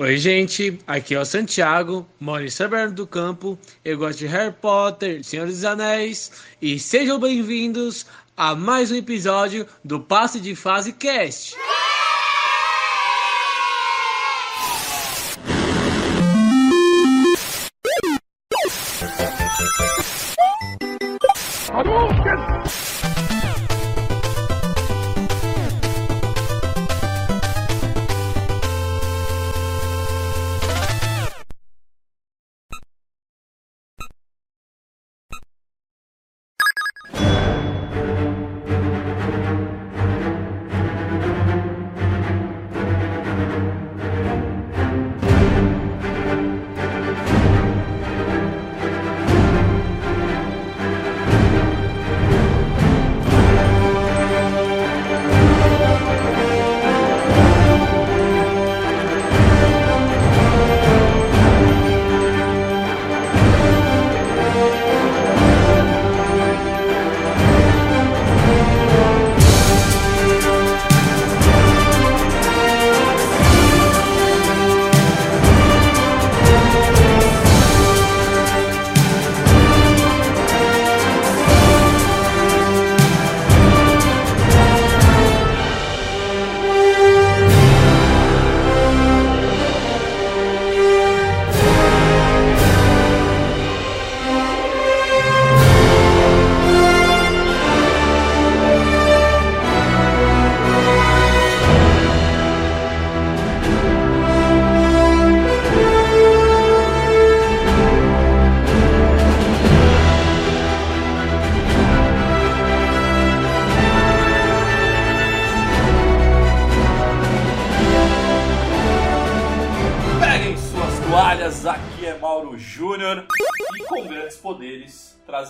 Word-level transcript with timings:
Oi, 0.00 0.16
gente, 0.16 0.78
aqui 0.86 1.14
é 1.14 1.20
o 1.20 1.26
Santiago, 1.26 2.06
moro 2.18 2.42
em 2.42 2.48
São 2.48 2.90
do 2.90 3.06
Campo, 3.06 3.58
eu 3.84 3.98
gosto 3.98 4.20
de 4.20 4.26
Harry 4.28 4.50
Potter, 4.50 5.22
Senhor 5.22 5.46
dos 5.46 5.62
Anéis, 5.62 6.32
e 6.62 6.78
sejam 6.78 7.20
bem-vindos 7.20 8.06
a 8.34 8.54
mais 8.54 8.90
um 8.90 8.94
episódio 8.94 9.66
do 9.84 10.00
Passe 10.00 10.40
de 10.40 10.56
Fase 10.56 10.94
Cast. 10.94 11.54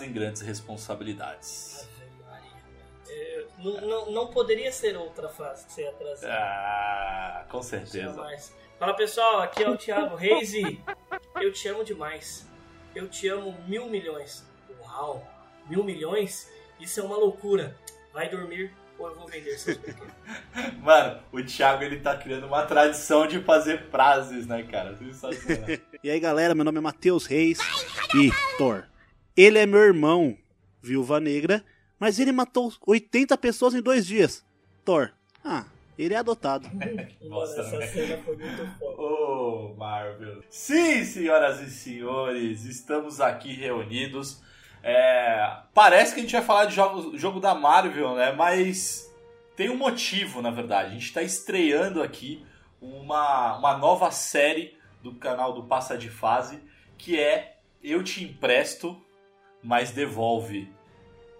Trazem 0.00 0.12
grandes 0.12 0.40
responsabilidades. 0.40 1.86
É, 3.08 3.44
não, 3.58 3.80
não, 3.80 4.10
não 4.10 4.26
poderia 4.28 4.72
ser 4.72 4.96
outra 4.96 5.28
frase 5.28 5.66
que 5.66 5.72
você 5.72 5.82
ia 5.82 5.92
trazer. 5.92 6.30
Ah, 6.30 7.44
com 7.50 7.62
certeza. 7.62 8.14
Jamais. 8.14 8.54
Fala 8.78 8.94
pessoal, 8.94 9.40
aqui 9.42 9.62
é 9.62 9.68
o 9.68 9.76
Thiago 9.76 10.16
Reis 10.16 10.54
e 10.54 10.80
eu 11.36 11.52
te 11.52 11.68
amo 11.68 11.84
demais. 11.84 12.48
Eu 12.94 13.08
te 13.08 13.28
amo 13.28 13.54
mil 13.68 13.88
milhões. 13.88 14.44
Uau, 14.80 15.26
mil 15.68 15.84
milhões? 15.84 16.50
Isso 16.80 17.00
é 17.00 17.02
uma 17.02 17.16
loucura. 17.16 17.76
Vai 18.12 18.28
dormir 18.28 18.72
ou 18.98 19.08
eu 19.08 19.14
vou 19.14 19.26
vender 19.26 19.58
seus 19.58 19.76
brinquedos. 19.76 20.14
Mano, 20.80 21.20
o 21.30 21.42
Thiago 21.42 21.82
ele 21.82 22.00
tá 22.00 22.16
criando 22.16 22.46
uma 22.46 22.64
tradição 22.64 23.26
de 23.26 23.40
fazer 23.40 23.90
frases, 23.90 24.46
né, 24.46 24.62
cara? 24.62 24.96
Sensacional. 24.96 25.68
E 26.02 26.08
aí 26.08 26.18
galera, 26.18 26.54
meu 26.54 26.64
nome 26.64 26.78
é 26.78 26.80
Matheus 26.80 27.26
Reis 27.26 27.58
e 28.14 28.30
Thor. 28.56 28.89
Ele 29.36 29.58
é 29.58 29.66
meu 29.66 29.80
irmão, 29.80 30.36
Viúva 30.82 31.20
Negra, 31.20 31.64
mas 31.98 32.18
ele 32.18 32.32
matou 32.32 32.72
80 32.86 33.36
pessoas 33.38 33.74
em 33.74 33.82
dois 33.82 34.06
dias. 34.06 34.44
Thor, 34.84 35.12
ah, 35.44 35.64
ele 35.98 36.14
é 36.14 36.16
adotado. 36.16 36.68
Nossa, 37.22 37.60
essa 37.60 37.78
né? 37.78 37.86
cena 37.86 38.18
foi 38.18 38.36
muito 38.36 38.78
foda. 38.78 39.02
Ô, 39.02 39.74
Marvel. 39.78 40.42
Sim, 40.48 41.04
senhoras 41.04 41.60
e 41.60 41.70
senhores, 41.70 42.64
estamos 42.64 43.20
aqui 43.20 43.52
reunidos. 43.52 44.42
É, 44.82 45.58
parece 45.74 46.14
que 46.14 46.20
a 46.20 46.22
gente 46.22 46.32
vai 46.32 46.42
falar 46.42 46.64
de 46.64 46.74
jogo, 46.74 47.18
jogo 47.18 47.38
da 47.38 47.54
Marvel, 47.54 48.14
né? 48.14 48.32
Mas 48.32 49.10
tem 49.54 49.68
um 49.68 49.76
motivo, 49.76 50.40
na 50.40 50.50
verdade. 50.50 50.88
A 50.88 50.92
gente 50.92 51.04
está 51.04 51.22
estreando 51.22 52.02
aqui 52.02 52.44
uma, 52.80 53.58
uma 53.58 53.76
nova 53.76 54.10
série 54.10 54.74
do 55.02 55.14
canal 55.14 55.52
do 55.52 55.64
Passa 55.64 55.98
de 55.98 56.08
Fase, 56.08 56.60
que 56.96 57.18
é 57.20 57.58
Eu 57.82 58.02
Te 58.02 58.24
Empresto, 58.24 59.00
mas 59.62 59.90
Devolve. 59.90 60.68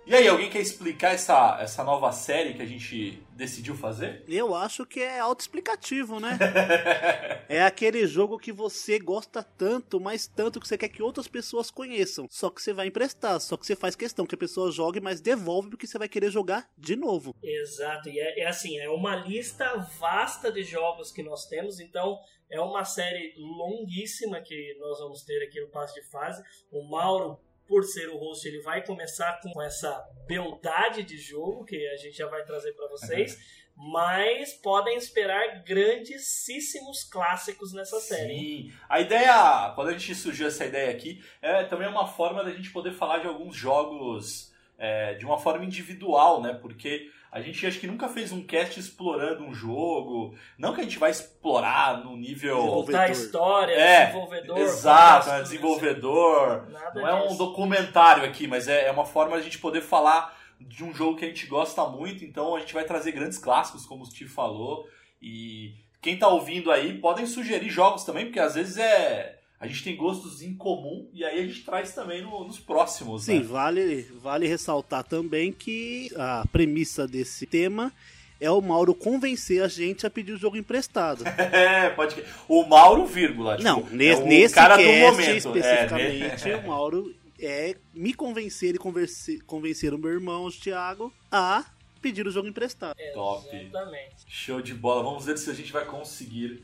E 0.07 0.15
aí, 0.15 0.27
alguém 0.27 0.51
quer 0.51 0.61
explicar 0.61 1.15
essa, 1.15 1.59
essa 1.61 1.85
nova 1.85 2.11
série 2.11 2.55
que 2.55 2.63
a 2.63 2.67
gente 2.67 3.23
decidiu 3.33 3.77
fazer? 3.77 4.25
Eu 4.27 4.55
acho 4.57 4.85
que 4.85 5.01
é 5.01 5.21
autoexplicativo, 5.21 6.19
né? 6.19 6.37
É 7.49 7.63
aquele 7.63 8.07
jogo 8.07 8.39
que 8.39 8.53
você 8.53 8.99
gosta 8.99 9.43
tanto, 9.43 9.99
mas 10.01 10.27
tanto 10.27 10.61
que 10.61 10.69
você 10.69 10.79
quer 10.79 10.89
que 10.89 11.03
outras 11.03 11.27
pessoas 11.27 11.69
conheçam. 11.69 12.29
Só 12.31 12.49
que 12.49 12.63
você 12.63 12.73
vai 12.73 12.87
emprestar, 12.87 13.41
só 13.41 13.57
que 13.57 13.67
você 13.67 13.75
faz 13.75 13.97
questão 13.97 14.25
que 14.25 14.37
a 14.37 14.39
pessoa 14.39 14.71
jogue, 14.71 15.01
mas 15.01 15.21
devolve 15.21 15.71
porque 15.71 15.87
você 15.87 15.99
vai 15.99 16.09
querer 16.09 16.31
jogar 16.31 16.69
de 16.79 16.95
novo. 16.95 17.35
Exato, 17.43 18.09
e 18.09 18.21
é, 18.21 18.41
é 18.41 18.47
assim, 18.47 18.79
é 18.79 18.89
uma 18.89 19.17
lista 19.17 19.77
vasta 19.99 20.53
de 20.53 20.63
jogos 20.63 21.11
que 21.11 21.25
nós 21.25 21.47
temos, 21.47 21.81
então 21.81 22.19
é 22.49 22.61
uma 22.61 22.85
série 22.85 23.35
longuíssima 23.37 24.41
que 24.41 24.77
nós 24.79 24.99
vamos 24.99 25.23
ter 25.23 25.43
aqui 25.45 25.61
no 25.61 25.69
Passo 25.69 25.95
de 25.95 26.03
Fase. 26.09 26.43
O 26.71 26.89
Mauro, 26.89 27.39
por 27.71 27.85
ser 27.85 28.09
o 28.09 28.19
host, 28.19 28.49
ele 28.49 28.61
vai 28.63 28.85
começar 28.85 29.41
com 29.41 29.63
essa 29.63 30.05
beldade 30.27 31.05
de 31.05 31.17
jogo 31.17 31.65
que 31.65 31.77
a 31.87 31.97
gente 31.97 32.17
já 32.17 32.27
vai 32.27 32.45
trazer 32.45 32.73
para 32.73 32.89
vocês, 32.89 33.39
mas 33.77 34.55
podem 34.55 34.97
esperar 34.97 35.63
grandíssimos 35.63 37.05
clássicos 37.05 37.73
nessa 37.73 38.01
série. 38.01 38.33
hein? 38.33 38.71
Sim. 38.73 38.79
A 38.89 39.01
ideia, 39.01 39.73
quando 39.77 39.91
a 39.91 39.93
gente 39.93 40.17
surgiu 40.17 40.49
essa 40.49 40.67
ideia 40.67 40.91
aqui, 40.91 41.23
é 41.41 41.63
também 41.63 41.87
uma 41.87 42.09
forma 42.09 42.43
da 42.43 42.51
gente 42.51 42.73
poder 42.73 42.91
falar 42.93 43.19
de 43.19 43.29
alguns 43.29 43.55
jogos 43.55 44.53
é, 44.77 45.15
de 45.15 45.25
uma 45.25 45.39
forma 45.39 45.65
individual, 45.65 46.43
né? 46.43 46.53
Porque 46.61 47.09
a 47.33 47.41
gente 47.41 47.65
acho 47.67 47.79
que 47.79 47.87
nunca 47.87 48.09
fez 48.09 48.33
um 48.33 48.43
cast 48.43 48.79
explorando 48.81 49.45
um 49.45 49.55
jogo. 49.55 50.35
Não 50.59 50.75
que 50.75 50.81
a 50.81 50.85
gente 50.85 50.99
vai 50.99 51.11
explorar 51.11 52.03
no 52.05 52.17
nível. 52.17 52.57
Contar 52.59 53.03
a 53.03 53.11
história, 53.11 53.73
É, 53.75 54.07
desenvolvedor. 54.07 54.59
Exato, 54.59 55.27
né? 55.27 55.33
coisas. 55.35 55.51
desenvolvedor. 55.51 56.69
Nada 56.71 57.01
Não 57.01 57.09
é 57.09 57.15
um 57.15 57.27
disso. 57.29 57.39
documentário 57.39 58.25
aqui, 58.25 58.47
mas 58.47 58.69
é, 58.69 58.87
é 58.87 58.91
uma 58.91 59.05
forma 59.05 59.37
da 59.37 59.43
gente 59.43 59.59
poder 59.59 59.81
falar 59.81 60.37
de 60.61 60.85
um 60.85 60.93
jogo 60.95 61.17
que 61.17 61.25
a 61.25 61.29
gente 61.29 61.47
gosta 61.47 61.85
muito. 61.87 62.25
Então 62.25 62.55
a 62.57 62.61
gente 62.61 62.75
vai 62.75 62.85
trazer 62.85 63.13
grandes 63.13 63.39
clássicos, 63.39 63.87
como 63.87 64.03
o 64.03 64.07
Steve 64.07 64.29
falou. 64.31 64.87
E 65.23 65.75
quem 66.03 66.19
tá 66.19 66.29
ouvindo 66.29 66.71
aí, 66.71 66.99
podem 66.99 67.27
sugerir 67.27 67.69
jogos 67.71 68.05
também, 68.05 68.27
porque 68.27 68.41
às 68.41 68.55
vezes 68.55 68.77
é. 68.77 69.40
A 69.61 69.67
gente 69.67 69.85
tem 69.85 69.95
gostos 69.95 70.41
em 70.41 70.55
comum 70.55 71.07
e 71.13 71.23
aí 71.23 71.39
a 71.39 71.47
gente 71.47 71.63
traz 71.65 71.93
também 71.95 72.23
no- 72.23 72.45
nos 72.45 72.59
próximos. 72.59 73.25
Sim, 73.25 73.41
né? 73.41 73.45
vale, 73.45 74.03
vale 74.23 74.47
ressaltar 74.49 75.05
também 75.05 75.53
que 75.53 76.11
a 76.17 76.45
premissa 76.51 77.07
desse 77.07 77.45
tema 77.45 77.93
é 78.41 78.51
o 78.51 78.59
Mauro 78.63 78.95
convencer 78.95 79.63
a 79.63 79.69
gente 79.69 80.07
a 80.07 80.11
pedir 80.11 80.33
o 80.33 80.39
jogo 80.39 80.57
emprestado. 80.57 81.25
É, 81.53 81.91
pode 81.91 82.15
que. 82.15 82.25
O 82.49 82.65
Mauro, 82.65 83.05
vírgula. 83.05 83.59
tipo, 83.59 83.69
Não, 83.69 83.81
é 83.81 83.95
nesse, 83.95 84.23
o 84.23 84.27
nesse 84.27 84.55
cara 84.55 84.77
do 84.79 84.83
momento. 84.83 85.37
especificamente, 85.55 86.51
É, 86.51 86.57
o 86.57 86.67
Mauro 86.67 87.15
é 87.39 87.77
me 87.95 88.15
convencer 88.15 88.75
e 88.75 88.79
converse- 88.79 89.41
convencer 89.41 89.93
o 89.93 89.99
meu 89.99 90.11
irmão, 90.11 90.47
o 90.47 90.51
Thiago, 90.51 91.13
a 91.31 91.67
pedir 92.01 92.27
o 92.27 92.31
jogo 92.31 92.49
emprestado. 92.49 92.97
Top. 93.13 93.47
Exatamente. 93.55 94.25
Show 94.27 94.63
de 94.63 94.73
bola. 94.73 95.03
Vamos 95.03 95.27
ver 95.27 95.37
se 95.37 95.51
a 95.51 95.55
gente 95.55 95.71
vai 95.71 95.85
conseguir 95.85 96.63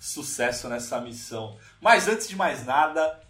sucesso 0.00 0.68
nessa 0.68 1.00
missão. 1.00 1.56
Mas 1.80 2.08
antes 2.08 2.26
de 2.26 2.34
mais 2.34 2.66
nada, 2.66 3.20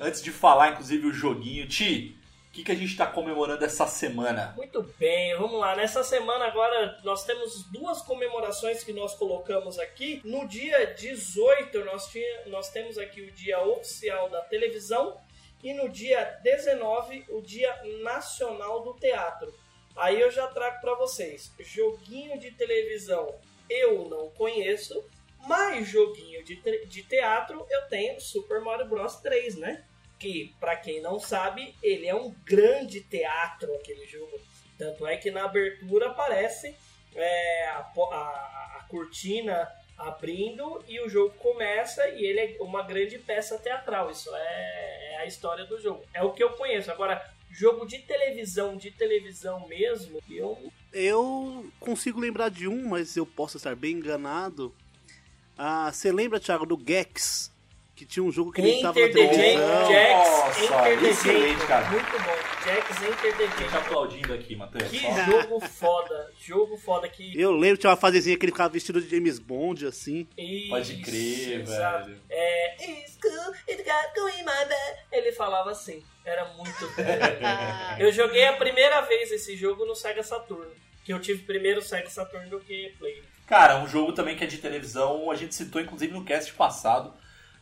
antes 0.00 0.20
de 0.20 0.32
falar, 0.32 0.72
inclusive, 0.72 1.06
o 1.06 1.12
joguinho, 1.12 1.68
Ti, 1.68 2.18
que, 2.54 2.62
que 2.62 2.70
a 2.70 2.74
gente 2.74 2.92
está 2.92 3.04
comemorando 3.04 3.64
essa 3.64 3.84
semana? 3.84 4.54
Muito 4.56 4.80
bem, 4.96 5.36
vamos 5.36 5.58
lá. 5.58 5.74
Nessa 5.74 6.04
semana 6.04 6.46
agora 6.46 7.00
nós 7.02 7.24
temos 7.24 7.64
duas 7.64 8.00
comemorações 8.00 8.84
que 8.84 8.92
nós 8.92 9.14
colocamos 9.14 9.76
aqui. 9.76 10.20
No 10.24 10.46
dia 10.46 10.94
18 10.94 11.84
nós, 11.84 12.06
tinha, 12.06 12.46
nós 12.46 12.70
temos 12.70 12.96
aqui 12.96 13.22
o 13.22 13.32
dia 13.32 13.60
oficial 13.60 14.30
da 14.30 14.40
televisão 14.42 15.20
e 15.64 15.74
no 15.74 15.88
dia 15.88 16.38
19 16.44 17.24
o 17.30 17.42
dia 17.42 17.76
nacional 18.04 18.84
do 18.84 18.94
teatro. 18.94 19.52
Aí 19.96 20.20
eu 20.20 20.30
já 20.30 20.46
trago 20.46 20.80
para 20.80 20.94
vocês. 20.94 21.52
Joguinho 21.58 22.38
de 22.38 22.52
televisão 22.52 23.34
eu 23.68 24.08
não 24.08 24.30
conheço, 24.30 25.04
mas 25.46 25.88
joguinho 25.88 26.44
de, 26.44 26.56
de 26.86 27.02
teatro 27.02 27.66
eu 27.70 27.82
tenho 27.88 28.20
Super 28.20 28.60
Mario 28.60 28.86
Bros 28.86 29.16
3, 29.16 29.56
né? 29.56 29.84
que, 30.24 30.54
para 30.58 30.74
quem 30.76 31.02
não 31.02 31.20
sabe, 31.20 31.74
ele 31.82 32.06
é 32.06 32.14
um 32.14 32.34
grande 32.46 33.02
teatro, 33.02 33.74
aquele 33.74 34.06
jogo. 34.06 34.40
Tanto 34.78 35.06
é 35.06 35.18
que 35.18 35.30
na 35.30 35.44
abertura 35.44 36.08
aparece 36.08 36.74
é, 37.14 37.66
a, 37.66 37.80
a, 37.80 38.78
a, 38.78 38.86
cortina 38.88 39.70
abrindo 39.98 40.82
e 40.88 40.98
o 41.00 41.08
jogo 41.10 41.34
começa 41.34 42.08
e 42.08 42.24
ele 42.24 42.40
é 42.40 42.56
uma 42.60 42.82
grande 42.82 43.18
peça 43.18 43.58
teatral. 43.58 44.10
Isso 44.10 44.34
é, 44.34 45.12
é 45.12 45.16
a 45.18 45.26
história 45.26 45.66
do 45.66 45.78
jogo. 45.78 46.02
É 46.14 46.22
o 46.22 46.32
que 46.32 46.42
eu 46.42 46.50
conheço. 46.54 46.90
Agora, 46.90 47.22
jogo 47.50 47.86
de 47.86 47.98
televisão, 47.98 48.76
de 48.78 48.90
televisão 48.90 49.68
mesmo, 49.68 50.20
eu... 50.30 50.72
Eu 50.92 51.70
consigo 51.78 52.18
lembrar 52.18 52.48
de 52.48 52.66
um, 52.66 52.88
mas 52.88 53.16
eu 53.16 53.26
posso 53.26 53.58
estar 53.58 53.76
bem 53.76 53.96
enganado. 53.96 54.74
Ah, 55.56 55.90
você 55.92 56.10
lembra, 56.12 56.40
Thiago, 56.40 56.66
do 56.66 56.80
Gex? 56.84 57.54
que 57.94 58.04
tinha 58.04 58.24
um 58.24 58.32
jogo 58.32 58.50
que 58.50 58.60
ele 58.60 58.82
tava 58.82 58.98
na 58.98 59.08
televisão. 59.08 59.88
Jax 59.88 60.58
Enter 60.58 61.00
the 61.00 61.08
excelente, 61.08 61.66
cara. 61.66 61.90
Muito 61.90 62.10
bom. 62.10 62.64
Jax 62.64 63.02
Enter 63.02 63.36
the 63.36 63.56
Game. 63.56 63.70
Tá 63.70 63.78
aplaudindo 63.78 64.34
aqui, 64.34 64.56
Matheus. 64.56 64.90
Que 64.90 64.98
jogo 64.98 65.60
foda. 65.60 66.32
Jogo 66.40 66.76
foda 66.76 67.08
que... 67.08 67.40
Eu 67.40 67.52
lembro, 67.52 67.78
tinha 67.78 67.90
uma 67.90 67.96
fasezinha 67.96 68.36
que 68.36 68.44
ele 68.44 68.52
ficava 68.52 68.72
vestido 68.72 69.00
de 69.00 69.08
James 69.08 69.38
Bond, 69.38 69.86
assim. 69.86 70.26
Isso, 70.36 70.68
Pode 70.70 70.96
crer, 71.02 71.60
exato. 71.60 72.06
velho. 72.06 72.20
É... 72.30 72.90
It's 72.90 73.16
cool, 73.22 73.54
it 73.68 73.82
got 73.84 74.14
going 74.20 74.42
my 74.42 74.64
bed. 74.66 74.98
Ele 75.12 75.32
falava 75.32 75.70
assim. 75.70 76.02
Era 76.24 76.46
muito 76.54 76.90
Eu 78.00 78.10
joguei 78.10 78.44
a 78.46 78.54
primeira 78.54 79.02
vez 79.02 79.30
esse 79.30 79.56
jogo 79.56 79.84
no 79.84 79.94
Sega 79.94 80.22
Saturn. 80.22 80.70
Que 81.04 81.12
eu 81.12 81.20
tive 81.20 81.44
primeiro 81.44 81.80
o 81.80 81.82
Sega 81.82 82.10
Saturn 82.10 82.48
do 82.48 82.58
que 82.58 82.92
Play. 82.98 83.22
Cara, 83.46 83.82
um 83.82 83.88
jogo 83.88 84.12
também 84.12 84.36
que 84.36 84.44
é 84.44 84.46
de 84.46 84.58
televisão, 84.58 85.30
a 85.30 85.34
gente 85.34 85.54
citou 85.54 85.80
inclusive 85.80 86.12
no 86.12 86.24
cast 86.24 86.52
passado 86.54 87.12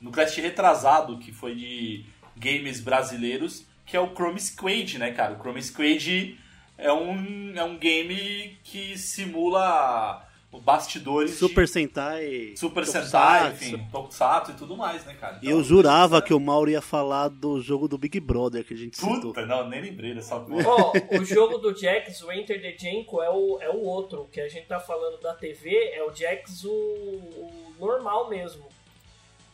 no 0.02 0.11
cast 0.11 0.38
retrasado, 0.40 1.17
que 1.19 1.32
foi 1.32 1.55
de 1.55 2.05
games 2.37 2.81
brasileiros, 2.81 3.64
que 3.87 3.96
é 3.96 4.00
o 4.00 4.12
Chrome 4.12 4.40
Squad, 4.40 4.99
né, 4.99 5.12
cara? 5.12 5.34
O 5.34 5.38
Chrome 5.38 5.62
Squad 5.62 6.37
é 6.76 6.93
um, 6.93 7.52
é 7.55 7.62
um 7.62 7.79
game 7.79 8.58
que 8.64 8.99
simula 8.99 10.26
bastidores 10.61 11.33
Super 11.39 11.65
de... 11.65 11.71
Sentai 11.71 12.55
Super 12.57 12.85
Tokusatsu. 12.85 13.11
Sentai, 13.11 13.53
enfim, 13.53 13.89
Tokusatsu 13.91 14.51
e 14.53 14.55
tudo 14.55 14.77
mais, 14.77 15.05
né, 15.05 15.15
cara? 15.15 15.39
Então, 15.43 15.51
eu 15.51 15.63
jurava 15.63 16.21
que 16.21 16.35
o 16.35 16.41
Mauro 16.41 16.71
ia 16.71 16.83
falar 16.83 17.29
do 17.29 17.61
jogo 17.61 17.89
do 17.89 17.97
Big 17.97 18.21
Brother 18.21 18.65
que 18.65 18.75
a 18.75 18.77
gente 18.77 19.01
Puta, 19.01 19.29
citou. 19.29 19.47
não, 19.47 19.69
nem 19.69 19.81
lembrei 19.81 20.15
dessa 20.15 20.39
coisa. 20.39 20.69
Oh, 20.69 20.93
o 21.21 21.25
jogo 21.25 21.59
do 21.59 21.75
Jax, 21.75 22.23
o 22.23 22.33
Enter 22.33 22.61
the 22.61 22.77
Janko, 22.77 23.23
é 23.23 23.31
o, 23.31 23.59
é 23.61 23.71
o 23.71 23.81
outro, 23.81 24.29
que 24.31 24.41
a 24.41 24.49
gente 24.49 24.67
tá 24.67 24.79
falando 24.79 25.21
da 25.21 25.35
TV, 25.35 25.75
é 25.93 26.03
o 26.03 26.15
Jax 26.15 26.65
o, 26.65 26.71
o 26.71 27.75
normal 27.79 28.29
mesmo 28.29 28.73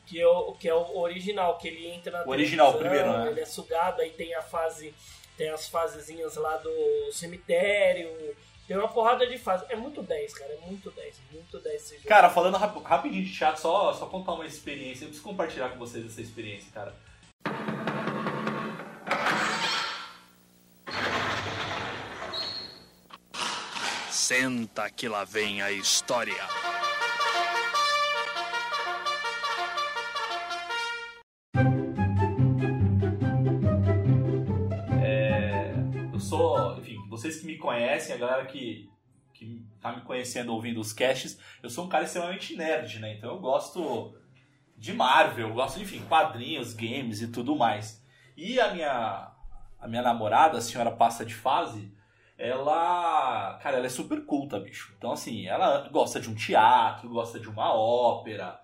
que 0.09 0.19
é 0.19 0.27
o, 0.27 0.53
que 0.53 0.67
é 0.67 0.75
o 0.75 0.99
original, 0.99 1.59
que 1.59 1.69
ele 1.69 1.87
entra 1.87 2.11
na 2.11 2.25
o 2.25 2.31
original 2.31 2.73
primeiro, 2.73 3.13
né? 3.13 3.29
Ele 3.31 3.41
é 3.41 3.45
sugado, 3.45 4.01
aí 4.01 4.09
tem 4.09 4.35
a 4.35 4.41
fase, 4.41 4.95
tem 5.37 5.51
as 5.51 5.69
fasezinhas 5.69 6.35
lá 6.37 6.57
do 6.57 7.13
cemitério, 7.13 8.09
tem 8.69 8.77
uma 8.77 8.87
porrada 8.87 9.27
de 9.27 9.39
fase. 9.39 9.65
É 9.71 9.75
muito 9.75 10.03
10, 10.03 10.35
cara, 10.35 10.53
é 10.53 10.67
muito 10.67 10.91
10, 10.91 11.17
muito 11.33 11.59
10 11.59 11.75
esse 11.75 11.97
jogo. 11.97 12.07
Cara, 12.07 12.29
falando 12.29 12.59
rap 12.59 12.79
rapidinho 12.83 13.25
de 13.25 13.35
chat, 13.35 13.59
só, 13.59 13.95
só 13.95 14.05
contar 14.05 14.35
uma 14.35 14.45
experiência, 14.45 15.05
eu 15.05 15.09
preciso 15.09 15.27
compartilhar 15.27 15.71
com 15.71 15.79
vocês 15.79 16.05
essa 16.05 16.21
experiência, 16.21 16.71
cara. 16.73 16.95
Senta 24.11 24.91
que 24.91 25.09
lá 25.09 25.25
vem 25.25 25.63
a 25.63 25.73
história. 25.73 26.37
Vocês 37.19 37.41
que 37.41 37.47
me 37.47 37.57
conhecem, 37.57 38.15
a 38.15 38.19
galera 38.19 38.47
que, 38.47 38.89
que 39.35 39.65
tá 39.81 39.93
me 39.93 40.03
conhecendo 40.03 40.53
ouvindo 40.53 40.81
os 40.81 40.93
casts, 40.93 41.39
eu 41.63 41.69
sou 41.69 41.85
um 41.85 41.89
cara 41.89 42.05
extremamente 42.05 42.57
nerd, 42.57 42.99
né? 43.01 43.15
Então 43.15 43.31
eu 43.31 43.39
gosto 43.39 44.15
de 44.77 44.93
Marvel, 44.93 45.49
eu 45.49 45.55
gosto, 45.55 45.81
enfim, 45.81 46.03
quadrinhos, 46.09 46.73
games 46.73 47.21
e 47.21 47.29
tudo 47.29 47.57
mais. 47.57 48.05
E 48.37 48.61
a 48.61 48.73
minha, 48.73 49.33
a 49.81 49.89
minha 49.89 50.03
namorada, 50.03 50.59
a 50.59 50.61
senhora 50.61 50.93
passa 50.93 51.27
de 51.27 51.35
fase, 51.35 51.93
ela, 52.39 53.59
cara, 53.61 53.79
ela 53.79 53.87
é 53.87 53.91
super 53.91 54.25
culta, 54.25 54.61
bicho. 54.61 54.95
Então, 54.97 55.11
assim, 55.11 55.49
ela 55.49 55.89
gosta 55.89 56.21
de 56.21 56.31
um 56.31 56.35
teatro, 56.37 57.09
gosta 57.09 57.41
de 57.41 57.49
uma 57.49 57.75
ópera, 57.75 58.61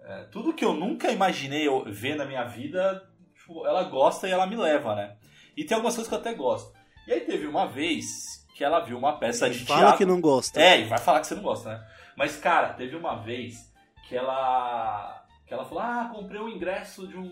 é, 0.00 0.22
tudo 0.24 0.54
que 0.54 0.64
eu 0.64 0.72
nunca 0.72 1.10
imaginei 1.10 1.66
ver 1.86 2.14
na 2.14 2.24
minha 2.24 2.44
vida, 2.44 3.10
tipo, 3.34 3.66
ela 3.66 3.82
gosta 3.82 4.28
e 4.28 4.30
ela 4.30 4.46
me 4.46 4.54
leva, 4.54 4.94
né? 4.94 5.16
E 5.56 5.64
tem 5.64 5.74
algumas 5.74 5.96
coisas 5.96 6.08
que 6.08 6.14
eu 6.14 6.20
até 6.20 6.32
gosto. 6.32 6.75
E 7.06 7.12
aí 7.12 7.20
teve 7.20 7.46
uma 7.46 7.66
vez 7.66 8.46
que 8.54 8.64
ela 8.64 8.80
viu 8.80 8.96
uma 8.98 9.18
peça 9.18 9.48
de 9.50 9.64
Fala 9.64 9.80
teatro. 9.80 9.98
que 9.98 10.04
não 10.06 10.20
gosta. 10.20 10.60
É, 10.60 10.80
e 10.80 10.84
vai 10.84 10.98
falar 10.98 11.20
que 11.20 11.26
você 11.26 11.34
não 11.34 11.42
gosta, 11.42 11.70
né? 11.70 11.86
Mas, 12.16 12.36
cara, 12.36 12.72
teve 12.72 12.96
uma 12.96 13.16
vez 13.16 13.72
que 14.08 14.16
ela. 14.16 15.24
que 15.46 15.52
ela 15.52 15.64
falou: 15.64 15.82
Ah, 15.82 16.10
comprei 16.12 16.40
um 16.40 16.48
ingresso 16.48 17.06
de 17.06 17.16
um. 17.16 17.30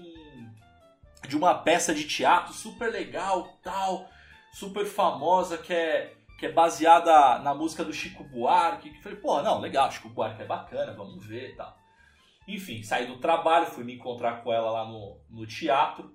de 1.26 1.36
uma 1.36 1.54
peça 1.54 1.94
de 1.94 2.04
teatro 2.06 2.52
super 2.52 2.92
legal, 2.92 3.58
tal, 3.62 4.08
super 4.52 4.84
famosa, 4.84 5.58
que 5.58 5.72
é. 5.72 6.12
Que 6.38 6.46
é 6.46 6.52
baseada 6.52 7.38
na 7.38 7.54
música 7.54 7.84
do 7.84 7.92
Chico 7.92 8.24
Buarque. 8.24 8.90
Que 8.90 9.00
falei, 9.00 9.16
pô, 9.18 9.40
não, 9.40 9.60
legal, 9.60 9.90
Chico 9.92 10.08
Buarque 10.08 10.42
é 10.42 10.44
bacana, 10.44 10.92
vamos 10.92 11.24
ver 11.24 11.50
e 11.50 11.56
tal. 11.56 11.78
Enfim, 12.46 12.82
saí 12.82 13.06
do 13.06 13.18
trabalho, 13.18 13.66
fui 13.66 13.84
me 13.84 13.94
encontrar 13.94 14.42
com 14.42 14.52
ela 14.52 14.68
lá 14.70 14.84
no, 14.84 15.16
no 15.30 15.46
teatro. 15.46 16.12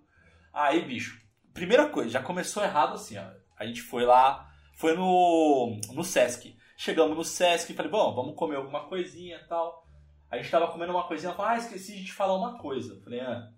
Aí, 0.54 0.82
bicho, 0.82 1.22
primeira 1.54 1.88
coisa, 1.88 2.10
já 2.10 2.22
começou 2.22 2.62
errado 2.62 2.96
assim, 2.96 3.18
ó. 3.18 3.39
A 3.60 3.66
gente 3.66 3.82
foi 3.82 4.06
lá, 4.06 4.50
foi 4.74 4.96
no, 4.96 5.78
no 5.92 6.04
Sesc. 6.04 6.58
Chegamos 6.78 7.18
no 7.18 7.24
Sesc 7.26 7.72
e 7.72 7.76
falei, 7.76 7.92
bom, 7.92 8.16
vamos 8.16 8.36
comer 8.36 8.56
alguma 8.56 8.86
coisinha 8.86 9.36
e 9.36 9.48
tal. 9.48 9.86
A 10.32 10.38
gente 10.38 10.50
tava 10.50 10.72
comendo 10.72 10.94
uma 10.94 11.08
coisinha, 11.08 11.34
falei, 11.34 11.58
ah, 11.58 11.58
esqueci 11.58 11.98
de 11.98 12.06
te 12.06 12.14
falar 12.14 12.36
uma 12.36 12.58
coisa. 12.58 13.02
Falei, 13.04 13.20
ah, 13.20 13.52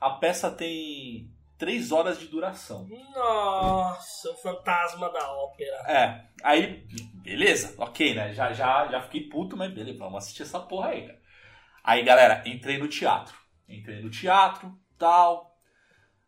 a 0.00 0.10
peça 0.10 0.50
tem 0.50 1.28
três 1.58 1.90
horas 1.90 2.18
de 2.18 2.28
duração. 2.28 2.86
Nossa, 3.14 4.30
o 4.30 4.36
fantasma 4.36 5.10
da 5.10 5.32
ópera. 5.32 5.76
É, 5.88 6.24
aí, 6.42 6.86
beleza, 7.14 7.74
ok, 7.78 8.14
né? 8.14 8.32
Já, 8.32 8.52
já, 8.52 8.86
já 8.86 9.02
fiquei 9.02 9.22
puto, 9.28 9.56
mas 9.56 9.72
beleza, 9.72 9.98
vamos 9.98 10.18
assistir 10.18 10.42
essa 10.42 10.60
porra 10.60 10.90
aí, 10.90 11.06
cara. 11.06 11.20
Aí, 11.82 12.02
galera, 12.02 12.42
entrei 12.46 12.78
no 12.78 12.86
teatro. 12.86 13.34
Entrei 13.68 14.00
no 14.00 14.10
teatro, 14.10 14.72
tal, 14.98 15.53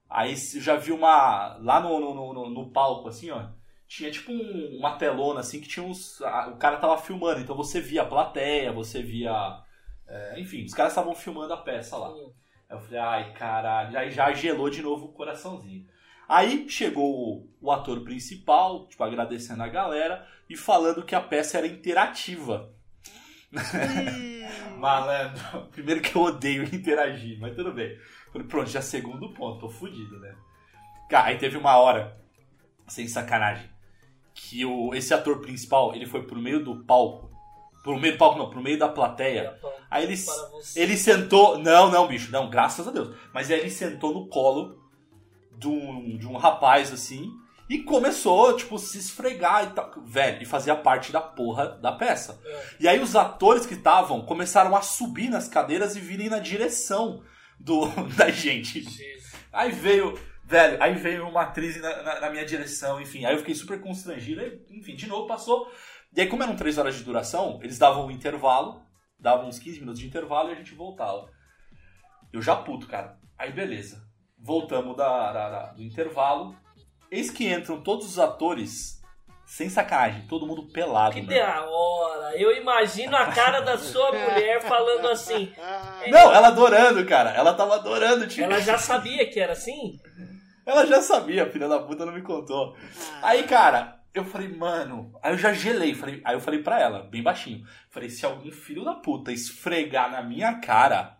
Aí 0.08 0.32
eu 0.32 0.60
já 0.60 0.76
vi 0.76 0.92
uma. 0.92 1.56
Lá 1.60 1.80
no, 1.80 1.98
no, 2.00 2.32
no, 2.32 2.50
no 2.50 2.70
palco, 2.70 3.08
assim, 3.08 3.30
ó. 3.30 3.48
Tinha 3.88 4.10
tipo 4.10 4.32
um, 4.32 4.78
uma 4.78 4.96
telona, 4.96 5.40
assim, 5.40 5.60
que 5.60 5.68
tinha 5.68 5.84
uns. 5.84 6.20
A, 6.22 6.48
o 6.48 6.56
cara 6.56 6.78
tava 6.78 6.98
filmando, 6.98 7.40
então 7.40 7.56
você 7.56 7.80
via 7.80 8.02
a 8.02 8.06
plateia, 8.06 8.72
você 8.72 9.02
via. 9.02 9.60
É, 10.08 10.40
enfim, 10.40 10.64
os 10.64 10.75
caras 10.75 10.92
estavam 10.92 11.14
filmando 11.14 11.52
a 11.52 11.58
peça 11.58 11.96
lá. 11.96 12.08
Aí 12.68 12.76
eu 12.76 12.80
falei, 12.80 12.98
ai, 12.98 13.32
caralho, 13.32 13.96
aí 13.96 14.10
já 14.10 14.32
gelou 14.32 14.70
de 14.70 14.82
novo 14.82 15.06
o 15.06 15.12
coraçãozinho. 15.12 15.86
Aí 16.28 16.68
chegou 16.68 17.14
o, 17.14 17.48
o 17.60 17.70
ator 17.70 18.02
principal, 18.02 18.88
tipo, 18.88 19.02
agradecendo 19.04 19.62
a 19.62 19.68
galera 19.68 20.26
e 20.48 20.56
falando 20.56 21.04
que 21.04 21.14
a 21.14 21.20
peça 21.20 21.58
era 21.58 21.66
interativa. 21.66 22.72
Hum. 23.52 24.78
Malandro, 24.78 25.68
primeiro 25.70 26.00
que 26.00 26.14
eu 26.14 26.22
odeio 26.22 26.64
interagir, 26.64 27.38
mas 27.40 27.54
tudo 27.54 27.72
bem. 27.72 27.96
Falei, 28.33 28.47
pronto, 28.49 28.71
já 28.71 28.83
segundo 28.83 29.33
ponto, 29.33 29.61
tô 29.61 29.68
fudido, 29.68 30.18
né? 30.21 30.35
Cara, 31.09 31.28
aí 31.28 31.38
teve 31.38 31.56
uma 31.56 31.76
hora, 31.76 32.16
sem 32.88 33.06
sacanagem, 33.06 33.68
que 34.35 34.64
o, 34.64 34.95
esse 34.95 35.14
ator 35.14 35.40
principal, 35.40 35.95
ele 35.95 36.06
foi 36.06 36.23
pro 36.25 36.40
meio 36.40 36.62
do 36.62 36.85
palco. 36.85 37.30
Pro 37.83 37.99
meio 37.99 38.14
do 38.14 38.18
palco, 38.18 38.38
não, 38.38 38.50
pro 38.50 38.62
meio 38.62 38.78
da 38.78 38.88
plateia. 38.88 39.56
Aí 39.88 40.04
ele, 40.04 40.16
ele 40.75 40.97
sentou. 40.97 41.56
Não, 41.59 41.88
não, 41.88 42.09
bicho, 42.09 42.33
não, 42.33 42.50
graças 42.50 42.87
a 42.87 42.90
Deus. 42.90 43.14
Mas 43.33 43.49
aí 43.50 43.61
ele 43.61 43.71
sentou 43.71 44.12
no 44.12 44.26
colo 44.26 44.76
de 45.56 45.68
um, 45.68 46.18
de 46.18 46.26
um 46.26 46.37
rapaz 46.37 46.92
assim. 46.92 47.33
E 47.68 47.78
começou, 47.78 48.54
tipo, 48.56 48.78
se 48.78 48.99
esfregar 48.99 49.64
e 49.64 49.66
tal. 49.68 49.92
Velho, 50.04 50.42
e 50.42 50.47
fazia 50.47 50.75
parte 50.75 51.12
da 51.12 51.21
porra 51.21 51.78
da 51.80 51.92
peça. 51.92 52.40
É. 52.45 52.64
E 52.80 52.88
aí 52.88 53.00
os 53.00 53.14
atores 53.16 53.66
que 53.66 53.75
estavam 53.75 54.21
começaram 54.23 54.75
a 54.76 54.83
subir 54.83 55.28
nas 55.28 55.49
cadeiras 55.49 55.97
e 55.97 56.00
virem 56.00 56.28
na 56.28 56.38
direção 56.38 57.23
do, 57.58 57.86
da 58.16 58.30
gente. 58.30 58.84
Aí 59.52 59.70
veio, 59.72 60.18
Velho, 60.44 60.80
aí 60.80 60.94
veio 60.94 61.26
uma 61.28 61.42
atriz 61.42 61.80
na, 61.80 62.02
na, 62.04 62.20
na 62.20 62.30
minha 62.30 62.44
direção, 62.44 63.00
enfim. 63.00 63.25
Aí 63.25 63.34
eu 63.34 63.38
fiquei 63.38 63.54
super 63.54 63.80
constrangido. 63.80 64.40
Aí, 64.40 64.60
enfim, 64.70 64.94
de 64.94 65.06
novo 65.08 65.26
passou. 65.26 65.68
E 66.14 66.20
aí, 66.20 66.28
como 66.28 66.42
eram 66.44 66.54
três 66.54 66.78
horas 66.78 66.94
de 66.96 67.02
duração, 67.02 67.58
eles 67.62 67.78
davam 67.78 68.06
um 68.06 68.10
intervalo, 68.12 68.80
davam 69.18 69.48
uns 69.48 69.58
15 69.58 69.80
minutos 69.80 70.00
de 70.00 70.06
intervalo 70.06 70.48
e 70.50 70.52
a 70.52 70.54
gente 70.54 70.72
voltava. 70.75 71.28
Eu 72.32 72.40
já 72.40 72.54
puto, 72.54 72.86
cara. 72.86 73.18
Aí 73.36 73.52
beleza. 73.52 74.06
Voltamos 74.38 74.96
da, 74.96 75.32
da- 75.32 75.50
da- 75.50 75.72
do 75.72 75.82
intervalo. 75.82 76.56
Eis 77.10 77.28
que 77.30 77.48
entram 77.52 77.82
todos 77.82 78.06
os 78.06 78.18
atores, 78.18 79.00
sem 79.47 79.71
sacanagem, 79.71 80.26
todo 80.29 80.45
mundo 80.45 80.65
pelado, 80.65 81.15
Que 81.15 81.23
da 81.23 81.65
hora. 81.65 82.37
Eu 82.37 82.55
imagino 82.57 83.17
a 83.17 83.26
cara 83.26 83.61
da 83.61 83.79
sua 83.79 84.11
mulher 84.11 84.61
falando 84.61 85.09
assim. 85.09 85.53
Não, 86.11 86.35
ela 86.35 86.49
adorando, 86.49 87.07
cara. 87.07 87.31
Ela 87.31 87.55
tava 87.55 87.76
adorando, 87.76 88.26
tipo. 88.26 88.43
Ela 88.43 88.61
já 88.61 88.76
sabia 88.76 89.25
que 89.31 89.38
era 89.38 89.53
assim? 89.53 89.99
Ela 90.67 90.85
já 90.85 91.00
sabia, 91.00 91.49
filha 91.49 91.69
da 91.69 91.79
puta 91.79 92.05
não 92.05 92.12
me 92.12 92.23
contou. 92.23 92.76
Aí, 93.23 93.45
cara, 93.45 94.00
eu 94.12 94.25
falei, 94.25 94.49
mano. 94.49 95.12
Aí 95.23 95.33
eu 95.33 95.38
já 95.38 95.53
gelei. 95.53 95.95
Falei, 95.95 96.21
aí 96.25 96.35
eu 96.35 96.41
falei 96.41 96.61
pra 96.61 96.81
ela, 96.81 97.05
bem 97.05 97.23
baixinho. 97.23 97.65
Falei, 97.88 98.11
se 98.11 98.26
algum 98.26 98.50
filho 98.50 98.85
da 98.85 98.95
puta 98.95 99.31
esfregar 99.31 100.11
na 100.11 100.23
minha 100.23 100.55
cara. 100.59 101.17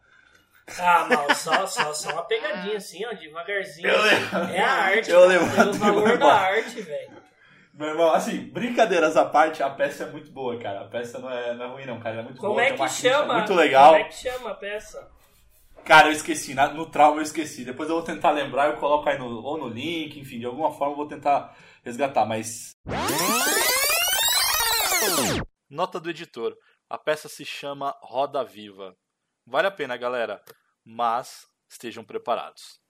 Ah, 0.81 1.07
mal, 1.09 1.33
só, 1.33 1.65
só, 1.65 1.95
só 1.95 2.11
uma 2.11 2.25
pegadinha 2.25 2.77
assim, 2.77 3.07
ó, 3.07 3.13
devagarzinho. 3.13 3.89
Eu. 3.89 4.05
É 4.53 4.61
a 4.61 4.73
arte, 4.73 5.11
Eu 5.11 5.21
cara, 5.21 5.29
levanto 5.29 5.79
pelo 5.79 6.01
e 6.01 6.03
valor 6.03 6.19
da 6.19 6.35
arte, 6.35 6.81
velho. 6.81 7.26
Meu 7.77 7.89
irmão, 7.89 8.11
assim, 8.13 8.39
brincadeiras 8.49 9.17
à 9.19 9.25
parte, 9.27 9.63
a 9.63 9.69
peça 9.69 10.05
é 10.05 10.11
muito 10.11 10.31
boa, 10.33 10.59
cara. 10.59 10.81
A 10.81 10.89
peça 10.89 11.19
não 11.19 11.31
é, 11.31 11.53
não 11.55 11.65
é 11.67 11.69
ruim, 11.69 11.85
não, 11.85 11.99
cara. 12.01 12.15
Ela 12.15 12.23
é 12.23 12.25
muito 12.25 12.41
Como 12.41 12.55
boa. 12.55 12.63
é 12.65 12.73
que 12.75 12.89
chama? 12.89 13.35
Muito 13.35 13.53
legal. 13.53 13.93
Como 13.93 14.05
é 14.05 14.09
que 14.09 14.15
chama 14.15 14.51
a 14.51 14.55
peça? 14.55 15.11
Cara, 15.85 16.09
eu 16.09 16.13
esqueci. 16.13 16.55
na- 16.55 16.69
no 16.73 16.87
trauma 16.87 17.19
eu 17.19 17.23
esqueci. 17.23 17.65
Depois 17.67 17.89
eu 17.91 17.97
vou 17.97 18.05
tentar 18.05 18.31
lembrar, 18.31 18.69
eu 18.69 18.77
coloco 18.79 19.07
aí 19.09 19.19
no, 19.19 19.27
ou 19.45 19.59
no 19.59 19.69
link, 19.69 20.19
enfim, 20.19 20.39
de 20.39 20.47
alguma 20.47 20.73
forma 20.73 20.95
eu 20.95 20.97
vou 20.97 21.07
tentar 21.07 21.55
resgatar, 21.85 22.25
mas. 22.25 22.71
Nota 25.69 26.01
do 26.01 26.09
editor. 26.09 26.57
A 26.89 26.97
peça 26.97 27.29
se 27.29 27.45
chama 27.45 27.95
Roda 28.03 28.43
Viva. 28.43 28.97
Vale 29.47 29.67
a 29.69 29.71
pena, 29.71 29.97
galera, 29.99 30.41
mas 30.85 31.47
estejam 31.71 32.03
preparados. 32.05 32.81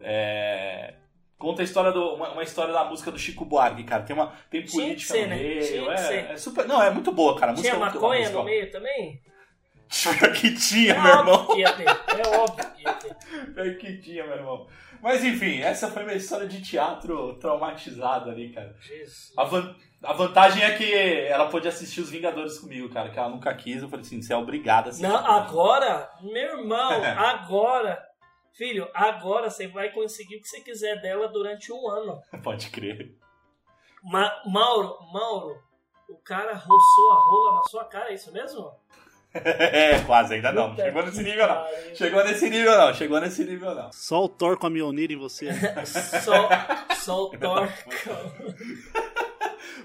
É, 0.00 0.94
Conta 1.38 1.60
a 1.62 1.64
história 1.64 1.92
do. 1.92 2.14
Uma, 2.14 2.30
uma 2.32 2.42
história 2.42 2.72
da 2.72 2.84
música 2.84 3.10
do 3.10 3.18
Chico 3.18 3.44
Buarque, 3.44 3.84
cara. 3.84 4.02
Tem 4.02 4.14
uma. 4.16 4.32
Tem 4.50 4.64
política 4.64 5.12
ser, 5.14 5.22
no 5.22 5.28
né? 5.28 5.36
meio. 5.36 5.90
É, 5.90 6.32
é 6.32 6.36
super. 6.36 6.66
Não, 6.66 6.82
é 6.82 6.90
muito 6.90 7.12
boa, 7.12 7.38
cara. 7.38 7.52
A 7.52 7.54
música 7.54 7.74
Tinha 7.74 7.82
é 7.82 7.86
maconha 7.86 8.30
boa, 8.30 8.40
no 8.42 8.44
meio 8.44 8.70
também? 8.70 9.20
Pior 10.18 10.32
que 10.32 10.54
tinha, 10.54 10.94
É 10.94 11.00
meu 11.00 11.12
irmão. 11.18 11.46
que 11.46 11.60
ia 11.60 11.72
ter. 11.72 11.86
É 11.88 12.36
óbvio 12.38 12.66
que 12.74 12.82
ia 12.82 12.92
ter. 12.94 13.14
Pior 13.54 13.74
que 13.76 13.98
tinha, 13.98 14.24
meu 14.26 14.36
irmão. 14.36 14.66
Mas 15.02 15.22
enfim, 15.22 15.60
essa 15.60 15.88
foi 15.90 16.04
minha 16.04 16.16
história 16.16 16.48
de 16.48 16.60
teatro 16.62 17.34
traumatizada 17.34 18.30
ali, 18.30 18.48
cara. 18.48 18.74
Jesus. 18.80 19.32
A, 19.36 19.44
van- 19.44 19.76
a 20.02 20.12
vantagem 20.14 20.64
é 20.64 20.74
que 20.76 20.92
ela 21.26 21.48
pôde 21.48 21.68
assistir 21.68 22.00
os 22.00 22.10
Vingadores 22.10 22.58
comigo, 22.58 22.88
cara, 22.88 23.10
que 23.10 23.18
ela 23.18 23.28
nunca 23.28 23.54
quis. 23.54 23.82
Eu 23.82 23.88
falei 23.88 24.04
assim, 24.04 24.20
você 24.22 24.32
é 24.32 24.36
obrigado 24.36 24.86
a 24.86 24.88
assistir. 24.88 25.06
Não, 25.06 25.16
agora, 25.18 26.10
meu 26.22 26.58
irmão, 26.60 26.90
agora, 27.18 28.02
filho, 28.56 28.88
agora 28.94 29.50
você 29.50 29.68
vai 29.68 29.90
conseguir 29.90 30.36
o 30.36 30.40
que 30.40 30.48
você 30.48 30.60
quiser 30.60 31.00
dela 31.00 31.28
durante 31.28 31.72
um 31.72 31.88
ano. 31.88 32.20
Pode 32.42 32.70
crer. 32.70 33.14
Ma 34.02 34.42
Mauro, 34.46 34.96
Mauro, 35.12 35.56
o 36.08 36.16
cara 36.18 36.54
roçou 36.54 37.12
a 37.12 37.16
rola 37.16 37.56
na 37.56 37.62
sua 37.64 37.84
cara, 37.84 38.10
é 38.10 38.14
isso 38.14 38.32
mesmo? 38.32 38.72
É, 39.44 40.00
quase, 40.06 40.34
ainda 40.34 40.50
não. 40.50 40.70
Puta 40.70 40.84
Chegou 40.84 41.04
nesse 41.04 41.22
nível 41.22 41.46
não. 41.46 41.66
Chegou 41.94 42.24
nesse 42.24 42.48
nível 42.48 42.78
não. 42.78 42.94
Chegou 42.94 43.20
nesse 43.20 43.44
nível 43.44 43.74
não. 43.74 43.92
Só 43.92 44.24
o 44.24 44.28
Thor 44.30 44.56
com 44.56 44.66
a 44.66 44.70
Mjolnir 44.70 45.12
em 45.12 45.16
você. 45.16 45.50
Só, 45.84 46.48
só 46.94 47.24
o 47.24 47.30
Thor. 47.36 47.68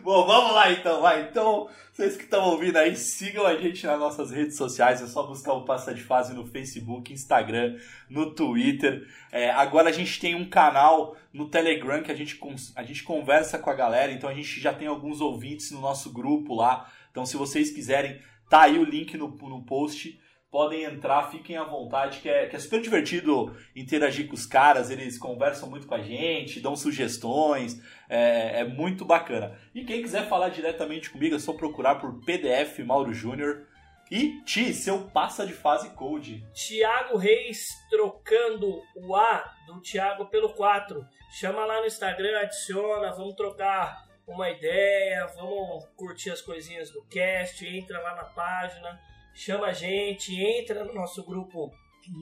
Bom, 0.04 0.26
vamos 0.26 0.56
lá 0.56 0.72
então, 0.72 1.00
vai. 1.00 1.22
Então, 1.22 1.70
vocês 1.94 2.18
que 2.18 2.24
estão 2.24 2.46
ouvindo 2.46 2.78
aí, 2.78 2.96
sigam 2.96 3.46
a 3.46 3.56
gente 3.56 3.86
nas 3.86 4.00
nossas 4.00 4.32
redes 4.32 4.58
sociais. 4.58 5.00
É 5.00 5.06
só 5.06 5.28
buscar 5.28 5.54
o 5.54 5.64
Passa 5.64 5.94
de 5.94 6.02
Fase 6.02 6.34
no 6.34 6.44
Facebook, 6.44 7.14
Instagram, 7.14 7.78
no 8.10 8.34
Twitter. 8.34 9.08
É, 9.32 9.52
agora 9.52 9.90
a 9.90 9.92
gente 9.92 10.20
tem 10.20 10.34
um 10.34 10.50
canal 10.50 11.16
no 11.32 11.48
Telegram 11.50 12.02
que 12.02 12.12
a 12.12 12.16
gente, 12.16 12.40
a 12.76 12.84
gente 12.84 13.04
conversa 13.04 13.60
com 13.60 13.70
a 13.70 13.76
galera. 13.76 14.12
Então 14.12 14.28
a 14.28 14.34
gente 14.34 14.60
já 14.60 14.74
tem 14.74 14.88
alguns 14.88 15.22
ouvintes 15.22 15.70
no 15.70 15.82
nosso 15.82 16.12
grupo 16.12 16.56
lá. 16.56 16.92
Então, 17.12 17.24
se 17.24 17.38
vocês 17.38 17.70
quiserem, 17.70 18.20
tá 18.50 18.62
aí 18.62 18.80
o 18.80 18.84
link 18.84 19.16
no, 19.18 19.28
no 19.28 19.64
post. 19.64 20.20
Podem 20.52 20.84
entrar, 20.84 21.32
fiquem 21.32 21.56
à 21.56 21.64
vontade, 21.64 22.20
que 22.20 22.30
é, 22.30 22.46
que 22.46 22.58
é 22.58 22.60
super 22.60 22.82
divertido 22.82 23.56
interagir 23.74 24.28
com 24.28 24.34
os 24.34 24.46
caras. 24.46 24.90
Eles 24.90 25.18
conversam 25.18 25.70
muito 25.70 25.88
com 25.88 25.96
a 25.96 26.02
gente, 26.02 26.60
dão 26.60 26.76
sugestões. 26.76 27.82
É, 28.10 28.60
é 28.60 28.64
muito 28.66 29.06
bacana. 29.06 29.58
E 29.74 29.86
quem 29.86 30.02
quiser 30.02 30.28
falar 30.28 30.50
diretamente 30.50 31.10
comigo 31.10 31.36
é 31.36 31.40
só 31.40 31.54
procurar 31.54 31.96
por 31.96 32.20
PDF 32.26 32.80
Mauro 32.80 33.14
Júnior. 33.14 33.66
E 34.12 34.42
Ti, 34.42 34.74
seu 34.74 35.10
passa 35.10 35.48
de 35.48 35.54
fase 35.54 35.90
code. 35.92 36.46
Tiago 36.54 37.16
Reis 37.16 37.70
trocando 37.90 38.84
o 38.94 39.16
A 39.16 39.56
do 39.66 39.80
Tiago 39.80 40.26
pelo 40.26 40.50
4. 40.50 41.08
Chama 41.40 41.66
lá 41.66 41.80
no 41.80 41.88
Instagram, 41.88 42.42
adiciona, 42.42 43.14
vamos 43.14 43.36
trocar 43.36 44.06
uma 44.28 44.50
ideia, 44.50 45.28
vamos 45.28 45.86
curtir 45.96 46.30
as 46.30 46.42
coisinhas 46.42 46.92
do 46.92 47.02
cast, 47.04 47.66
entra 47.66 48.02
lá 48.02 48.16
na 48.16 48.26
página, 48.26 49.00
chama 49.34 49.68
a 49.68 49.74
gente, 49.74 50.34
entra 50.36 50.84
no 50.84 50.94
nosso 50.94 51.24
grupo 51.24 51.72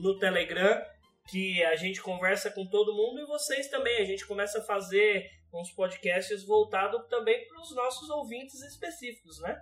no 0.00 0.18
Telegram, 0.18 0.80
que 1.28 1.62
a 1.64 1.76
gente 1.76 2.00
conversa 2.02 2.50
com 2.50 2.66
todo 2.66 2.94
mundo 2.94 3.20
e 3.20 3.26
vocês 3.26 3.68
também. 3.68 3.98
A 3.98 4.04
gente 4.04 4.26
começa 4.26 4.58
a 4.58 4.62
fazer 4.62 5.30
uns 5.52 5.70
podcasts 5.70 6.44
voltados 6.44 7.06
também 7.08 7.46
para 7.48 7.60
os 7.60 7.74
nossos 7.74 8.08
ouvintes 8.10 8.62
específicos, 8.62 9.40
né? 9.40 9.60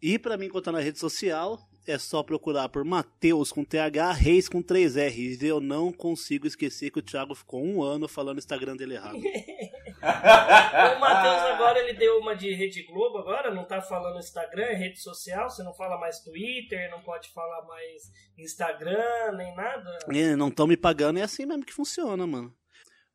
E 0.00 0.18
pra 0.18 0.36
me 0.36 0.46
encontrar 0.46 0.72
na 0.72 0.80
rede 0.80 0.98
social, 0.98 1.58
é 1.86 1.98
só 1.98 2.22
procurar 2.22 2.68
por 2.68 2.84
Mateus 2.84 3.52
com 3.52 3.64
TH, 3.64 4.12
Reis 4.12 4.48
com 4.48 4.60
3 4.60 4.96
R's. 4.96 5.42
E 5.42 5.46
eu 5.46 5.60
não 5.60 5.92
consigo 5.92 6.46
esquecer 6.46 6.90
que 6.90 6.98
o 6.98 7.02
Thiago 7.02 7.34
ficou 7.34 7.64
um 7.64 7.82
ano 7.82 8.08
falando 8.08 8.36
o 8.36 8.40
Instagram 8.40 8.76
dele 8.76 8.94
errado. 8.94 9.20
O 10.02 11.00
Matheus 11.00 11.42
agora 11.42 11.78
ele 11.78 11.91
deu 12.02 12.18
uma 12.18 12.34
de 12.34 12.52
Rede 12.52 12.82
Globo 12.82 13.18
agora, 13.18 13.54
não 13.54 13.64
tá 13.64 13.80
falando 13.80 14.18
Instagram, 14.18 14.64
é 14.64 14.74
rede 14.74 14.98
social, 14.98 15.48
você 15.48 15.62
não 15.62 15.72
fala 15.72 15.96
mais 15.96 16.18
Twitter, 16.18 16.90
não 16.90 17.00
pode 17.00 17.28
falar 17.28 17.64
mais 17.64 18.10
Instagram, 18.36 19.32
nem 19.36 19.54
nada. 19.54 19.98
É, 20.12 20.34
não 20.34 20.48
estão 20.48 20.66
me 20.66 20.76
pagando, 20.76 21.20
é 21.20 21.22
assim 21.22 21.46
mesmo 21.46 21.64
que 21.64 21.72
funciona, 21.72 22.26
mano. 22.26 22.52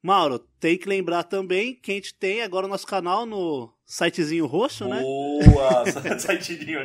Mauro, 0.01 0.39
tem 0.39 0.77
que 0.77 0.88
lembrar 0.88 1.24
também 1.24 1.75
que 1.75 1.91
a 1.91 1.96
gente 1.96 2.13
tem 2.13 2.41
agora 2.41 2.65
o 2.65 2.70
nosso 2.70 2.88
canal 2.88 3.25
no 3.25 3.74
sitezinho 3.86 4.46
roxo, 4.46 4.88
né? 4.88 5.01
Boa! 5.01 5.84
Sitezinho. 6.22 6.79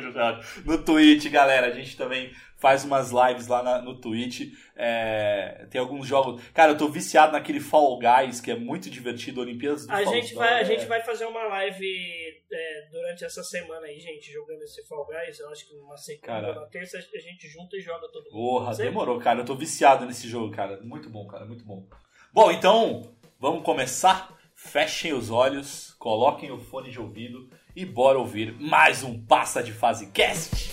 No 0.65 0.83
Twitch, 0.83 1.29
galera. 1.29 1.67
A 1.67 1.71
gente 1.71 1.95
também 1.95 2.33
faz 2.63 2.85
umas 2.85 3.11
lives 3.11 3.47
lá 3.47 3.61
na- 3.61 3.81
no 3.81 3.99
Twitch. 3.99 4.53
É, 4.73 5.67
tem 5.69 5.81
alguns 5.81 6.07
jogos. 6.07 6.41
Cara, 6.53 6.71
eu 6.71 6.77
tô 6.77 6.87
viciado 6.87 7.33
naquele 7.33 7.59
Fall 7.59 7.99
Guys, 7.99 8.39
que 8.39 8.49
é 8.51 8.55
muito 8.55 8.89
divertido. 8.89 9.41
Olimpíadas 9.41 9.85
do 9.85 9.91
A 9.91 9.97
Faustão, 9.97 10.13
gente, 10.13 10.33
vai, 10.33 10.53
a 10.53 10.61
é. 10.61 10.65
gente 10.65 10.85
vai 10.85 11.01
fazer 11.01 11.25
uma 11.25 11.43
live 11.43 11.85
é, 12.49 12.87
durante 12.89 13.25
essa 13.25 13.43
semana 13.43 13.85
aí, 13.85 13.99
gente, 13.99 14.31
jogando 14.31 14.61
esse 14.63 14.81
Fall 14.87 15.05
Guys. 15.05 15.37
Eu 15.39 15.49
acho 15.49 15.67
que 15.67 15.75
uma 15.75 15.97
segunda 15.97 16.53
na 16.53 16.65
terça 16.67 16.97
a 16.97 17.19
gente 17.19 17.49
junta 17.49 17.75
e 17.75 17.81
joga 17.81 18.07
todo 18.07 18.23
mundo. 18.23 18.31
Porra, 18.31 18.73
demorou, 18.75 19.19
cara. 19.19 19.41
Eu 19.41 19.45
tô 19.45 19.55
viciado 19.55 20.05
nesse 20.05 20.29
jogo, 20.29 20.55
cara. 20.55 20.79
Muito 20.81 21.09
bom, 21.09 21.27
cara. 21.27 21.45
Muito 21.45 21.65
bom. 21.65 21.85
Bom, 22.31 22.49
então, 22.49 23.13
vamos 23.37 23.61
começar. 23.65 24.33
Fechem 24.55 25.11
os 25.11 25.29
olhos, 25.29 25.93
coloquem 25.99 26.49
o 26.49 26.57
fone 26.57 26.89
de 26.89 26.99
ouvido 27.01 27.49
e 27.75 27.83
bora 27.85 28.17
ouvir 28.17 28.53
mais 28.57 29.03
um 29.03 29.19
Passa 29.25 29.61
de 29.61 29.73
Fase 29.73 30.09
Cast. 30.11 30.69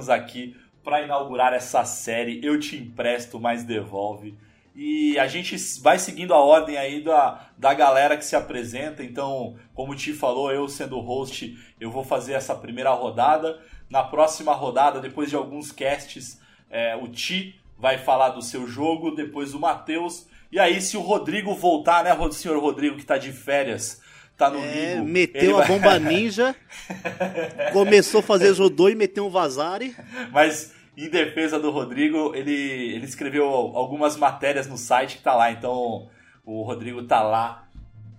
Estamos 0.00 0.08
aqui 0.08 0.56
para 0.82 1.02
inaugurar 1.02 1.52
essa 1.52 1.84
série 1.84 2.40
Eu 2.42 2.58
Te 2.58 2.76
Empresto, 2.76 3.38
mas 3.38 3.64
Devolve. 3.64 4.34
E 4.74 5.18
a 5.18 5.26
gente 5.26 5.54
vai 5.82 5.98
seguindo 5.98 6.32
a 6.32 6.38
ordem 6.38 6.78
aí 6.78 7.02
da, 7.02 7.50
da 7.58 7.74
galera 7.74 8.16
que 8.16 8.24
se 8.24 8.34
apresenta. 8.34 9.04
Então, 9.04 9.56
como 9.74 9.92
o 9.92 9.94
Ti 9.94 10.14
falou, 10.14 10.50
eu 10.50 10.66
sendo 10.68 10.98
host, 11.00 11.54
eu 11.78 11.90
vou 11.90 12.02
fazer 12.02 12.32
essa 12.32 12.54
primeira 12.54 12.90
rodada. 12.90 13.60
Na 13.90 14.02
próxima 14.02 14.54
rodada, 14.54 15.00
depois 15.00 15.28
de 15.28 15.36
alguns 15.36 15.70
casts, 15.70 16.40
é, 16.70 16.96
o 16.96 17.08
Ti 17.08 17.60
vai 17.76 17.98
falar 17.98 18.30
do 18.30 18.40
seu 18.40 18.66
jogo, 18.66 19.10
depois 19.10 19.52
o 19.52 19.60
Matheus. 19.60 20.26
E 20.50 20.58
aí, 20.58 20.80
se 20.80 20.96
o 20.96 21.02
Rodrigo 21.02 21.54
voltar, 21.54 22.04
né, 22.04 22.16
senhor 22.32 22.58
Rodrigo 22.58 22.96
que 22.96 23.04
tá 23.04 23.18
de 23.18 23.32
férias, 23.32 24.00
tá 24.40 24.50
no 24.50 24.58
É, 24.64 24.96
meteu 25.00 25.42
ele 25.42 25.52
a 25.52 25.56
vai- 25.58 25.68
bomba 25.68 25.98
ninja, 25.98 26.54
começou 27.72 28.20
a 28.20 28.22
fazer 28.22 28.54
judô 28.54 28.88
e 28.88 28.94
meteu 28.94 29.26
um 29.26 29.30
vazare. 29.30 29.94
Mas 30.32 30.74
em 30.96 31.08
defesa 31.08 31.58
do 31.58 31.70
Rodrigo, 31.70 32.34
ele, 32.34 32.52
ele 32.52 33.04
escreveu 33.04 33.44
algumas 33.46 34.16
matérias 34.16 34.66
no 34.66 34.76
site 34.76 35.18
que 35.18 35.22
tá 35.22 35.34
lá. 35.34 35.50
Então 35.52 36.08
o 36.44 36.62
Rodrigo 36.62 37.02
tá 37.04 37.22
lá 37.22 37.68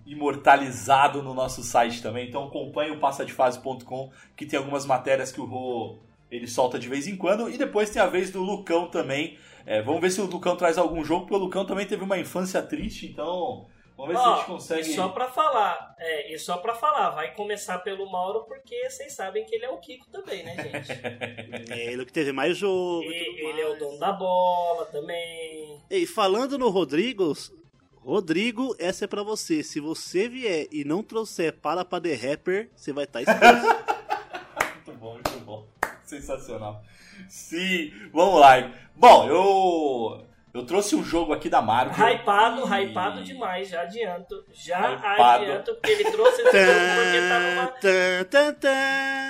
imortalizado 0.06 1.22
no 1.22 1.34
nosso 1.34 1.62
site 1.62 2.02
também. 2.02 2.28
Então 2.28 2.44
acompanhe 2.44 2.90
o 2.92 2.98
passadefase.com 2.98 4.10
que 4.36 4.46
tem 4.46 4.58
algumas 4.58 4.86
matérias 4.86 5.32
que 5.32 5.40
o 5.40 5.44
Rô 5.44 5.98
ele 6.30 6.46
solta 6.46 6.78
de 6.78 6.88
vez 6.88 7.06
em 7.06 7.16
quando. 7.16 7.50
E 7.50 7.58
depois 7.58 7.90
tem 7.90 8.00
a 8.00 8.06
vez 8.06 8.30
do 8.30 8.42
Lucão 8.42 8.86
também. 8.88 9.36
É, 9.66 9.80
vamos 9.82 10.00
ver 10.00 10.10
se 10.10 10.20
o 10.20 10.24
Lucão 10.26 10.56
traz 10.56 10.76
algum 10.78 11.04
jogo, 11.04 11.22
porque 11.26 11.34
o 11.36 11.38
Lucão 11.38 11.64
também 11.64 11.86
teve 11.86 12.02
uma 12.02 12.18
infância 12.18 12.60
triste, 12.62 13.06
então 13.06 13.66
vamos 13.96 14.12
ver 14.14 14.18
se 14.20 14.24
a 14.24 14.30
Ó, 14.30 14.36
gente 14.36 14.46
consegue. 14.46 14.80
E 14.90 14.94
só 14.94 15.08
pra 15.08 15.28
falar, 15.28 15.94
é, 15.98 16.32
e 16.34 16.38
só 16.38 16.56
pra 16.58 16.74
falar, 16.74 17.10
vai 17.10 17.34
começar 17.34 17.78
pelo 17.80 18.10
Mauro, 18.10 18.44
porque 18.44 18.88
vocês 18.90 19.12
sabem 19.12 19.44
que 19.44 19.54
ele 19.54 19.64
é 19.64 19.70
o 19.70 19.78
Kiko 19.78 20.06
também, 20.10 20.42
né, 20.44 20.56
gente? 20.56 20.92
É 21.72 21.92
ele 21.92 22.04
que 22.04 22.12
teve 22.12 22.32
mais 22.32 22.56
jogo. 22.56 23.02
e 23.04 23.06
E- 23.12 23.44
ele 23.46 23.60
é 23.60 23.66
o 23.66 23.68
mais. 23.70 23.78
dono 23.78 23.98
da 23.98 24.12
bola 24.12 24.86
também. 24.86 25.80
E 25.90 26.06
falando 26.06 26.58
no 26.58 26.68
Rodrigo, 26.68 27.32
Rodrigo, 27.96 28.74
essa 28.78 29.04
é 29.04 29.08
pra 29.08 29.22
você. 29.22 29.62
Se 29.62 29.78
você 29.80 30.28
vier 30.28 30.66
e 30.72 30.84
não 30.84 31.02
trouxer 31.02 31.52
para 31.52 31.84
pra 31.84 32.00
The 32.00 32.14
Rapper, 32.14 32.70
você 32.74 32.92
vai 32.92 33.04
estar 33.04 33.22
exposto. 33.22 33.92
Muito 34.84 34.98
bom, 35.00 35.12
muito 35.14 35.40
bom. 35.44 35.66
Sensacional. 36.04 36.82
Sim, 37.28 37.92
vamos 38.12 38.40
lá. 38.40 38.72
Bom, 38.96 39.28
eu 39.28 40.24
eu 40.54 40.66
trouxe 40.66 40.94
um 40.94 41.02
jogo 41.02 41.32
aqui 41.32 41.48
da 41.48 41.62
Marvel. 41.62 41.94
Hypado, 42.06 42.62
E- 42.74 42.84
hypado 42.84 43.22
demais, 43.24 43.68
já 43.68 43.82
adianto. 43.82 44.44
Já 44.52 44.94
Hypado. 44.94 45.44
adianto, 45.44 45.74
porque 45.74 45.90
ele 45.92 46.04
trouxe 46.10 46.42
esse 46.42 46.50
jogo 46.66 46.80
porque 46.96 47.28
tá 47.28 47.40
numa, 47.40 47.66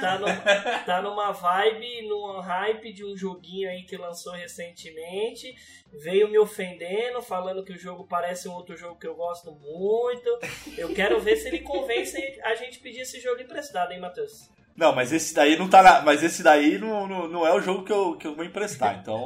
tá, 0.00 0.18
no- 0.18 0.84
tá 0.84 1.02
numa 1.02 1.32
vibe, 1.32 2.08
num 2.08 2.40
hype 2.40 2.92
de 2.92 3.04
um 3.04 3.16
joguinho 3.16 3.68
aí 3.70 3.82
que 3.84 3.96
lançou 3.96 4.32
recentemente. 4.32 5.54
Veio 5.92 6.28
me 6.28 6.38
ofendendo, 6.38 7.20
falando 7.22 7.62
que 7.64 7.72
o 7.72 7.78
jogo 7.78 8.06
parece 8.08 8.48
um 8.48 8.52
outro 8.54 8.76
jogo 8.76 8.98
que 8.98 9.06
eu 9.06 9.14
gosto 9.14 9.52
muito. 9.52 10.28
Eu 10.78 10.92
quero 10.94 11.20
ver 11.20 11.36
se 11.36 11.48
ele 11.48 11.60
convence 11.60 12.16
a 12.42 12.54
gente 12.54 12.78
pedir 12.78 13.00
esse 13.00 13.20
jogo 13.20 13.42
emprestado, 13.42 13.92
hein, 13.92 14.00
Matheus? 14.00 14.50
Não, 14.76 14.94
mas 14.94 15.12
esse 15.12 15.34
daí 15.34 15.56
não 15.56 15.68
tá 15.68 15.82
na, 15.82 16.02
mas 16.02 16.22
esse 16.22 16.42
daí 16.42 16.78
não, 16.78 17.06
não, 17.06 17.28
não 17.28 17.46
é 17.46 17.54
o 17.54 17.60
jogo 17.60 17.84
que 17.84 17.92
eu, 17.92 18.16
que 18.16 18.26
eu 18.26 18.34
vou 18.34 18.44
emprestar. 18.44 18.98
Então, 19.00 19.18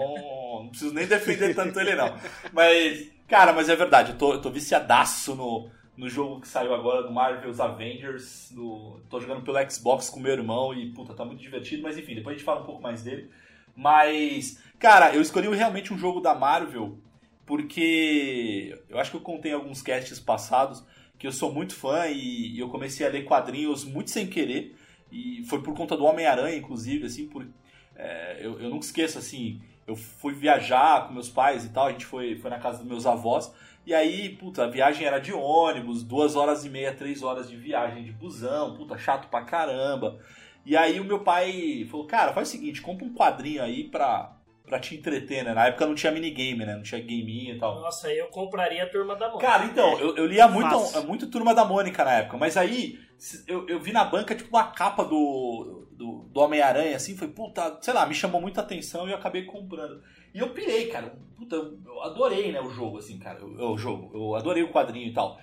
não 0.62 0.68
preciso 0.68 0.92
nem 0.92 1.06
defender 1.06 1.54
tanto 1.54 1.78
ele 1.78 1.94
não. 1.94 2.16
Mas, 2.52 3.10
cara, 3.28 3.52
mas 3.52 3.68
é 3.68 3.76
verdade, 3.76 4.12
eu 4.12 4.18
tô, 4.18 4.32
eu 4.32 4.40
tô 4.40 4.50
viciadaço 4.50 5.34
no, 5.34 5.70
no 5.96 6.08
jogo 6.08 6.40
que 6.40 6.48
saiu 6.48 6.74
agora 6.74 7.02
do 7.02 7.12
Marvel's 7.12 7.60
Avengers. 7.60 8.50
No, 8.52 9.00
tô 9.08 9.20
jogando 9.20 9.42
pelo 9.42 9.70
Xbox 9.70 10.10
com 10.10 10.20
meu 10.20 10.32
irmão 10.32 10.74
e, 10.74 10.92
puta, 10.92 11.14
tá 11.14 11.24
muito 11.24 11.40
divertido. 11.40 11.82
Mas 11.82 11.96
enfim, 11.96 12.14
depois 12.14 12.34
a 12.34 12.38
gente 12.38 12.44
fala 12.44 12.62
um 12.62 12.66
pouco 12.66 12.82
mais 12.82 13.02
dele. 13.02 13.30
Mas, 13.74 14.60
cara, 14.78 15.14
eu 15.14 15.22
escolhi 15.22 15.48
realmente 15.54 15.92
um 15.92 15.98
jogo 15.98 16.20
da 16.20 16.34
Marvel 16.34 16.98
porque 17.46 18.76
eu 18.90 18.98
acho 18.98 19.12
que 19.12 19.16
eu 19.16 19.20
contei 19.20 19.52
em 19.52 19.54
alguns 19.54 19.80
casts 19.80 20.18
passados 20.18 20.84
que 21.16 21.26
eu 21.26 21.32
sou 21.32 21.52
muito 21.52 21.74
fã 21.74 22.08
e 22.08 22.58
eu 22.58 22.68
comecei 22.68 23.06
a 23.06 23.08
ler 23.08 23.24
quadrinhos 23.24 23.84
muito 23.84 24.10
sem 24.10 24.26
querer. 24.26 24.76
E 25.10 25.44
foi 25.44 25.62
por 25.62 25.74
conta 25.74 25.96
do 25.96 26.04
Homem-Aranha, 26.04 26.56
inclusive, 26.56 27.06
assim, 27.06 27.26
por, 27.26 27.46
é, 27.94 28.38
eu, 28.40 28.60
eu 28.60 28.70
nunca 28.70 28.84
esqueço, 28.84 29.18
assim, 29.18 29.60
eu 29.86 29.94
fui 29.94 30.32
viajar 30.34 31.06
com 31.06 31.14
meus 31.14 31.28
pais 31.28 31.64
e 31.64 31.68
tal, 31.68 31.86
a 31.86 31.92
gente 31.92 32.04
foi, 32.04 32.36
foi 32.36 32.50
na 32.50 32.58
casa 32.58 32.78
dos 32.78 32.86
meus 32.86 33.06
avós, 33.06 33.52
e 33.86 33.94
aí, 33.94 34.30
puta, 34.30 34.64
a 34.64 34.66
viagem 34.66 35.06
era 35.06 35.20
de 35.20 35.32
ônibus, 35.32 36.02
duas 36.02 36.34
horas 36.34 36.64
e 36.64 36.68
meia, 36.68 36.92
três 36.92 37.22
horas 37.22 37.48
de 37.48 37.56
viagem 37.56 38.02
de 38.02 38.10
busão, 38.10 38.74
puta, 38.74 38.98
chato 38.98 39.28
pra 39.28 39.42
caramba. 39.42 40.18
E 40.64 40.76
aí 40.76 40.98
o 40.98 41.04
meu 41.04 41.20
pai 41.20 41.86
falou, 41.88 42.04
cara, 42.04 42.32
faz 42.32 42.48
o 42.48 42.50
seguinte, 42.50 42.82
compra 42.82 43.06
um 43.06 43.14
quadrinho 43.14 43.62
aí 43.62 43.84
pra, 43.84 44.36
pra 44.66 44.80
te 44.80 44.96
entreter, 44.96 45.44
né? 45.44 45.54
Na 45.54 45.68
época 45.68 45.86
não 45.86 45.94
tinha 45.94 46.10
minigame, 46.10 46.66
né? 46.66 46.74
Não 46.74 46.82
tinha 46.82 47.00
gameinho 47.00 47.54
e 47.54 47.58
tal. 47.60 47.80
Nossa, 47.80 48.12
eu 48.12 48.26
compraria 48.26 48.82
a 48.82 48.88
turma 48.88 49.14
da 49.14 49.28
Mônica. 49.28 49.46
Cara, 49.46 49.64
então, 49.66 49.96
eu, 50.00 50.16
eu 50.16 50.26
lia 50.26 50.48
muito, 50.48 51.06
muito 51.06 51.28
Turma 51.28 51.54
da 51.54 51.64
Mônica 51.64 52.04
na 52.04 52.14
época, 52.14 52.36
mas 52.36 52.56
aí 52.56 52.98
eu, 53.46 53.66
eu 53.68 53.80
vi 53.80 53.92
na 53.92 54.04
banca, 54.04 54.34
tipo, 54.34 54.50
uma 54.50 54.70
capa 54.70 55.04
do, 55.04 55.86
do, 55.92 56.28
do 56.30 56.40
Homem-Aranha, 56.40 56.96
assim, 56.96 57.16
foi, 57.16 57.28
puta, 57.28 57.78
sei 57.80 57.94
lá, 57.94 58.06
me 58.06 58.14
chamou 58.14 58.40
muita 58.40 58.60
atenção 58.60 59.08
e 59.08 59.12
eu 59.12 59.16
acabei 59.16 59.44
comprando. 59.44 60.02
E 60.34 60.38
eu 60.38 60.50
pirei, 60.50 60.88
cara, 60.88 61.16
puta, 61.36 61.56
eu 61.56 62.02
adorei, 62.02 62.52
né, 62.52 62.60
o 62.60 62.70
jogo, 62.70 62.98
assim, 62.98 63.18
cara, 63.18 63.44
o 63.44 63.76
jogo, 63.76 64.10
eu 64.14 64.34
adorei 64.34 64.62
o 64.62 64.70
quadrinho 64.70 65.08
e 65.08 65.12
tal. 65.12 65.38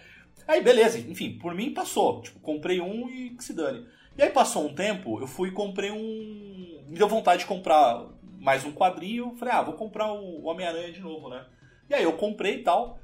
Aí, 0.47 0.61
beleza, 0.61 0.99
enfim, 0.99 1.37
por 1.37 1.55
mim 1.55 1.73
passou, 1.73 2.21
tipo, 2.21 2.39
comprei 2.39 2.79
um 2.79 3.09
e 3.09 3.31
que 3.31 3.43
se 3.43 3.53
dane. 3.53 3.87
E 4.17 4.21
aí 4.21 4.29
passou 4.29 4.65
um 4.65 4.75
tempo, 4.75 5.19
eu 5.19 5.27
fui 5.27 5.49
e 5.49 5.53
comprei 5.53 5.89
um... 5.89 6.83
Me 6.87 6.97
deu 6.97 7.07
vontade 7.07 7.41
de 7.41 7.47
comprar 7.47 8.05
mais 8.39 8.65
um 8.65 8.71
quadrinho, 8.71 9.35
falei, 9.37 9.53
ah, 9.53 9.61
vou 9.61 9.73
comprar 9.73 10.11
o 10.11 10.43
Homem-Aranha 10.43 10.91
de 10.91 10.99
novo, 10.99 11.29
né? 11.29 11.45
E 11.89 11.93
aí 11.95 12.03
eu 12.03 12.13
comprei 12.13 12.55
e 12.55 12.63
tal. 12.63 12.99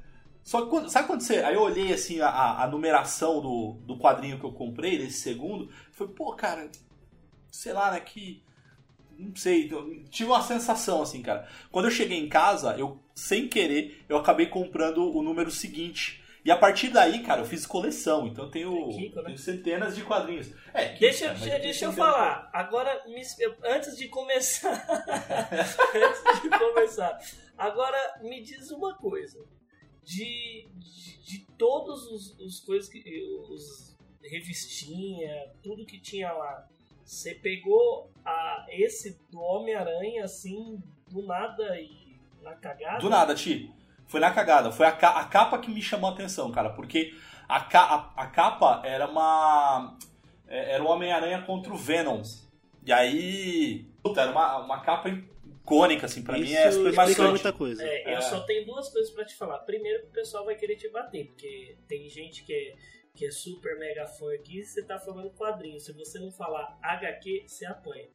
Só 0.50 0.62
que 0.62 0.68
quando, 0.68 0.90
sabe 0.90 1.06
quando 1.06 1.20
você. 1.20 1.36
Aí 1.44 1.54
eu 1.54 1.62
olhei 1.62 1.92
assim 1.92 2.20
a, 2.20 2.64
a 2.64 2.66
numeração 2.66 3.40
do, 3.40 3.74
do 3.86 3.96
quadrinho 3.96 4.36
que 4.36 4.44
eu 4.44 4.50
comprei, 4.50 4.98
desse 4.98 5.20
segundo, 5.20 5.70
foi, 5.92 6.08
pô, 6.08 6.34
cara, 6.34 6.68
sei 7.52 7.72
lá, 7.72 7.92
né, 7.92 8.00
que. 8.00 8.42
Não 9.16 9.36
sei, 9.36 9.72
eu 9.72 10.02
tive 10.10 10.28
uma 10.28 10.42
sensação 10.42 11.02
assim, 11.02 11.22
cara. 11.22 11.48
Quando 11.70 11.84
eu 11.84 11.90
cheguei 11.92 12.18
em 12.18 12.28
casa, 12.28 12.76
eu, 12.76 12.98
sem 13.14 13.46
querer, 13.46 14.04
eu 14.08 14.16
acabei 14.16 14.46
comprando 14.46 15.16
o 15.16 15.22
número 15.22 15.52
seguinte. 15.52 16.20
E 16.44 16.50
a 16.50 16.56
partir 16.56 16.88
daí, 16.88 17.22
cara, 17.22 17.42
eu 17.42 17.46
fiz 17.46 17.64
coleção, 17.64 18.26
então 18.26 18.46
eu 18.46 18.50
tenho, 18.50 18.88
Kiko, 18.88 19.18
né? 19.18 19.26
tenho 19.26 19.38
centenas 19.38 19.94
de 19.94 20.02
quadrinhos. 20.02 20.50
É, 20.74 20.86
Kiko, 20.88 20.98
Deixa, 20.98 21.26
cara, 21.26 21.38
deixa, 21.38 21.58
deixa 21.60 21.84
eu 21.84 21.90
de 21.90 21.96
falar. 21.96 22.50
Agora, 22.52 23.04
me- 23.06 23.22
antes 23.72 23.96
de 23.96 24.08
começar. 24.08 24.84
antes 25.94 26.42
de 26.42 26.48
começar. 26.58 27.16
Agora, 27.56 28.18
me 28.20 28.42
diz 28.42 28.72
uma 28.72 28.96
coisa. 28.96 29.38
De, 30.14 30.68
de, 31.24 31.46
todos 31.56 32.06
os, 32.06 32.38
os 32.40 32.60
coisas 32.60 32.88
que. 32.88 33.02
Os 33.48 33.96
revistinha, 34.22 35.50
tudo 35.62 35.86
que 35.86 35.98
tinha 36.00 36.32
lá. 36.32 36.66
Você 37.04 37.34
pegou 37.34 38.10
a, 38.24 38.66
esse 38.68 39.18
do 39.30 39.40
Homem-Aranha 39.40 40.24
assim, 40.24 40.82
do 41.08 41.22
nada 41.22 41.80
e 41.80 42.16
na 42.42 42.54
cagada? 42.54 42.98
Do 43.00 43.08
nada, 43.08 43.34
Ti. 43.34 43.72
Foi 44.06 44.20
na 44.20 44.30
cagada. 44.32 44.70
Foi 44.72 44.86
a, 44.86 44.90
a 44.90 45.24
capa 45.24 45.58
que 45.58 45.70
me 45.70 45.82
chamou 45.82 46.10
a 46.10 46.12
atenção, 46.12 46.50
cara. 46.50 46.70
Porque 46.70 47.14
a, 47.48 47.56
a- 47.58 48.12
a 48.16 48.26
capa 48.26 48.82
era 48.84 49.08
uma. 49.08 49.96
é- 50.48 50.74
Era 50.74 50.82
o 50.84 50.88
Homem-Aranha 50.88 51.42
contra 51.42 51.72
o 51.72 51.76
Venom. 51.76 52.22
E 52.84 52.92
aí. 52.92 53.86
Puta, 54.02 54.22
era 54.22 54.30
uma, 54.32 54.58
uma 54.58 54.80
capa 54.80 55.08
icônica, 55.76 56.06
assim, 56.06 56.22
pra 56.22 56.38
mim 56.38 56.52
é 56.52 56.68
Isso 56.68 56.78
super 56.78 56.92
marcante. 56.92 57.30
muita 57.30 57.52
coisa. 57.52 57.82
É, 57.82 58.04
eu 58.14 58.18
É. 58.18 58.20
só 58.20 58.40
tenho 58.40 58.66
duas 58.66 58.88
coisas 58.88 59.10
pra 59.12 59.24
te 59.24 59.34
falar. 59.34 59.58
Primeiro, 59.60 60.00
que 60.02 60.08
o 60.08 60.12
pessoal 60.12 60.44
vai 60.44 60.54
querer 60.56 60.76
te 60.76 60.88
bater, 60.88 61.26
porque 61.26 61.76
tem 61.88 62.08
gente 62.08 62.42
que 62.44 62.52
é, 62.52 62.74
que 63.14 63.26
é 63.26 63.30
super 63.30 63.78
mega 63.78 64.06
fã 64.06 64.32
aqui 64.34 64.58
e 64.60 64.64
você 64.64 64.82
tá 64.82 64.98
falando 64.98 65.30
quadrinho. 65.30 65.78
Se 65.80 65.92
você 65.92 66.18
não 66.18 66.30
falar 66.30 66.78
HQ, 66.82 67.44
você 67.46 67.66
apanha. 67.66 68.06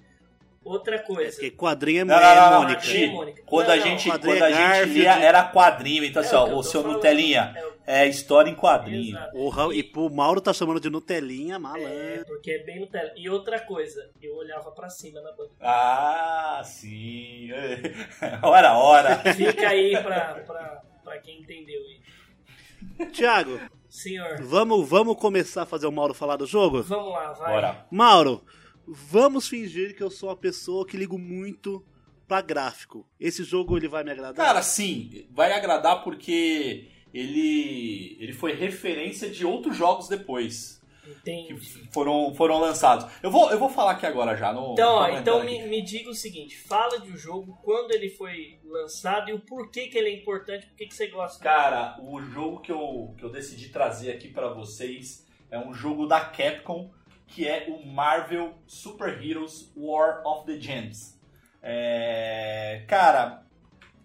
Outra 0.65 0.95
É 0.95 0.99
coisa. 0.99 1.31
porque 1.33 1.51
quadrinho 1.51 2.01
é, 2.01 2.03
Não, 2.05 2.15
é 2.17 2.21
não, 2.21 2.35
não, 2.35 2.51
não, 2.51 2.61
Mônica. 2.63 2.81
Ti- 2.81 2.91
Ti, 2.91 3.07
Mônica. 3.07 3.43
Quando 3.45 3.67
Não, 3.67 3.73
a 3.75 3.77
gente, 3.77 4.09
quadrinho 4.09 4.35
quando 4.39 4.43
a 4.43 4.49
é 4.49 4.83
gente 4.83 4.93
lia, 4.97 5.11
era 5.19 5.43
quadrinho. 5.43 6.03
Então, 6.03 6.23
É 6.23 6.25
assim, 6.25 6.35
o 6.35 6.39
ó, 6.39 6.55
o 6.57 6.63
seu 6.63 6.81
falando. 6.81 6.95
Nutelinha 6.97 7.53
É, 7.55 7.65
o- 7.67 7.73
é 7.85 8.07
história 8.07 8.49
em 8.49 8.55
quadrinho. 8.55 9.15
O 9.33 9.71
E 9.71 9.83
pro 9.83 10.09
Mauro 10.09 10.41
tá 10.41 10.51
chamando 10.53 10.79
de 10.79 10.89
Nutelinha, 10.89 11.59
malandro. 11.59 11.87
É, 11.87 12.23
porque 12.25 12.49
é 12.51 12.63
bem 12.63 12.79
no 12.79 12.87
tela. 12.87 13.11
E 13.15 13.29
outra 13.29 13.59
coisa, 13.59 14.09
eu 14.19 14.35
olhava 14.35 14.71
pra 14.71 14.89
cima 14.89 15.21
na 15.21 15.31
banca. 15.33 15.51
Ah, 15.61 16.61
sim. 16.65 17.49
Ora, 18.41 18.73
ora. 18.77 19.17
Fica 19.35 19.69
aí 19.69 19.91
pra, 20.01 20.35
pra, 20.47 20.81
pra 21.03 21.17
quem 21.19 21.41
entendeu 21.41 21.79
aí. 21.81 23.07
Tiago, 23.11 23.59
Senhor, 23.89 24.41
vamos, 24.41 24.87
vamos 24.89 25.17
começar 25.17 25.63
a 25.63 25.65
fazer 25.65 25.85
o 25.87 25.91
Mauro 25.91 26.13
falar 26.13 26.37
do 26.37 26.45
jogo? 26.45 26.81
vamos 26.83 27.11
lá, 27.11 27.33
vai. 27.33 27.53
Bora. 27.53 27.85
Mauro, 27.91 28.43
vamos 28.87 29.47
fingir 29.47 29.95
que 29.95 30.03
eu 30.03 30.09
sou 30.11 30.29
uma 30.29 30.35
pessoa 30.35 30.85
que 30.85 30.97
ligo 30.97 31.17
muito 31.17 31.83
pra 32.27 32.41
gráfico. 32.41 33.05
Esse 33.19 33.43
jogo 33.43 33.77
ele 33.77 33.87
vai 33.87 34.03
me 34.03 34.11
agradar? 34.11 34.45
Cara, 34.45 34.61
sim, 34.61 35.27
vai 35.31 35.51
agradar 35.53 36.03
porque 36.03 36.87
ele, 37.13 38.17
ele 38.19 38.33
foi 38.33 38.53
referência 38.53 39.29
de 39.29 39.45
outros 39.45 39.75
jogos 39.77 40.07
depois 40.07 40.81
que 41.03 41.11
Entendi. 41.11 41.55
foram, 41.91 42.33
foram 42.33 42.59
lançados. 42.59 43.05
Eu 43.21 43.29
vou, 43.29 43.51
eu 43.51 43.59
vou 43.59 43.69
falar 43.69 43.91
aqui 43.91 44.07
agora 44.07 44.35
já. 44.35 44.51
No, 44.51 44.73
Então, 44.73 44.95
ó, 44.95 45.09
então 45.09 45.37
aqui. 45.37 45.45
me, 45.59 45.67
me 45.67 45.81
diga 45.83 46.09
o 46.09 46.15
seguinte, 46.15 46.57
fala 46.57 46.99
de 46.99 47.11
um 47.11 47.15
jogo, 47.17 47.57
quando 47.63 47.91
ele 47.91 48.09
foi 48.09 48.57
lançado 48.65 49.29
e 49.29 49.33
o 49.33 49.39
porquê 49.39 49.87
que 49.87 49.97
ele 49.99 50.09
é 50.09 50.13
importante, 50.19 50.65
por 50.65 50.75
que 50.75 50.87
que 50.87 50.95
você 50.95 51.07
gosta. 51.07 51.43
Cara, 51.43 51.95
o 52.01 52.19
jogo 52.21 52.59
que 52.59 52.71
eu, 52.71 53.13
que 53.19 53.23
eu 53.23 53.29
decidi 53.31 53.69
trazer 53.69 54.11
aqui 54.11 54.29
pra 54.29 54.47
vocês 54.49 55.27
é 55.51 55.59
um 55.59 55.73
jogo 55.75 56.07
da 56.07 56.19
Capcom 56.21 56.89
que 57.27 57.47
é 57.47 57.67
o 57.69 57.85
Marvel 57.85 58.53
Super 58.67 59.21
Heroes 59.21 59.71
War 59.75 60.21
of 60.25 60.45
the 60.45 60.59
Gems. 60.59 61.19
É, 61.61 62.83
cara, 62.87 63.43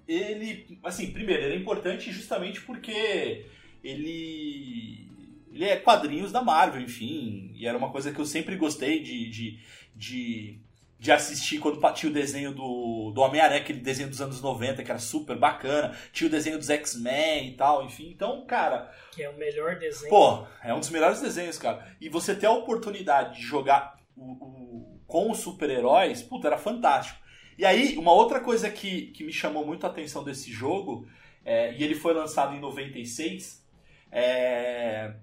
ele, 0.09 0.78
assim, 0.83 1.12
primeiro, 1.12 1.42
ele 1.42 1.54
é 1.54 1.59
importante 1.59 2.11
justamente 2.11 2.61
porque 2.62 3.46
ele 3.85 5.09
ele 5.52 5.64
é 5.64 5.76
quadrinhos 5.76 6.30
da 6.30 6.42
Marvel, 6.42 6.80
enfim, 6.80 7.52
e 7.54 7.66
era 7.66 7.76
uma 7.76 7.90
coisa 7.90 8.12
que 8.12 8.20
eu 8.20 8.24
sempre 8.24 8.56
gostei 8.56 9.02
de, 9.02 9.28
de, 9.28 9.59
de, 9.96 10.61
de 11.00 11.10
assistir 11.10 11.58
quando 11.58 11.80
tinha 11.94 12.10
o 12.10 12.12
desenho 12.12 12.52
do, 12.52 13.10
do 13.14 13.22
Homem-Aranha, 13.22 13.62
aquele 13.62 13.80
desenho 13.80 14.10
dos 14.10 14.20
anos 14.20 14.42
90, 14.42 14.84
que 14.84 14.90
era 14.90 15.00
super 15.00 15.34
bacana, 15.34 15.96
tinha 16.12 16.28
o 16.28 16.30
desenho 16.30 16.58
dos 16.58 16.68
X-Men 16.68 17.48
e 17.48 17.56
tal, 17.56 17.82
enfim, 17.86 18.10
então, 18.10 18.44
cara... 18.44 18.92
Que 19.10 19.22
é 19.22 19.30
o 19.30 19.36
melhor 19.38 19.78
desenho. 19.78 20.10
Pô, 20.10 20.44
é 20.62 20.74
um 20.74 20.78
dos 20.78 20.90
melhores 20.90 21.22
desenhos, 21.22 21.56
cara. 21.56 21.90
E 21.98 22.10
você 22.10 22.34
ter 22.34 22.44
a 22.44 22.52
oportunidade 22.52 23.38
de 23.38 23.42
jogar 23.42 23.98
o, 24.14 24.32
o, 24.32 25.00
com 25.06 25.30
os 25.30 25.38
super-heróis, 25.38 26.22
puta, 26.22 26.48
era 26.48 26.58
fantástico. 26.58 27.18
E 27.56 27.64
aí, 27.64 27.96
uma 27.96 28.12
outra 28.12 28.38
coisa 28.38 28.68
que, 28.68 29.06
que 29.06 29.24
me 29.24 29.32
chamou 29.32 29.66
muito 29.66 29.86
a 29.86 29.88
atenção 29.88 30.22
desse 30.22 30.52
jogo, 30.52 31.08
é, 31.42 31.72
e 31.72 31.82
ele 31.82 31.94
foi 31.94 32.12
lançado 32.12 32.54
em 32.54 32.60
96, 32.60 33.66
é, 34.12 35.14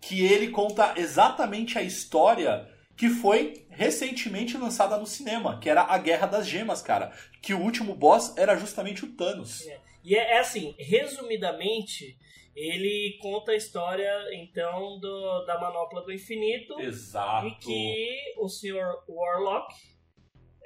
que 0.00 0.24
ele 0.24 0.48
conta 0.48 0.94
exatamente 0.96 1.78
a 1.78 1.82
história 1.82 2.74
que 2.96 3.08
foi 3.08 3.66
recentemente 3.68 4.56
lançada 4.56 4.96
no 4.96 5.06
cinema, 5.06 5.60
que 5.60 5.68
era 5.68 5.82
a 5.82 5.98
Guerra 5.98 6.26
das 6.26 6.46
Gemas, 6.46 6.80
cara. 6.80 7.12
Que 7.42 7.52
o 7.52 7.60
último 7.60 7.94
boss 7.94 8.36
era 8.36 8.56
justamente 8.56 9.04
o 9.04 9.12
Thanos. 9.12 9.66
É. 9.66 9.80
E 10.02 10.16
é, 10.16 10.36
é, 10.36 10.38
assim, 10.38 10.74
resumidamente, 10.78 12.16
ele 12.54 13.18
conta 13.20 13.52
a 13.52 13.56
história, 13.56 14.10
então, 14.32 14.98
do, 14.98 15.44
da 15.44 15.60
Manopla 15.60 16.02
do 16.02 16.12
Infinito. 16.12 16.80
Exato. 16.80 17.48
E 17.48 17.54
que 17.56 18.34
o 18.38 18.48
Sr. 18.48 19.02
Warlock 19.08 19.74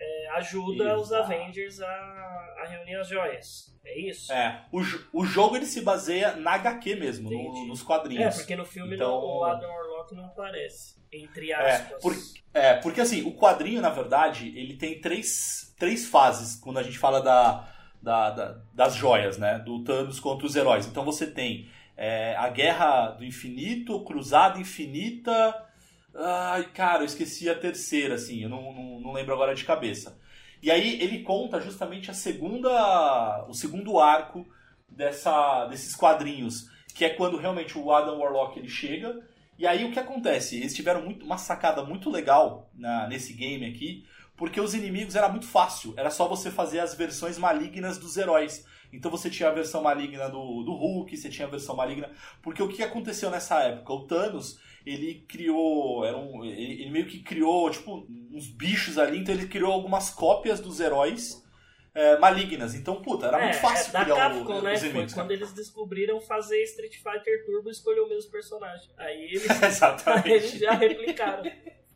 é, 0.00 0.28
ajuda 0.30 0.84
Exato. 0.84 1.00
os 1.00 1.12
Avengers 1.12 1.80
a, 1.80 1.86
a 1.86 2.66
reunir 2.66 2.96
as 2.96 3.08
joias. 3.08 3.70
É 3.84 3.98
isso? 3.98 4.32
É. 4.32 4.64
O, 4.72 4.80
o 5.12 5.24
jogo 5.24 5.56
ele 5.56 5.66
se 5.66 5.82
baseia 5.82 6.36
na 6.36 6.52
HQ 6.52 6.96
mesmo, 6.96 7.30
no, 7.30 7.66
nos 7.66 7.82
quadrinhos. 7.82 8.34
É, 8.34 8.38
porque 8.38 8.56
no 8.56 8.64
filme 8.64 8.94
então... 8.94 9.12
o 9.12 9.44
Adam 9.44 9.68
Warlock 9.68 10.14
não 10.14 10.26
aparece. 10.26 10.98
Entre 11.12 11.52
aspas. 11.52 11.90
É, 11.90 11.98
por, 11.98 12.14
é, 12.54 12.74
porque 12.74 13.00
assim, 13.00 13.22
o 13.22 13.34
quadrinho, 13.34 13.82
na 13.82 13.90
verdade, 13.90 14.48
ele 14.56 14.76
tem 14.76 15.00
três, 15.00 15.74
três 15.78 16.06
fases 16.06 16.56
quando 16.56 16.78
a 16.78 16.82
gente 16.82 16.98
fala 16.98 17.20
da, 17.20 17.68
da, 18.00 18.30
da 18.30 18.62
das 18.72 18.94
joias, 18.94 19.36
né? 19.36 19.58
Do 19.58 19.82
Thanos 19.82 20.20
contra 20.20 20.46
os 20.46 20.54
heróis. 20.54 20.86
Então 20.86 21.04
você 21.04 21.26
tem 21.26 21.68
é, 21.96 22.36
a 22.36 22.48
Guerra 22.48 23.08
do 23.10 23.24
Infinito, 23.24 24.04
Cruzada 24.04 24.58
Infinita. 24.60 25.66
Ai, 26.14 26.64
cara, 26.72 27.02
eu 27.02 27.06
esqueci 27.06 27.48
a 27.48 27.58
terceira, 27.58 28.14
assim, 28.14 28.42
eu 28.42 28.48
não, 28.48 28.72
não, 28.72 29.00
não 29.00 29.12
lembro 29.12 29.32
agora 29.32 29.54
de 29.54 29.64
cabeça. 29.64 30.18
E 30.62 30.70
aí 30.70 31.00
ele 31.00 31.22
conta 31.22 31.60
justamente 31.60 32.10
a 32.10 32.14
segunda, 32.14 33.46
o 33.48 33.54
segundo 33.54 33.98
arco 33.98 34.46
dessa, 34.88 35.66
desses 35.66 35.94
quadrinhos, 35.94 36.68
que 36.94 37.04
é 37.04 37.10
quando 37.10 37.38
realmente 37.38 37.78
o 37.78 37.92
Adam 37.92 38.18
Warlock 38.18 38.58
ele 38.58 38.68
chega. 38.68 39.20
E 39.58 39.66
aí 39.66 39.84
o 39.84 39.92
que 39.92 39.98
acontece? 39.98 40.56
Eles 40.56 40.74
tiveram 40.74 41.02
muito, 41.02 41.24
uma 41.24 41.38
sacada 41.38 41.84
muito 41.84 42.10
legal 42.10 42.70
na, 42.74 43.06
nesse 43.06 43.32
game 43.32 43.64
aqui, 43.64 44.04
porque 44.36 44.60
os 44.60 44.74
inimigos 44.74 45.16
era 45.16 45.28
muito 45.28 45.46
fácil, 45.46 45.94
era 45.96 46.10
só 46.10 46.26
você 46.26 46.50
fazer 46.50 46.80
as 46.80 46.94
versões 46.94 47.38
malignas 47.38 47.98
dos 47.98 48.16
heróis. 48.16 48.66
Então 48.92 49.10
você 49.10 49.30
tinha 49.30 49.48
a 49.48 49.52
versão 49.52 49.82
maligna 49.82 50.28
do, 50.28 50.62
do 50.62 50.72
Hulk, 50.72 51.16
você 51.16 51.28
tinha 51.28 51.46
a 51.46 51.50
versão 51.50 51.76
maligna. 51.76 52.10
Porque 52.42 52.62
o 52.62 52.68
que 52.68 52.82
aconteceu 52.82 53.30
nessa 53.30 53.62
época? 53.62 53.92
O 53.92 54.06
Thanos 54.06 54.58
ele 54.84 55.24
criou. 55.28 56.04
Era 56.04 56.16
um, 56.16 56.44
ele, 56.44 56.82
ele, 56.82 56.90
meio 56.90 57.06
que 57.06 57.20
criou, 57.20 57.70
tipo, 57.70 58.06
uns 58.32 58.48
bichos 58.48 58.98
ali, 58.98 59.18
então 59.18 59.34
ele 59.34 59.48
criou 59.48 59.72
algumas 59.72 60.10
cópias 60.10 60.60
dos 60.60 60.80
heróis. 60.80 61.44
É, 61.92 62.16
malignas, 62.20 62.72
então, 62.76 63.02
puta, 63.02 63.26
era 63.26 63.40
é, 63.40 63.44
muito 63.46 63.58
fácil 63.58 63.88
é, 63.88 63.92
da 63.92 64.14
Capcom, 64.14 64.58
o, 64.58 64.62
né? 64.62 64.76
Foi 64.76 64.88
inimigos, 64.88 65.12
quando 65.12 65.32
eles 65.32 65.52
descobriram 65.52 66.20
fazer 66.20 66.62
Street 66.62 66.94
Fighter 66.94 67.44
Turbo 67.44 67.68
e 67.68 67.72
escolher 67.72 68.00
o 68.02 68.08
mesmo 68.08 68.30
personagem. 68.30 68.88
Aí 68.96 69.24
eles, 69.24 69.62
Exatamente. 69.62 70.28
Aí 70.28 70.32
eles 70.34 70.52
já 70.52 70.70
replicaram. 70.70 71.42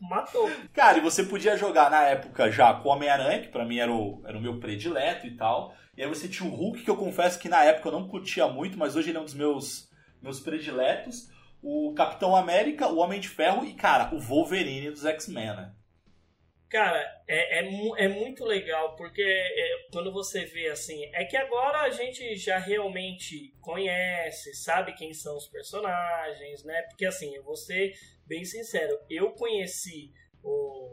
Matou. 0.00 0.50
Cara, 0.72 0.98
e 0.98 1.00
você 1.00 1.22
podia 1.22 1.56
jogar 1.56 1.90
na 1.90 2.02
época 2.02 2.50
já 2.50 2.74
com 2.74 2.88
o 2.88 2.92
Homem-Aranha, 2.92 3.40
que 3.40 3.48
pra 3.48 3.64
mim 3.64 3.78
era 3.78 3.92
o, 3.92 4.20
era 4.26 4.36
o 4.36 4.40
meu 4.40 4.58
predileto 4.58 5.28
e 5.28 5.36
tal. 5.36 5.72
E 5.96 6.02
aí 6.02 6.08
você 6.08 6.28
tinha 6.28 6.50
o 6.50 6.52
Hulk, 6.52 6.82
que 6.82 6.90
eu 6.90 6.96
confesso 6.96 7.38
que 7.38 7.48
na 7.48 7.62
época 7.62 7.88
eu 7.88 7.92
não 7.92 8.08
curtia 8.08 8.48
muito, 8.48 8.76
mas 8.76 8.96
hoje 8.96 9.10
ele 9.10 9.18
é 9.18 9.20
um 9.20 9.24
dos 9.24 9.34
meus, 9.34 9.88
meus 10.20 10.40
prediletos 10.40 11.32
o 11.66 11.94
Capitão 11.94 12.36
América, 12.36 12.88
o 12.88 12.98
Homem 12.98 13.18
de 13.18 13.28
Ferro 13.28 13.64
e, 13.64 13.72
cara, 13.72 14.14
o 14.14 14.20
Wolverine 14.20 14.90
dos 14.90 15.06
X-Men, 15.06 15.56
né? 15.56 15.74
Cara, 16.68 17.00
é, 17.26 17.60
é, 17.60 18.04
é, 18.04 18.08
muito 18.08 18.44
legal, 18.44 18.94
porque 18.96 19.22
é, 19.22 19.86
quando 19.90 20.12
você 20.12 20.44
vê 20.44 20.68
assim, 20.68 21.04
é 21.14 21.24
que 21.24 21.36
agora 21.36 21.82
a 21.82 21.90
gente 21.90 22.36
já 22.36 22.58
realmente 22.58 23.54
conhece, 23.62 24.52
sabe 24.54 24.92
quem 24.92 25.14
são 25.14 25.36
os 25.36 25.48
personagens, 25.48 26.62
né? 26.64 26.82
Porque 26.82 27.06
assim, 27.06 27.34
eu 27.34 27.42
vou 27.42 27.56
ser 27.56 27.94
bem 28.26 28.44
sincero, 28.44 28.98
eu 29.08 29.32
conheci 29.32 30.12
o 30.42 30.90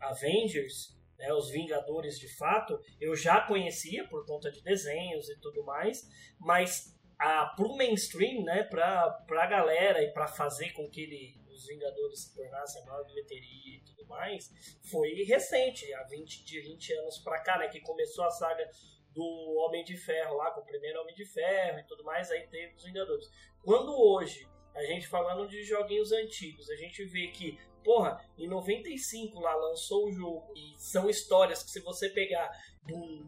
Avengers, 0.00 0.96
né, 1.18 1.32
os 1.32 1.48
Vingadores 1.50 2.18
de 2.18 2.28
fato, 2.36 2.80
eu 3.00 3.14
já 3.14 3.40
conhecia 3.40 4.06
por 4.08 4.26
conta 4.26 4.50
de 4.50 4.62
desenhos 4.62 5.28
e 5.28 5.38
tudo 5.40 5.64
mais, 5.64 6.08
mas 6.40 6.95
a, 7.18 7.46
pro 7.56 7.76
mainstream, 7.76 8.44
né, 8.44 8.62
pra, 8.64 9.10
pra 9.26 9.46
galera 9.46 10.02
e 10.02 10.12
para 10.12 10.26
fazer 10.26 10.72
com 10.72 10.88
que 10.88 11.02
ele, 11.02 11.40
os 11.50 11.66
Vingadores 11.66 12.20
se 12.20 12.34
tornassem 12.34 12.82
a 12.82 12.86
maior 12.86 13.04
bilheteria 13.04 13.76
e 13.76 13.80
tudo 13.80 14.06
mais, 14.06 14.50
foi 14.90 15.24
recente, 15.24 15.92
há 15.94 16.04
20, 16.04 16.44
de 16.44 16.60
20 16.60 16.92
anos 16.94 17.18
pra 17.18 17.40
cá, 17.40 17.58
né, 17.58 17.68
que 17.68 17.80
começou 17.80 18.24
a 18.24 18.30
saga 18.30 18.68
do 19.12 19.56
Homem 19.58 19.82
de 19.82 19.96
Ferro 19.96 20.36
lá, 20.36 20.50
com 20.50 20.60
o 20.60 20.66
primeiro 20.66 21.00
Homem 21.00 21.14
de 21.14 21.24
Ferro 21.24 21.78
e 21.78 21.84
tudo 21.84 22.04
mais, 22.04 22.30
aí 22.30 22.46
teve 22.48 22.74
os 22.74 22.84
Vingadores. 22.84 23.30
Quando 23.64 23.98
hoje, 23.98 24.46
a 24.74 24.84
gente 24.84 25.08
falando 25.08 25.48
de 25.48 25.62
joguinhos 25.64 26.12
antigos, 26.12 26.68
a 26.68 26.76
gente 26.76 27.02
vê 27.06 27.28
que, 27.28 27.58
porra, 27.82 28.22
em 28.36 28.46
95 28.46 29.40
lá 29.40 29.54
lançou 29.54 30.06
o 30.06 30.12
jogo, 30.12 30.52
e 30.54 30.74
são 30.76 31.08
histórias 31.08 31.62
que 31.62 31.70
se 31.70 31.80
você 31.80 32.10
pegar 32.10 32.50
do, 32.82 33.24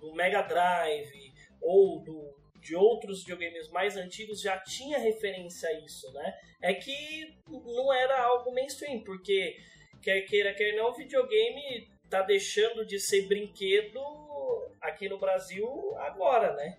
do 0.00 0.14
Mega 0.14 0.40
Drive 0.40 1.34
ou 1.60 2.00
do 2.02 2.45
de 2.66 2.74
outros 2.74 3.20
videogames 3.20 3.70
mais 3.70 3.96
antigos 3.96 4.40
já 4.40 4.58
tinha 4.58 4.98
referência 4.98 5.68
a 5.68 5.80
isso, 5.80 6.12
né? 6.12 6.34
É 6.60 6.74
que 6.74 7.34
não 7.48 7.92
era 7.92 8.20
algo 8.24 8.52
mainstream, 8.52 9.00
porque 9.00 9.56
quer 10.02 10.22
queira, 10.22 10.52
quer 10.52 10.74
não, 10.74 10.90
o 10.90 10.94
videogame 10.94 11.88
tá 12.10 12.22
deixando 12.22 12.84
de 12.84 12.98
ser 12.98 13.28
brinquedo 13.28 14.00
aqui 14.80 15.08
no 15.08 15.18
Brasil 15.18 15.66
agora, 15.98 16.54
né? 16.54 16.76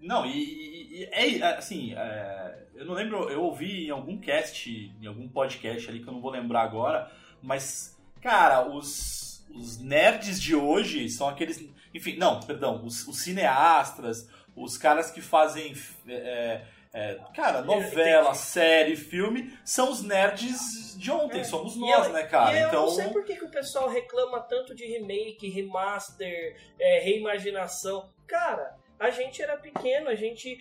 Não, 0.00 0.24
e, 0.24 1.02
e 1.02 1.04
é 1.12 1.42
assim, 1.56 1.92
é, 1.94 2.58
eu 2.74 2.86
não 2.86 2.94
lembro, 2.94 3.28
eu 3.28 3.42
ouvi 3.42 3.86
em 3.88 3.90
algum 3.90 4.16
cast, 4.16 4.70
em 5.00 5.06
algum 5.06 5.28
podcast 5.28 5.90
ali 5.90 6.00
que 6.00 6.08
eu 6.08 6.12
não 6.12 6.20
vou 6.20 6.30
lembrar 6.30 6.62
agora, 6.62 7.10
mas, 7.42 8.00
cara, 8.22 8.66
os, 8.66 9.44
os 9.54 9.78
nerds 9.78 10.40
de 10.40 10.54
hoje 10.54 11.08
são 11.08 11.28
aqueles. 11.28 11.68
Enfim, 11.92 12.16
não, 12.16 12.40
perdão, 12.40 12.84
os, 12.84 13.06
os 13.06 13.18
cineastas, 13.18 14.28
os 14.56 14.76
caras 14.76 15.10
que 15.10 15.20
fazem. 15.20 15.74
É, 16.08 16.62
é, 16.92 17.18
cara, 17.34 17.62
novela, 17.62 18.34
série, 18.34 18.96
filme, 18.96 19.56
são 19.64 19.92
os 19.92 20.02
nerds 20.02 20.98
de 20.98 21.08
ontem, 21.10 21.40
é. 21.40 21.44
somos 21.44 21.76
nós, 21.76 22.06
eu, 22.06 22.12
né, 22.12 22.24
cara? 22.24 22.52
E 22.52 22.62
então... 22.62 22.80
Eu 22.80 22.86
não 22.86 22.90
sei 22.90 23.08
por 23.08 23.24
que, 23.24 23.36
que 23.36 23.44
o 23.44 23.50
pessoal 23.50 23.88
reclama 23.88 24.40
tanto 24.40 24.74
de 24.74 24.84
remake, 24.86 25.48
remaster, 25.48 26.56
é, 26.80 26.98
reimaginação. 26.98 28.10
Cara, 28.26 28.76
a 28.98 29.08
gente 29.10 29.40
era 29.40 29.56
pequeno, 29.56 30.08
a 30.08 30.16
gente. 30.16 30.58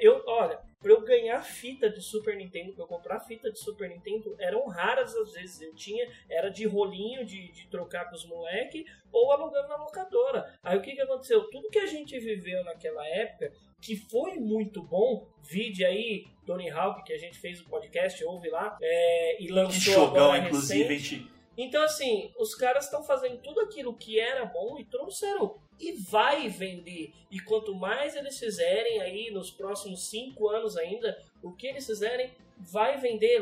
Eu, 0.00 0.22
olha, 0.26 0.60
pra 0.86 0.94
eu 0.94 1.00
ganhar 1.00 1.42
fita 1.42 1.90
de 1.90 2.00
Super 2.00 2.36
Nintendo, 2.36 2.72
pra 2.72 2.84
eu 2.84 2.86
comprar 2.86 3.18
fita 3.18 3.50
de 3.50 3.58
Super 3.58 3.90
Nintendo, 3.90 4.36
eram 4.38 4.68
raras 4.68 5.16
às 5.16 5.32
vezes. 5.32 5.60
Eu 5.60 5.74
tinha, 5.74 6.08
era 6.30 6.48
de 6.48 6.64
rolinho, 6.64 7.26
de, 7.26 7.50
de 7.50 7.66
trocar 7.66 8.08
com 8.08 8.14
os 8.14 8.24
moleques, 8.24 8.84
ou 9.10 9.32
alugando 9.32 9.66
na 9.66 9.76
locadora. 9.78 10.56
Aí 10.62 10.78
o 10.78 10.80
que, 10.80 10.92
que 10.92 11.00
aconteceu? 11.00 11.50
Tudo 11.50 11.70
que 11.70 11.80
a 11.80 11.86
gente 11.86 12.16
viveu 12.20 12.62
naquela 12.62 13.04
época, 13.04 13.52
que 13.80 13.96
foi 13.96 14.36
muito 14.36 14.80
bom, 14.80 15.26
vide 15.42 15.84
aí 15.84 16.24
Tony 16.46 16.70
Hawk, 16.70 17.02
que 17.02 17.12
a 17.12 17.18
gente 17.18 17.36
fez 17.36 17.60
o 17.60 17.68
podcast, 17.68 18.24
ouve 18.24 18.48
lá, 18.48 18.78
é, 18.80 19.42
e 19.42 19.48
lançou 19.48 19.72
que 19.72 19.90
jogão, 19.90 20.26
agora 20.26 20.46
inclusive, 20.46 20.94
recente. 20.94 21.36
Então, 21.58 21.82
assim, 21.82 22.30
os 22.38 22.54
caras 22.54 22.84
estão 22.84 23.02
fazendo 23.02 23.38
tudo 23.38 23.60
aquilo 23.60 23.96
que 23.96 24.20
era 24.20 24.44
bom 24.44 24.78
e 24.78 24.84
trouxeram 24.84 25.58
e 25.78 25.92
vai 25.92 26.48
vender. 26.48 27.12
E 27.30 27.40
quanto 27.40 27.74
mais 27.74 28.16
eles 28.16 28.38
fizerem 28.38 29.00
aí 29.00 29.30
nos 29.30 29.50
próximos 29.50 30.08
cinco 30.08 30.48
anos 30.48 30.76
ainda, 30.76 31.22
o 31.42 31.52
que 31.52 31.66
eles 31.66 31.86
fizerem 31.86 32.30
vai 32.58 32.98
vender. 32.98 33.40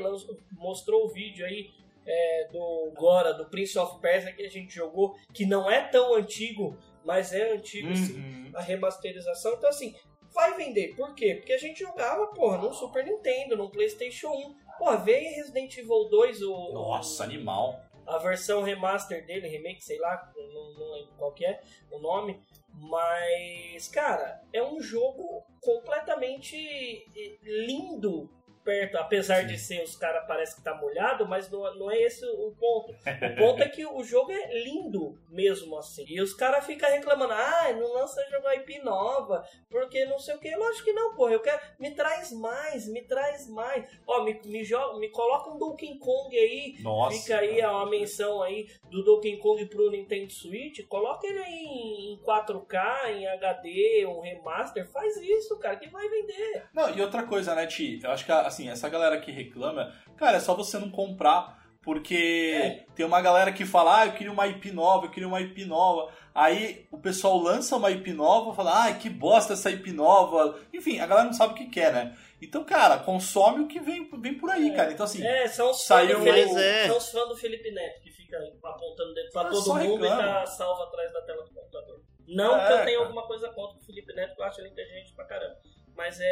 Mostrou 0.52 1.04
o 1.04 1.08
vídeo 1.08 1.46
aí 1.46 1.70
é, 2.06 2.48
do 2.52 2.92
agora 2.92 3.32
do 3.32 3.46
Prince 3.46 3.78
of 3.78 4.00
Persia 4.00 4.32
que 4.32 4.42
a 4.42 4.50
gente 4.50 4.74
jogou, 4.74 5.16
que 5.32 5.46
não 5.46 5.70
é 5.70 5.80
tão 5.88 6.14
antigo, 6.14 6.76
mas 7.04 7.32
é 7.32 7.52
antigo 7.52 7.88
uhum. 7.88 7.96
sim, 7.96 8.50
a 8.54 8.60
remasterização. 8.60 9.54
Então 9.54 9.70
assim, 9.70 9.94
vai 10.32 10.56
vender. 10.56 10.94
Por 10.96 11.14
quê? 11.14 11.36
Porque 11.36 11.52
a 11.52 11.58
gente 11.58 11.80
jogava, 11.80 12.26
porra, 12.28 12.58
no 12.58 12.74
Super 12.74 13.04
Nintendo, 13.04 13.56
no 13.56 13.70
PlayStation 13.70 14.28
1. 14.28 14.56
Porra, 14.78 14.96
veio 14.96 15.36
Resident 15.36 15.76
Evil 15.76 16.08
2 16.10 16.42
o 16.42 16.72
Nossa, 16.72 17.22
o, 17.22 17.26
animal 17.26 17.80
a 18.06 18.18
versão 18.18 18.62
remaster 18.62 19.24
dele, 19.26 19.48
remake, 19.48 19.82
sei 19.82 19.98
lá, 19.98 20.32
não, 20.54 20.72
não 20.74 20.92
lembro 20.92 21.12
qual 21.18 21.32
que 21.32 21.44
é 21.44 21.60
o 21.90 21.98
nome. 21.98 22.40
Mas, 22.72 23.88
cara, 23.88 24.42
é 24.52 24.62
um 24.62 24.80
jogo 24.80 25.44
completamente 25.60 27.06
lindo 27.42 28.30
perto, 28.64 28.96
apesar 28.96 29.42
Sim. 29.42 29.48
de 29.48 29.58
ser 29.58 29.82
os 29.82 29.94
caras 29.94 30.24
parece 30.26 30.56
que 30.56 30.62
tá 30.62 30.74
molhado, 30.74 31.26
mas 31.28 31.50
não, 31.50 31.74
não 31.76 31.90
é 31.90 32.00
esse 32.00 32.24
o 32.24 32.52
ponto. 32.58 32.92
O 32.92 33.36
ponto 33.36 33.62
é 33.62 33.68
que 33.68 33.84
o 33.84 34.02
jogo 34.02 34.32
é 34.32 34.62
lindo 34.62 35.18
mesmo 35.28 35.78
assim. 35.78 36.04
E 36.08 36.20
os 36.20 36.32
caras 36.32 36.64
ficam 36.64 36.90
reclamando, 36.90 37.32
ah, 37.32 37.72
não 37.72 37.92
lança 37.92 38.24
jogo 38.30 38.50
IP 38.50 38.78
nova, 38.80 39.44
porque 39.68 40.04
não 40.06 40.18
sei 40.18 40.34
o 40.34 40.38
que. 40.38 40.54
Lógico 40.54 40.84
que 40.84 40.92
não, 40.92 41.14
porra. 41.14 41.32
Eu 41.32 41.40
quero. 41.40 41.60
Me 41.78 41.90
traz 41.90 42.32
mais, 42.32 42.88
me 42.88 43.02
traz 43.02 43.48
mais. 43.48 43.88
Ó, 44.06 44.22
me, 44.22 44.40
me, 44.44 44.64
joga, 44.64 44.98
me 44.98 45.08
coloca 45.10 45.50
um 45.50 45.58
Donkey 45.58 45.98
Kong 45.98 46.36
aí. 46.36 46.76
Nossa. 46.80 47.18
Fica 47.18 47.38
aí 47.38 47.62
ó, 47.62 47.82
uma 47.82 47.90
menção 47.90 48.42
aí 48.42 48.68
do 48.90 49.02
Donkey 49.04 49.36
Kong 49.38 49.64
pro 49.66 49.90
Nintendo 49.90 50.32
Switch. 50.32 50.86
Coloca 50.86 51.26
ele 51.26 51.38
aí 51.38 52.12
em 52.12 52.20
4K, 52.24 53.10
em 53.10 53.26
HD, 53.26 54.06
um 54.06 54.20
remaster. 54.20 54.88
Faz 54.90 55.16
isso, 55.16 55.58
cara, 55.58 55.76
que 55.76 55.88
vai 55.88 56.08
vender. 56.08 56.66
Não, 56.72 56.90
e 56.94 57.00
outra 57.00 57.24
coisa, 57.24 57.54
né, 57.54 57.66
Ti? 57.66 58.00
Eu 58.02 58.10
acho 58.10 58.24
que 58.24 58.32
a 58.32 58.50
assim, 58.54 58.68
essa 58.68 58.88
galera 58.88 59.20
que 59.20 59.30
reclama, 59.30 59.92
cara, 60.16 60.36
é 60.36 60.40
só 60.40 60.54
você 60.54 60.78
não 60.78 60.90
comprar. 60.90 61.62
Porque 61.84 62.54
é. 62.56 62.86
tem 62.94 63.04
uma 63.04 63.20
galera 63.20 63.52
que 63.52 63.66
fala, 63.66 64.00
ah, 64.00 64.06
eu 64.06 64.12
queria 64.12 64.32
uma 64.32 64.46
IP 64.46 64.72
nova, 64.72 65.04
eu 65.04 65.10
queria 65.10 65.28
uma 65.28 65.42
IP 65.42 65.66
nova. 65.66 66.10
Aí 66.34 66.86
o 66.90 66.96
pessoal 66.96 67.36
lança 67.36 67.76
uma 67.76 67.90
IP 67.90 68.10
nova, 68.14 68.54
fala, 68.54 68.86
ah, 68.86 68.94
que 68.94 69.10
bosta 69.10 69.52
essa 69.52 69.70
IP 69.70 69.92
nova. 69.92 70.58
Enfim, 70.72 70.98
a 70.98 71.06
galera 71.06 71.26
não 71.26 71.34
sabe 71.34 71.52
o 71.52 71.56
que 71.56 71.66
quer, 71.66 71.92
né? 71.92 72.16
Então, 72.40 72.64
cara, 72.64 72.98
consome 72.98 73.64
o 73.64 73.68
que 73.68 73.80
vem, 73.80 74.10
vem 74.18 74.38
por 74.38 74.50
aí, 74.50 74.70
é. 74.70 74.74
cara. 74.74 74.92
Então, 74.92 75.04
assim. 75.04 75.22
É, 75.22 75.46
são 75.46 75.70
os 75.70 75.84
saiu... 75.84 76.20
fãs 76.20 76.24
do 76.24 76.32
Felipe, 76.32 76.60
é. 76.60 76.86
são 76.86 76.96
os 76.96 77.10
fãs 77.10 77.28
do 77.28 77.36
Felipe 77.36 77.70
Neto 77.70 78.00
que 78.00 78.10
fica 78.10 78.38
apontando 78.64 79.12
dedo 79.12 79.30
pra 79.30 79.42
ah, 79.42 79.50
todo 79.50 79.74
mundo 79.74 80.02
reclama. 80.02 80.22
e 80.22 80.24
tá 80.24 80.46
salvo 80.46 80.82
atrás 80.84 81.12
da 81.12 81.20
tela 81.20 81.44
do 81.44 81.50
computador. 81.52 82.00
Não 82.26 82.56
é, 82.56 82.66
que 82.66 82.72
eu 82.72 82.76
tenha 82.76 82.86
cara. 82.86 83.00
alguma 83.00 83.26
coisa 83.26 83.48
contra 83.50 83.78
o 83.78 83.82
Felipe 83.82 84.14
Neto, 84.14 84.34
que 84.34 84.40
eu 84.40 84.46
acho 84.46 84.60
ele 84.60 84.70
inteligente 84.70 85.12
pra 85.14 85.26
caramba. 85.26 85.58
Mas 85.94 86.18
é, 86.18 86.24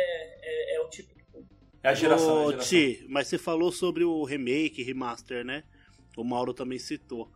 é, 0.43 0.77
é 0.77 0.81
o 0.81 0.89
tipo 0.89 1.22
é 1.83 1.89
a 1.89 1.95
geração, 1.95 2.35
Ô, 2.35 2.39
é 2.39 2.43
a 2.43 2.51
geração. 2.51 2.69
Ti, 2.69 3.07
mas 3.09 3.29
você 3.29 3.39
falou 3.39 3.73
sobre 3.73 4.05
o 4.05 4.25
remake, 4.25 4.83
remaster, 4.83 5.45
né? 5.45 5.65
O 6.17 6.25
Mauro 6.25 6.53
também 6.53 6.79
citou. 6.79 7.31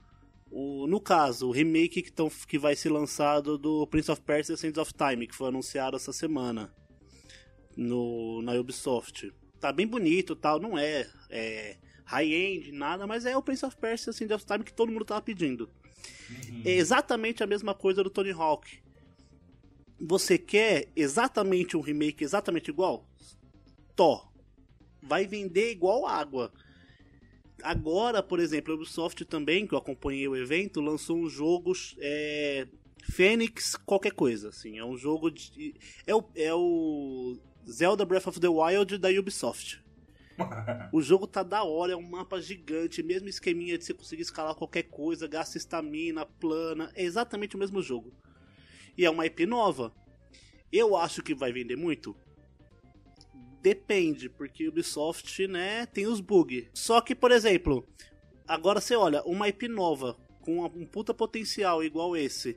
O, 0.51 0.87
no 0.87 1.01
caso, 1.01 1.49
o 1.49 1.51
remake 1.51 2.03
que, 2.03 2.13
tão, 2.13 2.31
que 2.47 2.59
vai 2.59 2.77
ser 2.77 2.91
lançado 2.91 3.59
do 3.59 3.87
Prince 3.87 4.11
of 4.11 4.21
Persia 4.23 4.57
Sands 4.57 4.79
of 4.79 4.93
Time, 4.95 5.27
que 5.27 5.35
foi 5.35 5.49
anunciado 5.49 5.97
essa 5.97 6.13
semana 6.13 6.73
no, 7.77 8.41
na 8.43 8.53
Ubisoft. 8.53 9.33
Tá 9.59 9.73
bem 9.73 9.87
bonito 9.87 10.37
tal, 10.37 10.61
não 10.61 10.79
é, 10.79 11.09
é 11.31 11.77
high-end, 12.05 12.71
nada, 12.73 13.07
mas 13.07 13.27
é 13.27 13.37
o 13.37 13.43
Prince 13.43 13.65
of 13.65 13.77
Persia 13.77 14.13
Sands 14.13 14.35
of 14.35 14.47
Time 14.47 14.65
que 14.65 14.73
todo 14.73 14.93
mundo 14.93 15.05
tava 15.05 15.21
pedindo. 15.21 15.69
Uhum. 16.31 16.63
É 16.65 16.71
exatamente 16.71 17.43
a 17.43 17.47
mesma 17.47 17.75
coisa 17.75 18.03
do 18.03 18.11
Tony 18.11 18.31
Hawk. 18.31 18.79
Você 19.99 20.39
quer 20.39 20.89
exatamente 20.95 21.77
um 21.77 21.81
remake 21.81 22.23
exatamente 22.23 22.71
igual? 22.71 23.09
Tó, 23.97 24.31
vai 25.03 25.27
vender 25.27 25.71
igual 25.71 26.07
água. 26.07 26.53
Agora, 27.63 28.23
por 28.23 28.39
exemplo, 28.39 28.73
a 28.73 28.77
Ubisoft 28.77 29.25
também, 29.25 29.67
que 29.67 29.75
eu 29.75 29.79
acompanhei 29.79 30.29
o 30.29 30.37
evento, 30.37 30.81
lançou 30.81 31.17
um 31.17 31.29
jogo 31.29 31.73
é, 31.99 32.67
Fênix 33.11 33.77
qualquer 33.77 34.13
coisa, 34.13 34.49
assim, 34.49 34.79
é 34.79 34.85
um 34.85 34.97
jogo 34.97 35.31
de 35.31 35.75
é 36.07 36.15
o, 36.15 36.25
é 36.35 36.53
o 36.53 37.39
Zelda 37.69 38.05
Breath 38.05 38.27
of 38.27 38.41
the 38.41 38.49
Wild 38.49 38.99
da 38.99 39.09
Ubisoft. 39.09 39.83
o 40.93 41.01
jogo 41.01 41.27
tá 41.27 41.43
da 41.43 41.63
hora, 41.63 41.93
é 41.93 41.97
um 41.97 42.03
mapa 42.03 42.41
gigante, 42.41 43.03
mesmo 43.03 43.29
esqueminha 43.29 43.79
de 43.79 43.85
você 43.85 43.95
conseguir 43.95 44.23
escalar 44.23 44.55
qualquer 44.55 44.83
coisa, 44.85 45.27
gasta 45.27 45.57
estamina, 45.57 46.27
plana, 46.27 46.91
é 46.95 47.05
exatamente 47.05 47.57
o 47.57 47.59
mesmo 47.59 47.81
jogo. 47.81 48.13
E 48.99 49.05
é 49.05 49.11
uma 49.11 49.25
IP 49.25 49.47
nova. 49.47 49.93
Eu 50.73 50.97
acho 50.97 51.23
que 51.23 51.35
vai 51.35 51.53
vender 51.53 51.77
muito? 51.77 52.17
Depende, 53.67 54.29
porque 54.29 54.69
Ubisoft, 54.69 55.49
né, 55.49 55.87
tem 55.87 56.07
os 56.07 56.21
bugs. 56.21 56.69
Só 56.73 57.01
que, 57.01 57.17
por 57.17 57.33
exemplo, 57.33 57.85
agora 58.47 58.81
você 58.81 58.95
olha, 58.95 59.25
uma 59.25 59.49
IP 59.49 59.67
nova, 59.67 60.17
com 60.41 60.65
um 60.67 60.87
puta 60.87 61.13
potencial 61.13 61.83
igual 61.83 62.17
esse, 62.17 62.57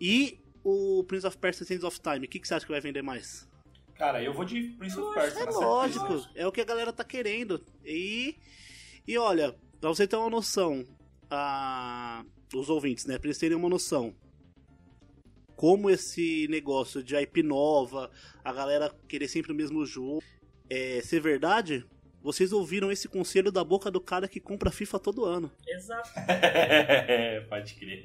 e 0.00 0.40
o 0.64 1.04
Prince 1.04 1.26
of 1.26 1.36
Persia 1.36 1.66
Sands 1.66 1.84
of 1.84 2.00
Time, 2.00 2.24
o 2.24 2.28
que, 2.30 2.40
que 2.40 2.48
você 2.48 2.54
acha 2.54 2.64
que 2.64 2.72
vai 2.72 2.80
vender 2.80 3.02
mais? 3.02 3.46
Cara, 3.96 4.22
eu 4.22 4.32
vou 4.32 4.46
de 4.46 4.62
Prince 4.78 4.98
of 4.98 5.12
Persia. 5.12 5.42
É 5.42 5.50
lógico, 5.50 6.26
é 6.34 6.46
o 6.46 6.52
que 6.52 6.62
a 6.62 6.64
galera 6.64 6.90
tá 6.90 7.04
querendo. 7.04 7.62
E, 7.84 8.34
e 9.06 9.18
olha, 9.18 9.54
pra 9.78 9.90
você 9.90 10.06
ter 10.06 10.16
uma 10.16 10.30
noção, 10.30 10.86
a, 11.30 12.24
os 12.54 12.70
ouvintes, 12.70 13.04
né, 13.04 13.18
pra 13.18 13.26
eles 13.26 13.36
terem 13.36 13.58
uma 13.58 13.68
noção, 13.68 14.14
como 15.56 15.90
esse 15.90 16.46
negócio 16.48 17.02
de 17.02 17.16
IP 17.16 17.42
nova, 17.42 18.10
a 18.44 18.52
galera 18.52 18.94
querer 19.08 19.28
sempre 19.28 19.52
o 19.52 19.54
mesmo 19.54 19.84
jogo, 19.84 20.22
é 20.68 21.00
ser 21.02 21.20
verdade, 21.20 21.84
vocês 22.22 22.52
ouviram 22.52 22.90
esse 22.90 23.06
conselho 23.06 23.52
da 23.52 23.62
boca 23.62 23.90
do 23.90 24.00
cara 24.00 24.26
que 24.26 24.40
compra 24.40 24.70
FIFA 24.70 24.98
todo 24.98 25.24
ano. 25.26 25.52
Exato. 25.66 26.10
Pode 27.50 27.74
crer. 27.74 28.04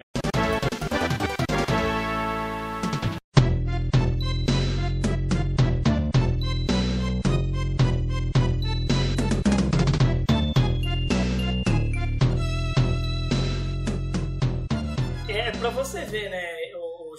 É, 15.29 15.51
pra 15.51 15.69
você 15.69 16.03
ver, 16.05 16.29
né? 16.29 16.58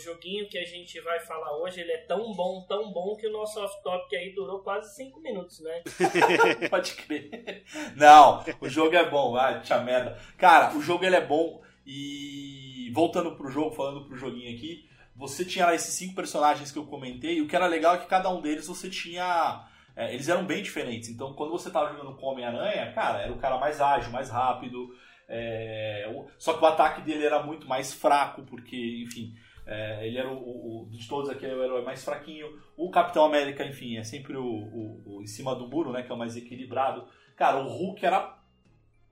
Joguinho 0.03 0.49
que 0.49 0.59
a 0.59 0.65
gente 0.65 1.01
vai 1.01 1.21
falar 1.21 1.57
hoje, 1.59 1.81
ele 1.81 1.93
é 1.93 1.99
tão 1.99 2.33
bom, 2.33 2.65
tão 2.69 2.93
bom 2.93 3.17
que 3.17 3.27
o 3.27 3.33
nosso 3.33 3.61
off-topic 3.61 4.15
aí 4.15 4.35
durou 4.35 4.61
quase 4.61 4.95
5 4.97 5.21
minutos, 5.21 5.61
né? 5.61 5.83
Pode 6.69 6.95
crer. 6.95 7.65
Não, 7.97 8.43
o 8.61 8.69
jogo 8.69 8.97
é 8.97 9.09
bom. 9.09 9.37
Ah, 9.37 9.61
tia 9.61 9.79
merda. 9.79 10.19
Cara, 10.37 10.77
o 10.77 10.81
jogo 10.81 11.05
ele 11.05 11.17
é 11.17 11.25
bom 11.25 11.63
e 11.87 12.91
voltando 12.93 13.37
pro 13.37 13.51
jogo, 13.51 13.75
falando 13.75 14.05
pro 14.05 14.17
joguinho 14.17 14.57
aqui, 14.57 14.89
você 15.15 15.45
tinha 15.45 15.67
lá 15.67 15.75
esses 15.75 15.95
cinco 15.95 16.15
personagens 16.15 16.73
que 16.73 16.79
eu 16.79 16.87
comentei, 16.87 17.37
e 17.37 17.43
o 17.43 17.47
que 17.47 17.55
era 17.55 17.67
legal 17.67 17.95
é 17.95 17.99
que 17.99 18.07
cada 18.07 18.29
um 18.31 18.41
deles 18.41 18.67
você 18.67 18.89
tinha 18.89 19.69
é, 19.97 20.15
eles 20.15 20.29
eram 20.29 20.45
bem 20.45 20.63
diferentes. 20.63 21.09
Então, 21.09 21.35
quando 21.35 21.51
você 21.51 21.71
tava 21.71 21.93
jogando 21.93 22.17
com 22.17 22.27
Homem-Aranha, 22.27 22.93
cara, 22.93 23.23
era 23.23 23.33
o 23.33 23.39
cara 23.39 23.59
mais 23.59 23.81
ágil, 23.81 24.11
mais 24.11 24.31
rápido. 24.31 24.95
É... 25.29 26.11
Só 26.39 26.55
que 26.55 26.65
o 26.65 26.67
ataque 26.67 27.03
dele 27.03 27.25
era 27.25 27.43
muito 27.43 27.69
mais 27.69 27.93
fraco, 27.93 28.43
porque, 28.43 29.05
enfim, 29.07 29.35
é, 29.71 30.05
ele 30.05 30.19
era 30.19 30.29
o, 30.29 30.83
o, 30.83 30.89
de 30.91 31.07
todos 31.07 31.31
aqui, 31.31 31.47
era 31.47 31.57
o 31.57 31.63
herói 31.63 31.85
mais 31.85 32.05
fraquinho. 32.05 32.59
O 32.77 32.91
Capitão 32.91 33.25
América, 33.25 33.65
enfim, 33.65 33.99
é 33.99 34.03
sempre 34.03 34.37
o, 34.37 34.45
o, 34.45 35.03
o, 35.07 35.23
em 35.23 35.29
cima 35.29 35.55
do 35.55 35.69
muro, 35.69 35.93
né? 35.93 36.03
Que 36.03 36.11
é 36.11 36.15
o 36.15 36.19
mais 36.19 36.37
equilibrado. 36.37 37.07
Cara, 37.37 37.63
o 37.63 37.69
Hulk 37.69 38.05
era 38.05 38.37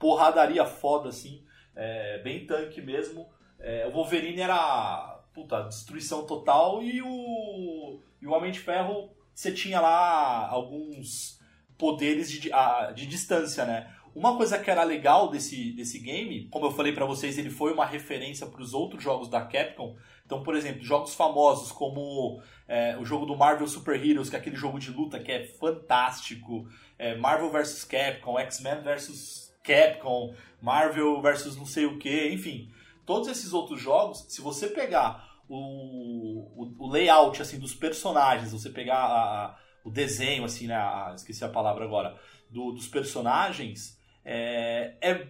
porradaria 0.01 0.66
foda, 0.66 1.11
assim. 1.11 1.44
É, 1.77 2.18
bem 2.25 2.44
tanque 2.44 2.83
mesmo. 2.83 3.29
É, 3.61 3.87
o 3.87 3.92
Wolverine 3.92 4.40
era 4.40 5.23
puta, 5.33 5.62
destruição 5.62 6.27
total. 6.27 6.83
E 6.83 7.01
o, 7.03 8.01
e 8.21 8.27
o 8.27 8.33
Homem 8.33 8.51
de 8.51 8.59
Ferro, 8.59 9.12
você 9.33 9.53
tinha 9.53 9.81
lá 9.81 10.49
alguns 10.49 11.38
poderes 11.79 12.29
de, 12.29 12.40
de, 12.40 12.51
de 12.97 13.07
distância, 13.07 13.64
né? 13.64 13.94
Uma 14.14 14.37
coisa 14.37 14.59
que 14.59 14.71
era 14.71 14.83
legal 14.83 15.31
desse, 15.31 15.73
desse 15.73 15.99
game, 15.99 16.49
como 16.51 16.66
eu 16.66 16.71
falei 16.71 16.92
para 16.92 17.07
vocês, 17.07 17.38
ele 17.38 17.51
foi 17.51 17.73
uma 17.73 17.87
referência 17.87 18.47
para 18.47 18.62
os 18.62 18.75
outros 18.75 19.03
jogos 19.03 19.29
da 19.29 19.40
Capcom. 19.40 19.97
Então, 20.25 20.42
por 20.42 20.55
exemplo, 20.55 20.83
jogos 20.83 21.14
famosos 21.14 21.73
como 21.73 22.42
é, 22.66 22.97
o 22.99 23.05
jogo 23.05 23.25
do 23.25 23.37
Marvel 23.37 23.66
Super 23.66 24.05
Heroes, 24.05 24.29
que 24.29 24.37
é 24.37 24.38
aquele 24.38 24.57
jogo 24.57 24.79
de 24.79 24.90
luta 24.90 25.18
que 25.18 25.33
é 25.33 25.44
fantástico, 25.44 26.68
é, 26.99 27.16
Marvel 27.16 27.51
vs 27.51 27.85
Capcom, 27.85 28.38
X-Men 28.38 28.83
vs 28.83 29.57
Capcom, 29.62 30.35
Marvel 30.61 31.21
vs 31.23 31.57
não 31.57 31.66
sei 31.66 31.87
o 31.87 31.99
que, 31.99 32.29
enfim. 32.29 32.71
Todos 33.07 33.29
esses 33.29 33.53
outros 33.53 33.81
jogos, 33.81 34.27
se 34.29 34.40
você 34.42 34.68
pegar 34.68 35.27
o, 35.49 36.64
o, 36.64 36.75
o 36.79 36.90
layout 36.90 37.40
assim 37.40 37.59
dos 37.59 37.75
personagens, 37.75 38.53
você 38.53 38.68
pegar 38.68 38.99
a, 38.99 39.47
a, 39.47 39.59
o 39.85 39.90
desenho, 39.90 40.44
assim, 40.44 40.66
né, 40.66 40.75
a, 40.75 41.12
esqueci 41.14 41.44
a 41.44 41.49
palavra 41.49 41.85
agora, 41.85 42.18
do, 42.51 42.73
dos 42.73 42.87
personagens, 42.87 43.97
é, 44.30 44.94
é, 45.00 45.26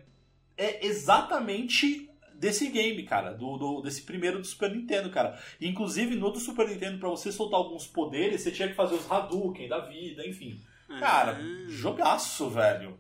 é 0.56 0.86
exatamente 0.86 2.10
desse 2.34 2.68
game, 2.68 3.02
cara, 3.04 3.32
do, 3.32 3.56
do, 3.56 3.80
desse 3.80 4.02
primeiro 4.02 4.40
do 4.40 4.46
Super 4.46 4.74
Nintendo, 4.74 5.08
cara. 5.10 5.40
inclusive 5.60 6.16
no 6.16 6.30
do 6.30 6.40
Super 6.40 6.68
Nintendo, 6.68 6.98
para 6.98 7.08
você 7.08 7.30
soltar 7.30 7.58
alguns 7.58 7.86
poderes, 7.86 8.42
você 8.42 8.50
tinha 8.50 8.68
que 8.68 8.74
fazer 8.74 8.96
os 8.96 9.10
Hadouken 9.10 9.68
da 9.68 9.78
vida, 9.80 10.26
enfim. 10.26 10.60
Cara, 10.98 11.38
uhum. 11.38 11.68
jogaço, 11.68 12.50
velho. 12.50 12.98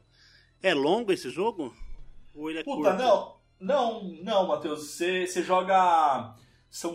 É 0.62 0.72
longo 0.74 1.12
esse 1.12 1.30
jogo? 1.30 1.74
Ou 2.34 2.50
ele 2.50 2.60
é 2.60 2.64
Puta, 2.64 2.90
curto? 2.90 3.02
não, 3.02 3.36
não, 3.58 4.04
não, 4.22 4.48
Matheus. 4.48 4.90
Você, 4.90 5.26
você 5.26 5.42
joga. 5.42 6.34
São 6.70 6.94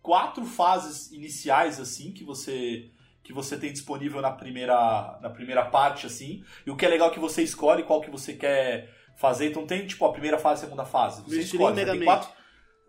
quatro 0.00 0.44
fases 0.44 1.10
iniciais, 1.10 1.80
assim, 1.80 2.12
que 2.12 2.22
você 2.22 2.90
que 3.26 3.32
você 3.32 3.56
tem 3.56 3.72
disponível 3.72 4.22
na 4.22 4.30
primeira, 4.30 5.18
na 5.20 5.28
primeira 5.28 5.64
parte, 5.64 6.06
assim. 6.06 6.44
E 6.64 6.70
o 6.70 6.76
que 6.76 6.86
é 6.86 6.88
legal 6.88 7.10
é 7.10 7.12
que 7.12 7.18
você 7.18 7.42
escolhe 7.42 7.82
qual 7.82 8.00
que 8.00 8.08
você 8.08 8.34
quer 8.34 8.88
fazer. 9.16 9.50
Então 9.50 9.66
tem, 9.66 9.84
tipo, 9.84 10.04
a 10.06 10.12
primeira 10.12 10.38
fase 10.38 10.60
e 10.60 10.62
a 10.62 10.64
segunda 10.66 10.84
fase. 10.84 11.22
Você 11.22 11.40
escolhe, 11.40 11.84
né? 11.84 11.90
tem 11.90 12.04
quatro... 12.04 12.30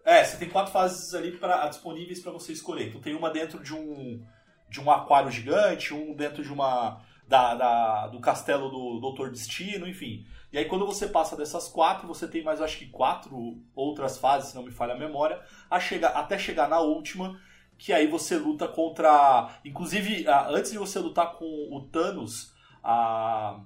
É, 0.05 0.23
você 0.23 0.37
tem 0.37 0.47
quatro 0.47 0.71
fases 0.71 1.13
ali 1.15 1.31
pra, 1.31 1.67
disponíveis 1.67 2.21
para 2.21 2.31
você 2.31 2.53
escolher. 2.53 2.89
Então 2.89 3.01
tem 3.01 3.15
uma 3.15 3.31
dentro 3.31 3.63
de 3.63 3.73
um, 3.73 4.23
de 4.69 4.79
um 4.79 4.91
aquário 4.91 5.31
gigante, 5.31 5.93
um 5.93 6.15
dentro 6.15 6.43
de 6.43 6.53
uma. 6.53 7.01
Da, 7.27 7.55
da, 7.55 8.07
do 8.07 8.21
castelo 8.21 8.69
do 8.69 9.01
Doutor 9.01 9.29
Destino, 9.31 9.85
enfim. 9.85 10.25
E 10.53 10.57
aí 10.57 10.63
quando 10.63 10.85
você 10.85 11.07
passa 11.07 11.35
dessas 11.35 11.67
quatro, 11.67 12.07
você 12.07 12.25
tem 12.25 12.41
mais 12.41 12.61
acho 12.61 12.77
que 12.77 12.87
quatro 12.87 13.61
outras 13.75 14.17
fases, 14.17 14.51
se 14.51 14.55
não 14.55 14.63
me 14.63 14.71
falha 14.71 14.93
a 14.93 14.97
memória, 14.97 15.41
a 15.69 15.77
chegar, 15.77 16.11
até 16.11 16.39
chegar 16.39 16.69
na 16.69 16.79
última, 16.79 17.37
que 17.77 17.93
aí 17.93 18.07
você 18.07 18.37
luta 18.37 18.67
contra. 18.67 19.49
Inclusive, 19.63 20.25
antes 20.49 20.71
de 20.71 20.77
você 20.77 20.99
lutar 20.99 21.33
com 21.33 21.45
o 21.45 21.81
Thanos, 21.91 22.53
a, 22.83 23.59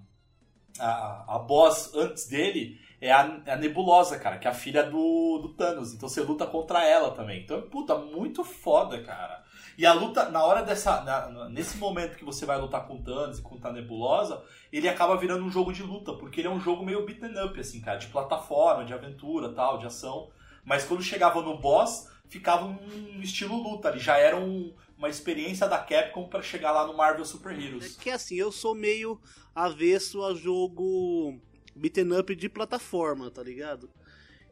a, 0.79 1.35
a 1.35 1.39
boss 1.39 1.93
antes 1.95 2.27
dele 2.27 2.79
é 2.99 3.11
a, 3.11 3.41
é 3.45 3.53
a, 3.53 3.57
Nebulosa, 3.57 4.19
cara, 4.19 4.37
que 4.37 4.47
é 4.47 4.51
a 4.51 4.53
filha 4.53 4.83
do, 4.83 5.39
do 5.39 5.49
Thanos. 5.55 5.93
Então 5.93 6.07
você 6.07 6.21
luta 6.21 6.45
contra 6.45 6.85
ela 6.85 7.11
também. 7.11 7.41
Então, 7.41 7.61
puta, 7.63 7.97
muito 7.97 8.43
foda, 8.43 9.01
cara. 9.01 9.43
E 9.77 9.85
a 9.85 9.93
luta, 9.93 10.29
na 10.29 10.43
hora 10.43 10.61
dessa. 10.61 11.01
Na, 11.01 11.49
nesse 11.49 11.77
momento 11.77 12.15
que 12.15 12.23
você 12.25 12.45
vai 12.45 12.59
lutar 12.59 12.85
com 12.85 12.95
o 12.95 13.03
Thanos 13.03 13.39
e 13.39 13.41
com 13.41 13.57
a 13.63 13.71
Nebulosa, 13.71 14.43
ele 14.71 14.87
acaba 14.87 15.17
virando 15.17 15.43
um 15.43 15.49
jogo 15.49 15.73
de 15.73 15.81
luta, 15.81 16.13
porque 16.13 16.41
ele 16.41 16.47
é 16.47 16.51
um 16.51 16.59
jogo 16.59 16.85
meio 16.85 17.05
beaten 17.05 17.33
up, 17.43 17.59
assim, 17.59 17.81
cara, 17.81 17.97
de 17.97 18.07
plataforma, 18.07 18.85
de 18.85 18.93
aventura 18.93 19.49
tal, 19.53 19.79
de 19.79 19.87
ação. 19.87 20.29
Mas 20.63 20.83
quando 20.83 21.01
chegava 21.01 21.41
no 21.41 21.57
boss, 21.57 22.07
ficava 22.31 22.65
um 22.65 23.21
estilo 23.21 23.61
luta. 23.61 23.89
Ele 23.89 23.99
já 23.99 24.17
era 24.17 24.37
um, 24.37 24.73
uma 24.97 25.09
experiência 25.09 25.67
da 25.67 25.77
Capcom 25.77 26.27
para 26.27 26.41
chegar 26.41 26.71
lá 26.71 26.87
no 26.87 26.95
Marvel 26.95 27.25
Super 27.25 27.51
Heroes. 27.51 27.97
É 27.99 28.01
que 28.01 28.09
assim, 28.09 28.35
eu 28.35 28.51
sou 28.51 28.73
meio 28.73 29.19
avesso 29.53 30.23
a 30.23 30.33
jogo 30.33 31.37
beaten 31.75 32.17
up 32.17 32.33
de 32.33 32.47
plataforma, 32.47 33.29
tá 33.29 33.43
ligado? 33.43 33.91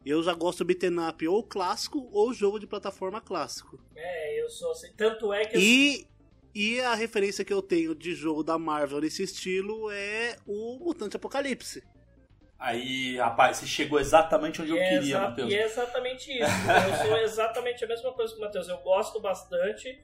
Eu 0.06 0.22
já 0.22 0.34
gosto 0.34 0.60
do 0.60 0.66
beaten 0.66 1.00
up 1.08 1.26
ou 1.26 1.42
clássico 1.42 2.10
ou 2.12 2.34
jogo 2.34 2.60
de 2.60 2.68
plataforma 2.68 3.22
clássico. 3.22 3.80
É, 3.96 4.44
eu 4.44 4.50
sou 4.50 4.72
assim. 4.72 4.92
Tanto 4.98 5.32
é 5.32 5.46
que. 5.46 5.58
E, 5.58 6.08
e 6.54 6.82
a 6.82 6.94
referência 6.96 7.46
que 7.46 7.54
eu 7.54 7.62
tenho 7.62 7.96
de 7.96 8.14
jogo 8.14 8.44
da 8.44 8.58
Marvel 8.58 9.00
nesse 9.00 9.24
estilo 9.24 9.90
é 9.90 10.38
o 10.46 10.80
Mutante 10.80 11.16
Apocalipse. 11.16 11.82
Aí, 12.60 13.18
rapaz, 13.18 13.58
você 13.58 13.66
chegou 13.66 14.00
exatamente 14.02 14.62
onde 14.62 14.72
eu 14.72 14.78
é 14.78 14.90
queria, 14.90 15.22
Matheus. 15.22 15.50
E 15.50 15.56
é 15.56 15.64
exatamente 15.64 16.30
isso. 16.30 16.44
eu 16.90 17.08
sou 17.08 17.18
exatamente 17.20 17.86
a 17.86 17.88
mesma 17.88 18.14
coisa 18.14 18.34
que 18.34 18.40
o 18.40 18.44
Matheus. 18.44 18.68
Eu 18.68 18.80
gosto 18.80 19.22
bastante, 19.22 20.04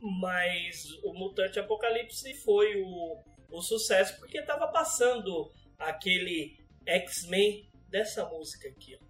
mas 0.00 0.90
o 1.04 1.12
Mutante 1.12 1.60
Apocalipse 1.60 2.32
foi 2.42 2.80
o, 2.80 3.22
o 3.50 3.60
sucesso 3.60 4.18
porque 4.18 4.40
tava 4.42 4.68
passando 4.68 5.52
aquele 5.78 6.56
X-Men 6.86 7.68
dessa 7.90 8.24
música 8.24 8.66
aqui, 8.68 8.98
ó. 8.98 9.03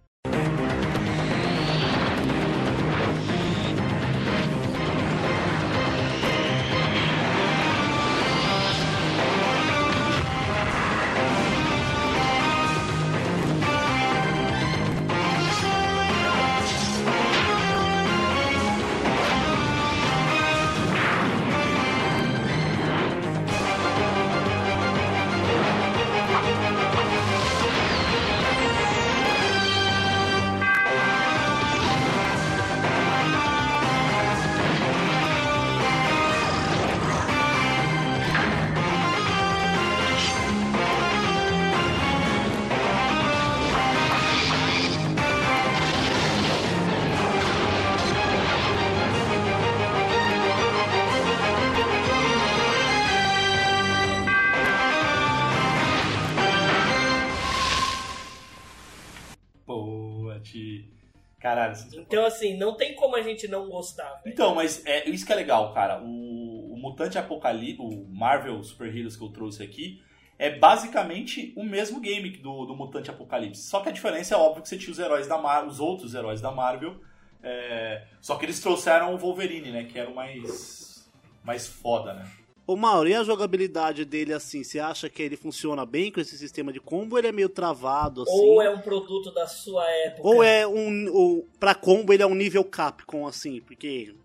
Caralho. 61.45 61.75
Então, 61.93 62.25
assim, 62.25 62.57
não 62.57 62.75
tem 62.75 62.95
como 62.95 63.15
a 63.15 63.21
gente 63.21 63.47
não 63.47 63.69
gostar. 63.69 64.19
Véio. 64.23 64.33
Então, 64.33 64.55
mas 64.55 64.83
é 64.83 65.07
isso 65.07 65.23
que 65.23 65.31
é 65.31 65.35
legal, 65.35 65.71
cara. 65.75 66.01
O, 66.01 66.73
o 66.73 66.75
Mutante 66.75 67.19
Apocalipse, 67.19 67.79
o 67.79 68.07
Marvel 68.09 68.63
Super 68.63 68.87
Heroes 68.87 69.15
que 69.15 69.23
eu 69.23 69.29
trouxe 69.29 69.61
aqui, 69.61 70.01
é 70.39 70.49
basicamente 70.49 71.53
o 71.55 71.63
mesmo 71.63 71.99
game 71.99 72.31
do, 72.31 72.65
do 72.65 72.75
Mutante 72.75 73.11
Apocalipse. 73.11 73.61
Só 73.61 73.79
que 73.79 73.89
a 73.89 73.91
diferença 73.91 74.33
é 74.33 74.37
óbvio 74.39 74.63
que 74.63 74.69
você 74.69 74.75
tinha 74.75 74.91
os 74.91 74.97
heróis 74.97 75.27
da 75.27 75.37
Marvel, 75.37 75.69
os 75.69 75.79
outros 75.79 76.15
heróis 76.15 76.41
da 76.41 76.49
Marvel. 76.49 76.99
É... 77.43 78.07
Só 78.19 78.37
que 78.37 78.45
eles 78.47 78.59
trouxeram 78.59 79.13
o 79.13 79.17
Wolverine, 79.19 79.69
né? 79.69 79.83
Que 79.83 79.99
era 79.99 80.09
o 80.09 80.15
mais, 80.15 81.07
mais 81.43 81.67
foda, 81.67 82.15
né? 82.15 82.27
Ô 82.67 82.75
Mauro, 82.75 83.07
e 83.07 83.13
a 83.13 83.23
jogabilidade 83.23 84.03
dele 84.03 84.33
assim? 84.33 84.63
Você 84.63 84.79
acha 84.79 85.07
que 85.07 85.21
ele 85.21 85.37
funciona 85.37 85.85
bem 85.85 86.11
com 86.11 86.19
esse 86.19 86.35
sistema 86.35 86.73
de 86.73 86.79
combo 86.79 87.13
ou 87.15 87.19
ele 87.19 87.27
é 87.27 87.31
meio 87.31 87.47
travado 87.47 88.23
assim? 88.23 88.31
Ou 88.31 88.59
é 88.59 88.69
um 88.69 88.81
produto 88.81 89.31
da 89.31 89.45
sua 89.45 89.87
época? 89.87 90.27
Ou 90.27 90.43
é 90.43 90.65
um. 90.65 91.13
Ou, 91.13 91.47
pra 91.59 91.75
combo 91.75 92.11
ele 92.11 92.23
é 92.23 92.27
um 92.27 92.33
nível 92.33 92.63
Capcom, 92.63 93.27
assim? 93.27 93.61
Porque 93.61 94.15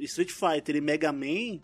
Street 0.00 0.30
Fighter 0.30 0.76
e 0.76 0.80
Mega 0.80 1.12
Man, 1.12 1.60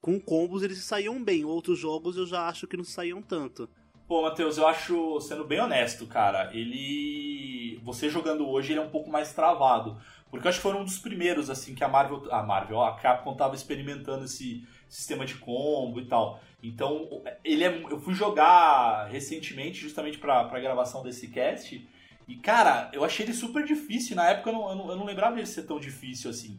com 0.00 0.18
combos 0.18 0.62
eles 0.62 0.82
saíam 0.84 1.22
bem. 1.22 1.44
Outros 1.44 1.78
jogos 1.78 2.16
eu 2.16 2.26
já 2.26 2.48
acho 2.48 2.66
que 2.66 2.76
não 2.76 2.84
saíam 2.84 3.20
tanto. 3.20 3.68
Pô, 4.06 4.22
Matheus, 4.22 4.56
eu 4.56 4.66
acho, 4.66 5.20
sendo 5.20 5.44
bem 5.44 5.60
honesto, 5.60 6.06
cara, 6.06 6.50
ele. 6.54 7.78
Você 7.84 8.08
jogando 8.08 8.48
hoje, 8.48 8.72
ele 8.72 8.80
é 8.80 8.82
um 8.82 8.88
pouco 8.88 9.10
mais 9.10 9.34
travado. 9.34 9.98
Porque 10.30 10.46
eu 10.46 10.48
acho 10.48 10.58
que 10.58 10.62
foi 10.62 10.74
um 10.74 10.84
dos 10.84 10.98
primeiros, 10.98 11.50
assim, 11.50 11.74
que 11.74 11.84
a 11.84 11.88
Marvel. 11.88 12.26
A 12.32 12.42
Marvel, 12.42 12.80
a 12.80 12.96
Capcom 12.96 13.36
tava 13.36 13.54
experimentando 13.54 14.24
esse 14.24 14.66
sistema 14.88 15.24
de 15.24 15.34
combo 15.34 16.00
e 16.00 16.06
tal. 16.06 16.40
Então, 16.62 17.22
ele 17.44 17.64
é, 17.64 17.82
eu 17.90 18.00
fui 18.00 18.14
jogar 18.14 19.04
recentemente, 19.04 19.80
justamente 19.80 20.18
para 20.18 20.40
a 20.40 20.60
gravação 20.60 21.02
desse 21.02 21.28
cast, 21.28 21.86
e 22.26 22.36
cara, 22.36 22.90
eu 22.92 23.04
achei 23.04 23.24
ele 23.24 23.32
super 23.32 23.64
difícil. 23.64 24.16
Na 24.16 24.28
época 24.28 24.50
eu 24.50 24.54
não, 24.54 24.68
eu 24.68 24.76
não, 24.76 24.90
eu 24.90 24.96
não 24.96 25.04
lembrava 25.04 25.34
dele 25.34 25.46
ser 25.46 25.62
tão 25.62 25.78
difícil 25.80 26.30
assim. 26.30 26.58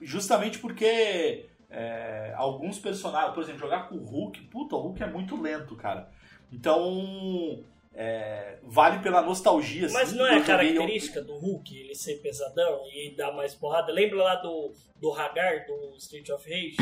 Justamente 0.00 0.58
porque 0.58 1.46
é, 1.70 2.34
alguns 2.36 2.78
personagens, 2.78 3.32
por 3.32 3.42
exemplo, 3.42 3.60
jogar 3.60 3.88
com 3.88 3.96
o 3.96 4.04
Hulk, 4.04 4.42
puta, 4.48 4.74
o 4.76 4.80
Hulk 4.80 5.02
é 5.02 5.06
muito 5.06 5.40
lento, 5.40 5.76
cara. 5.76 6.10
Então, 6.52 7.62
é, 7.94 8.58
vale 8.62 9.00
pela 9.00 9.22
nostalgia. 9.22 9.88
Mas 9.92 10.08
assim, 10.08 10.18
não 10.18 10.26
é 10.26 10.36
a 10.36 10.44
característica 10.44 11.20
do 11.20 11.34
Hulk 11.34 11.76
ele 11.76 11.94
ser 11.94 12.16
pesadão 12.16 12.82
e 12.92 13.14
dar 13.16 13.32
mais 13.32 13.54
porrada? 13.54 13.92
Lembra 13.92 14.22
lá 14.22 14.34
do, 14.36 14.72
do 14.96 15.12
Hagar, 15.12 15.66
do 15.66 15.96
Street 15.98 16.28
of 16.30 16.48
Rage? 16.48 16.76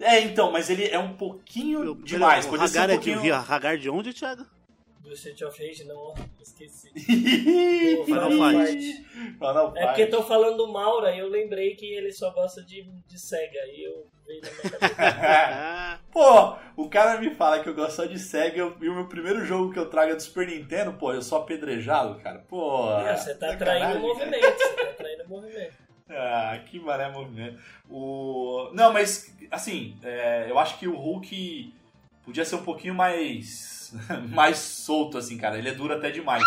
É, 0.00 0.20
então, 0.20 0.50
mas 0.50 0.68
ele 0.70 0.86
é 0.88 0.98
um 0.98 1.16
pouquinho 1.16 1.84
Eu, 1.84 1.94
demais. 1.94 2.46
O 2.46 2.54
Hagar, 2.54 2.90
um 2.90 2.94
pouquinho... 2.94 3.18
é 3.20 3.22
de, 3.22 3.30
Hagar 3.30 3.78
de 3.78 3.88
onde, 3.88 4.12
Thiago? 4.12 4.44
Do 5.04 5.12
Street 5.12 5.42
of 5.42 5.62
Rage, 5.62 5.84
não, 5.84 6.14
esqueci. 6.40 6.90
Final 6.96 8.30
Fight. 8.30 9.04
Final 9.38 9.70
Fight. 9.70 9.82
É 9.82 9.86
porque 9.88 10.06
tô 10.06 10.22
falando 10.22 10.56
do 10.56 10.72
Maura 10.72 11.14
e 11.14 11.18
eu 11.18 11.28
lembrei 11.28 11.76
que 11.76 11.84
ele 11.84 12.10
só 12.10 12.30
gosta 12.30 12.62
de, 12.62 12.90
de 13.06 13.18
Sega. 13.20 13.60
E 13.66 13.84
eu 13.84 14.06
veio 14.26 14.40
na 14.40 14.50
minha 14.50 14.78
cabeça. 14.78 16.00
pô, 16.10 16.56
o 16.82 16.88
cara 16.88 17.20
me 17.20 17.34
fala 17.34 17.62
que 17.62 17.68
eu 17.68 17.74
gosto 17.74 17.96
só 17.96 18.06
de 18.06 18.18
Sega 18.18 18.56
e 18.56 18.88
o 18.88 18.94
meu 18.94 19.06
primeiro 19.06 19.44
jogo 19.44 19.74
que 19.74 19.78
eu 19.78 19.90
trago 19.90 20.12
é 20.12 20.14
do 20.14 20.22
Super 20.22 20.48
Nintendo, 20.48 20.94
pô, 20.94 21.12
eu 21.12 21.20
sou 21.20 21.36
apedrejado, 21.36 22.18
cara. 22.20 22.38
Pô. 22.48 22.90
É, 22.98 23.14
você 23.14 23.34
tá 23.34 23.54
traindo 23.56 23.98
o 23.98 24.00
movimento, 24.00 24.56
você 24.56 24.72
tá 24.72 24.92
traindo 24.94 25.24
o 25.24 25.28
movimento. 25.28 25.84
Ah, 26.06 26.60
que 26.66 26.78
maré 26.78 27.10
movimento. 27.10 27.58
O... 27.88 28.68
Não, 28.74 28.92
mas, 28.92 29.34
assim, 29.50 29.96
é, 30.02 30.50
eu 30.50 30.58
acho 30.58 30.78
que 30.78 30.86
o 30.86 30.94
Hulk 30.94 31.74
podia 32.24 32.44
ser 32.44 32.56
um 32.56 32.64
pouquinho 32.64 32.94
mais, 32.94 33.92
mais 34.30 34.58
solto, 34.58 35.18
assim, 35.18 35.36
cara. 35.36 35.58
Ele 35.58 35.68
é 35.68 35.74
duro 35.74 35.94
até 35.94 36.10
demais. 36.10 36.42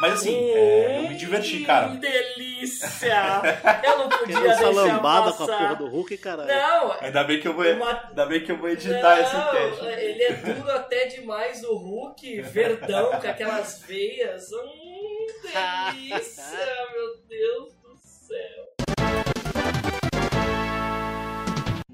Mas 0.00 0.14
assim, 0.14 0.34
é, 0.34 0.98
eu 0.98 1.08
me 1.08 1.16
diverti, 1.16 1.64
cara. 1.64 1.90
Que 1.90 1.98
delícia! 1.98 3.14
Eu 3.84 3.98
não 3.98 4.08
podia 4.08 4.40
deixar 4.40 4.70
lambada 4.70 5.32
passar. 5.32 5.46
com 5.46 5.52
a 5.52 5.56
porra 5.58 5.76
do 5.76 5.88
Hulk, 5.88 6.16
cara. 6.18 6.44
Não! 6.44 6.96
Ainda 7.00 7.24
bem 7.24 7.40
que 7.40 7.46
eu 7.46 7.54
vou, 7.54 7.64
uma... 7.64 8.02
ainda 8.08 8.26
bem 8.26 8.44
que 8.44 8.50
eu 8.50 8.56
vou 8.56 8.68
editar 8.68 9.16
não, 9.16 9.22
esse 9.22 9.78
teste. 9.78 10.02
Ele 10.02 10.22
é 10.22 10.32
duro 10.32 10.70
até 10.72 11.06
demais, 11.06 11.62
o 11.62 11.76
Hulk, 11.76 12.42
verdão, 12.42 13.10
com 13.10 13.28
aquelas 13.28 13.82
veias. 13.86 14.50
Hum, 14.52 15.26
delícia, 15.42 16.42
meu 16.92 17.16
Deus 17.28 17.83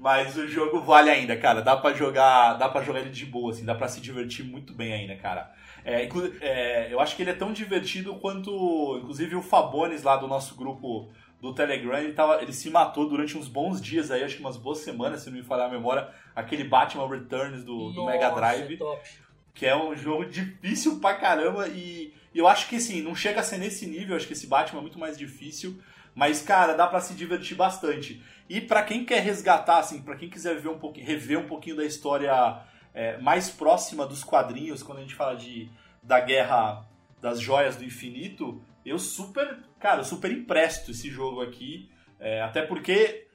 Mas 0.01 0.35
o 0.35 0.47
jogo 0.47 0.81
vale 0.81 1.11
ainda, 1.11 1.37
cara. 1.37 1.61
Dá 1.61 1.77
pra 1.77 1.93
jogar, 1.93 2.55
dá 2.55 2.67
para 2.67 2.83
jogar 2.83 3.01
ele 3.01 3.11
de 3.11 3.23
boa, 3.23 3.51
assim, 3.51 3.63
dá 3.63 3.75
pra 3.75 3.87
se 3.87 4.01
divertir 4.01 4.43
muito 4.43 4.73
bem 4.73 4.93
ainda, 4.93 5.15
cara. 5.15 5.53
É, 5.85 6.09
é, 6.41 6.91
eu 6.91 6.99
acho 6.99 7.15
que 7.15 7.21
ele 7.21 7.29
é 7.29 7.35
tão 7.35 7.53
divertido 7.53 8.15
quanto, 8.15 8.97
inclusive, 8.97 9.35
o 9.35 9.43
Fabones 9.43 10.01
lá 10.01 10.17
do 10.17 10.27
nosso 10.27 10.55
grupo 10.55 11.11
do 11.39 11.53
Telegram, 11.53 11.99
ele, 11.99 12.13
tava, 12.13 12.41
ele 12.41 12.51
se 12.51 12.71
matou 12.71 13.07
durante 13.07 13.37
uns 13.37 13.47
bons 13.47 13.79
dias 13.79 14.09
aí, 14.09 14.23
acho 14.23 14.37
que 14.37 14.41
umas 14.41 14.57
boas 14.57 14.79
semanas, 14.79 15.21
se 15.21 15.29
não 15.29 15.37
me 15.37 15.43
falhar 15.43 15.67
a 15.67 15.71
memória, 15.71 16.07
aquele 16.35 16.63
Batman 16.63 17.07
Returns 17.07 17.63
do, 17.63 17.91
do 17.91 18.01
Nossa, 18.01 18.11
Mega 18.11 18.29
Drive. 18.31 18.77
top. 18.77 19.09
Que 19.53 19.67
é 19.67 19.75
um 19.75 19.95
jogo 19.95 20.25
difícil 20.25 20.99
pra 20.99 21.13
caramba 21.13 21.67
e, 21.67 22.11
e 22.33 22.39
eu 22.39 22.47
acho 22.47 22.67
que 22.67 22.77
assim, 22.77 23.03
não 23.03 23.13
chega 23.13 23.41
a 23.41 23.43
ser 23.43 23.57
nesse 23.57 23.85
nível, 23.85 24.15
acho 24.15 24.25
que 24.25 24.33
esse 24.33 24.47
Batman 24.47 24.79
é 24.79 24.81
muito 24.81 24.97
mais 24.97 25.17
difícil, 25.17 25.79
mas 26.15 26.41
cara, 26.41 26.73
dá 26.73 26.87
pra 26.87 27.01
se 27.01 27.13
divertir 27.13 27.55
bastante. 27.55 28.23
E 28.53 28.59
pra 28.59 28.83
quem 28.83 29.05
quer 29.05 29.21
resgatar, 29.21 29.77
assim, 29.79 30.01
pra 30.01 30.15
quem 30.17 30.29
quiser 30.29 30.59
ver 30.59 30.67
um 30.67 30.77
pouquinho, 30.77 31.05
rever 31.05 31.39
um 31.39 31.47
pouquinho 31.47 31.77
da 31.77 31.85
história 31.85 32.61
é, 32.93 33.17
mais 33.19 33.49
próxima 33.49 34.05
dos 34.05 34.23
quadrinhos, 34.25 34.83
quando 34.83 34.97
a 34.97 35.01
gente 35.01 35.15
fala 35.15 35.35
de, 35.37 35.69
da 36.03 36.19
guerra 36.19 36.85
das 37.21 37.39
joias 37.39 37.77
do 37.77 37.85
infinito, 37.85 38.61
eu 38.85 38.99
super, 38.99 39.59
cara, 39.79 40.01
eu 40.01 40.03
super 40.03 40.29
empresto 40.31 40.91
esse 40.91 41.09
jogo 41.09 41.41
aqui. 41.41 41.89
é, 42.19 42.41
até 42.41 42.61
porque 42.63 43.27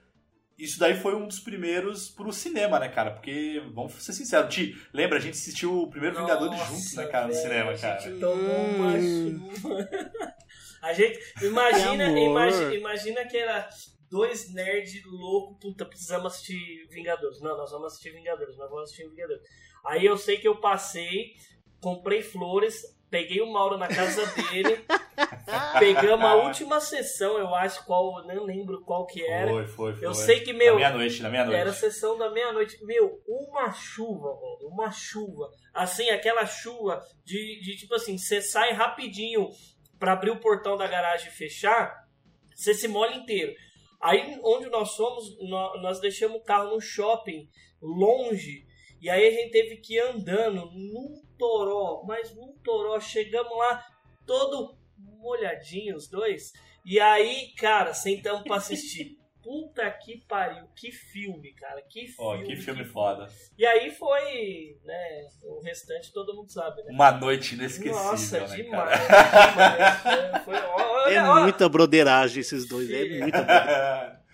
isso 0.58 0.78
daí 0.78 0.94
foi 0.94 1.14
um 1.14 1.26
dos 1.26 1.38
primeiros 1.40 2.10
pro 2.10 2.32
cinema, 2.32 2.78
né, 2.78 2.88
cara? 2.88 3.10
Porque, 3.10 3.62
vamos 3.74 3.94
ser 3.94 4.12
sinceros, 4.12 4.54
Ti, 4.54 4.76
lembra, 4.92 5.16
a 5.18 5.20
gente 5.20 5.34
assistiu 5.34 5.82
o 5.82 5.88
primeiro 5.88 6.16
Vingadores 6.18 6.58
Nossa, 6.58 6.72
juntos, 6.72 6.94
né, 6.94 7.06
cara, 7.06 7.26
no 7.26 7.32
velho, 7.32 7.42
cinema, 7.42 7.70
a 7.72 7.78
cara. 7.78 8.00
gente 8.00 8.20
tomou 8.20 8.66
uma 8.74 8.92
Hum. 8.94 9.50
chuva. 9.62 9.88
A 10.82 10.92
gente. 10.92 11.18
Imagina, 11.42 12.06
imagina, 12.20 12.74
imagina 12.74 13.24
que 13.24 13.36
era 13.36 13.68
dois 14.10 14.52
nerds 14.52 15.04
loucos, 15.04 15.58
puta, 15.60 15.84
precisamos 15.84 16.32
assistir 16.32 16.86
Vingadores. 16.90 17.40
Não, 17.40 17.56
nós 17.56 17.70
vamos 17.70 17.88
assistir 17.88 18.10
Vingadores, 18.10 18.56
nós 18.56 18.68
vamos 18.68 18.84
assistir 18.84 19.08
Vingadores. 19.08 19.42
Aí 19.84 20.04
eu 20.04 20.16
sei 20.16 20.38
que 20.38 20.48
eu 20.48 20.60
passei, 20.60 21.34
comprei 21.80 22.22
flores, 22.22 22.82
peguei 23.10 23.40
o 23.40 23.52
Mauro 23.52 23.78
na 23.78 23.88
casa 23.88 24.26
dele, 24.26 24.84
pegamos 25.78 26.24
a 26.24 26.34
última 26.34 26.80
sessão, 26.80 27.38
eu 27.38 27.54
acho 27.54 27.84
qual, 27.84 28.26
não 28.26 28.44
lembro 28.44 28.82
qual 28.84 29.06
que 29.06 29.24
era. 29.24 29.50
Foi, 29.50 29.66
foi, 29.66 29.94
foi. 29.94 30.06
Eu 30.06 30.14
sei 30.14 30.40
que, 30.40 30.52
meu, 30.52 30.76
meia-noite, 30.76 31.22
na 31.22 31.30
meia-noite. 31.30 31.60
Era 31.60 31.70
a 31.70 31.74
sessão 31.74 32.18
da 32.18 32.30
meia-noite. 32.30 32.84
Meu, 32.84 33.22
uma 33.26 33.72
chuva. 33.72 34.28
Uma 34.62 34.90
chuva. 34.90 35.48
Assim, 35.72 36.10
aquela 36.10 36.44
chuva 36.46 37.00
de, 37.24 37.60
de 37.60 37.76
tipo 37.76 37.94
assim, 37.94 38.18
você 38.18 38.40
sai 38.40 38.72
rapidinho 38.72 39.48
pra 39.98 40.12
abrir 40.12 40.30
o 40.30 40.40
portão 40.40 40.76
da 40.76 40.86
garagem 40.86 41.28
e 41.28 41.34
fechar, 41.34 42.06
você 42.54 42.74
se 42.74 42.88
molha 42.88 43.14
inteiro. 43.14 43.54
Aí, 44.00 44.38
onde 44.42 44.68
nós 44.68 44.94
fomos, 44.96 45.36
nó- 45.48 45.80
nós 45.80 46.00
deixamos 46.00 46.38
o 46.38 46.44
carro 46.44 46.70
no 46.70 46.80
shopping, 46.80 47.48
longe. 47.80 48.66
E 49.00 49.10
aí 49.10 49.26
a 49.26 49.30
gente 49.30 49.50
teve 49.50 49.76
que 49.78 49.94
ir 49.94 50.00
andando 50.00 50.70
num 50.72 51.22
toró, 51.38 52.02
mas 52.06 52.34
num 52.34 52.56
toró. 52.64 52.98
Chegamos 53.00 53.56
lá, 53.56 53.84
todo 54.26 54.76
molhadinho, 54.98 55.96
os 55.96 56.08
dois. 56.08 56.52
E 56.84 57.00
aí, 57.00 57.52
cara, 57.56 57.92
sentamos 57.92 58.42
pra 58.42 58.56
assistir. 58.56 59.18
Puta 59.46 59.88
que 59.92 60.16
pariu, 60.28 60.64
que 60.74 60.90
filme, 60.90 61.52
cara, 61.52 61.80
que 61.82 62.08
filme. 62.08 62.16
Ó, 62.18 62.42
que 62.42 62.56
filme 62.56 62.84
foda. 62.84 63.28
E 63.56 63.64
aí 63.64 63.92
foi, 63.92 64.76
né, 64.84 65.28
o 65.44 65.60
restante 65.60 66.12
todo 66.12 66.34
mundo 66.34 66.50
sabe, 66.50 66.82
né? 66.82 66.90
Uma 66.90 67.12
noite 67.12 67.54
inesquecível, 67.54 67.94
Nossa, 68.10 68.40
né, 68.40 68.56
demais, 68.56 69.00
cara? 69.00 70.02
demais. 70.02 70.44
Foi, 70.44 70.56
olha, 70.56 71.14
É 71.14 71.22
olha, 71.22 71.42
muita 71.44 71.68
broderagem 71.68 72.40
esses 72.40 72.66
dois, 72.68 72.90
é 72.90 73.20
muita 73.20 73.42
broderagem. 73.42 74.16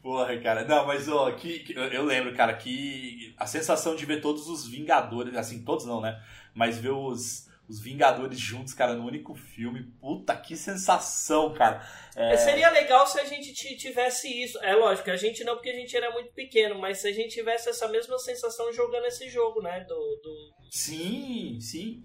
Porra, 0.00 0.38
cara. 0.40 0.64
Não, 0.64 0.86
mas 0.86 1.08
ó, 1.08 1.30
que, 1.32 1.58
que- 1.58 1.74
eu 1.74 2.04
lembro, 2.04 2.34
cara, 2.34 2.54
que 2.54 3.34
a 3.36 3.46
sensação 3.46 3.94
de 3.94 4.06
ver 4.06 4.22
todos 4.22 4.48
os 4.48 4.66
Vingadores, 4.66 5.34
assim, 5.36 5.62
todos 5.62 5.84
não, 5.84 6.00
né? 6.00 6.18
Mas 6.54 6.78
ver 6.78 6.92
os, 6.92 7.47
os 7.68 7.80
Vingadores 7.82 8.38
juntos, 8.38 8.72
cara, 8.72 8.94
no 8.94 9.04
único 9.06 9.34
filme, 9.34 9.82
puta 10.00 10.34
que 10.34 10.56
sensação, 10.56 11.52
cara. 11.52 11.86
É, 12.16 12.36
Seria 12.36 12.70
legal 12.70 13.06
se 13.06 13.20
a 13.20 13.24
gente 13.24 13.52
ti- 13.52 13.76
tivesse 13.76 14.26
isso. 14.42 14.58
É 14.64 14.74
lógico, 14.74 15.10
a 15.10 15.16
gente 15.16 15.44
não, 15.44 15.54
porque 15.54 15.68
a 15.70 15.74
gente 15.74 15.94
era 15.96 16.10
muito 16.12 16.32
pequeno, 16.32 16.78
mas 16.78 16.98
se 16.98 17.08
a 17.08 17.12
gente 17.12 17.34
tivesse 17.34 17.68
essa 17.68 17.86
mesma 17.88 18.18
sensação 18.18 18.72
jogando 18.72 19.04
esse 19.04 19.28
jogo, 19.28 19.60
né? 19.60 19.80
Do, 19.80 19.94
do... 19.94 20.34
Sim, 20.70 21.58
sim. 21.60 22.02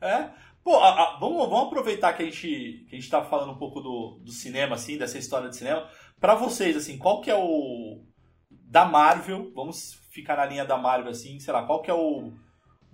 É. 0.00 0.30
Pô, 0.64 0.76
a- 0.78 0.88
a- 1.14 1.18
vamos, 1.20 1.48
vamos 1.48 1.66
aproveitar 1.66 2.12
que 2.14 2.22
a 2.22 2.26
gente, 2.26 2.84
que 2.88 2.96
a 2.96 2.98
gente 2.98 3.10
tá 3.10 3.22
falando 3.22 3.52
um 3.52 3.58
pouco 3.58 3.80
do, 3.80 4.18
do 4.24 4.32
cinema, 4.32 4.74
assim, 4.74 4.96
dessa 4.98 5.18
história 5.18 5.48
de 5.48 5.56
cinema. 5.56 5.88
Pra 6.18 6.34
vocês, 6.34 6.76
assim, 6.76 6.98
qual 6.98 7.20
que 7.20 7.30
é 7.30 7.36
o. 7.36 8.02
Da 8.50 8.84
Marvel, 8.84 9.52
vamos 9.54 9.94
ficar 10.10 10.36
na 10.36 10.46
linha 10.46 10.64
da 10.64 10.76
Marvel, 10.76 11.10
assim, 11.10 11.38
sei 11.38 11.52
lá, 11.52 11.64
qual 11.64 11.80
que 11.80 11.90
é 11.90 11.94
o, 11.94 12.32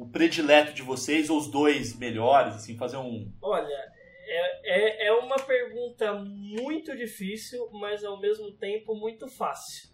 o 0.00 0.08
predileto 0.10 0.72
de 0.72 0.82
vocês, 0.82 1.28
ou 1.30 1.38
os 1.38 1.48
dois 1.50 1.96
melhores, 1.98 2.54
assim, 2.54 2.76
fazer 2.76 2.96
um. 2.96 3.30
Olha, 3.42 3.68
é, 4.26 5.04
é, 5.04 5.06
é 5.08 5.12
uma 5.12 5.36
pergunta 5.36 6.12
muito 6.14 6.96
difícil, 6.96 7.68
mas 7.72 8.04
ao 8.04 8.18
mesmo 8.20 8.50
tempo 8.52 8.94
muito 8.94 9.28
fácil. 9.28 9.90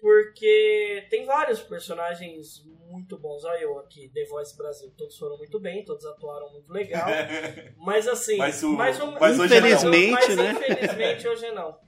Porque 0.00 1.06
tem 1.10 1.24
vários 1.24 1.60
personagens 1.62 2.64
muito 2.90 3.16
bons. 3.18 3.44
Olha 3.44 3.58
eu 3.60 3.78
aqui, 3.78 4.08
The 4.12 4.24
Voice 4.24 4.56
Brasil, 4.56 4.92
todos 4.96 5.16
foram 5.16 5.38
muito 5.38 5.60
bem, 5.60 5.84
todos 5.84 6.04
atuaram 6.04 6.50
muito 6.52 6.72
legal. 6.72 7.06
Mas 7.78 8.08
assim, 8.08 8.36
Mas 8.36 8.62
o- 8.64 8.72
mais 8.72 9.00
um- 9.00 9.12
mas 9.12 9.38
hoje 9.38 9.60
não. 9.60 9.68
Infelizmente, 9.68 10.12
mas 10.12 10.36
né? 10.36 10.50
infelizmente 10.52 11.28
hoje 11.28 11.50
não. 11.52 11.78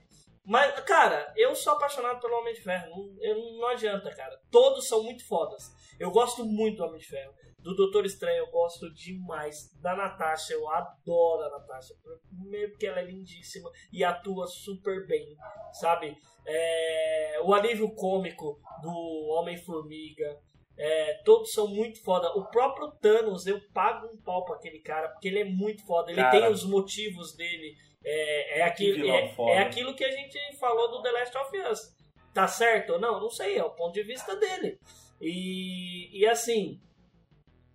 Mas, 0.45 0.79
cara, 0.81 1.33
eu 1.35 1.55
sou 1.55 1.73
apaixonado 1.73 2.19
pelo 2.19 2.37
Homem 2.39 2.53
de 2.53 2.61
Ferro. 2.61 2.89
Não, 2.89 3.17
eu- 3.23 3.57
não 3.57 3.67
adianta, 3.69 4.13
cara. 4.15 4.39
Todos 4.51 4.87
são 4.87 5.01
muito 5.03 5.27
fodas. 5.27 5.63
Eu 5.99 6.11
gosto 6.11 6.45
muito 6.45 6.77
do 6.77 6.83
Homem 6.85 6.99
de 6.99 7.07
Ferro. 7.07 7.33
Do 7.59 7.75
Doutor 7.75 8.05
Estranho 8.05 8.37
eu 8.45 8.51
gosto 8.51 8.93
demais. 8.93 9.71
Da 9.81 9.95
Natasha, 9.95 10.53
eu 10.53 10.69
adoro 10.69 11.43
a 11.45 11.49
Natasha. 11.49 11.95
Primeiro 12.29 12.71
porque 12.71 12.85
ela 12.85 12.99
é 12.99 13.05
lindíssima 13.05 13.69
e 13.91 14.03
atua 14.03 14.45
super 14.45 15.07
bem, 15.07 15.35
sabe? 15.73 16.15
É, 16.45 17.39
o 17.43 17.51
alívio 17.55 17.91
cômico 17.95 18.59
do 18.83 19.27
Homem-Formiga. 19.39 20.39
É, 20.77 21.21
todos 21.23 21.53
são 21.53 21.67
muito 21.67 22.03
foda. 22.03 22.29
O 22.37 22.45
próprio 22.45 22.91
Thanos, 22.91 23.47
eu 23.47 23.61
pago 23.73 24.07
um 24.07 24.17
pau 24.17 24.43
pra 24.43 24.55
aquele 24.55 24.79
cara, 24.79 25.09
porque 25.09 25.27
ele 25.27 25.39
é 25.39 25.45
muito 25.45 25.85
foda. 25.85 26.11
Ele 26.11 26.21
Cara. 26.21 26.31
tem 26.31 26.51
os 26.51 26.65
motivos 26.65 27.35
dele. 27.35 27.77
É, 28.03 28.59
é, 28.59 28.63
aquilo, 28.63 29.07
é, 29.09 29.35
é 29.51 29.59
aquilo 29.59 29.95
que 29.95 30.03
a 30.03 30.11
gente 30.11 30.37
falou 30.57 30.91
do 30.91 31.01
The 31.01 31.11
Last 31.11 31.37
of 31.37 31.57
Us. 31.57 31.95
Tá 32.33 32.47
certo 32.47 32.93
ou 32.93 32.99
não? 32.99 33.19
Não 33.19 33.29
sei, 33.29 33.57
é 33.57 33.63
o 33.63 33.71
ponto 33.71 33.93
de 33.93 34.03
vista 34.03 34.35
dele. 34.35 34.77
E, 35.21 36.19
e 36.19 36.27
assim, 36.27 36.79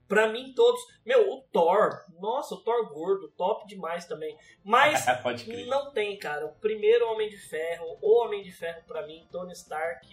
pra 0.07 0.29
mim 0.29 0.53
todos. 0.55 0.81
Meu, 1.07 1.33
o 1.33 1.41
Thor, 1.53 2.05
nossa, 2.21 2.55
o 2.55 2.61
Thor 2.61 2.93
gordo, 2.93 3.29
top 3.31 3.67
demais 3.67 4.05
também. 4.07 4.37
Mas 4.63 5.07
não 5.67 5.93
tem, 5.93 6.19
cara. 6.19 6.47
O 6.47 6.55
primeiro 6.57 7.11
Homem 7.11 7.31
de 7.31 7.39
Ferro, 7.39 7.97
o 8.03 8.21
Homem 8.21 8.43
de 8.43 8.53
Ferro 8.53 8.83
pra 8.87 9.07
mim, 9.07 9.27
Tony 9.33 9.53
Stark, 9.53 10.07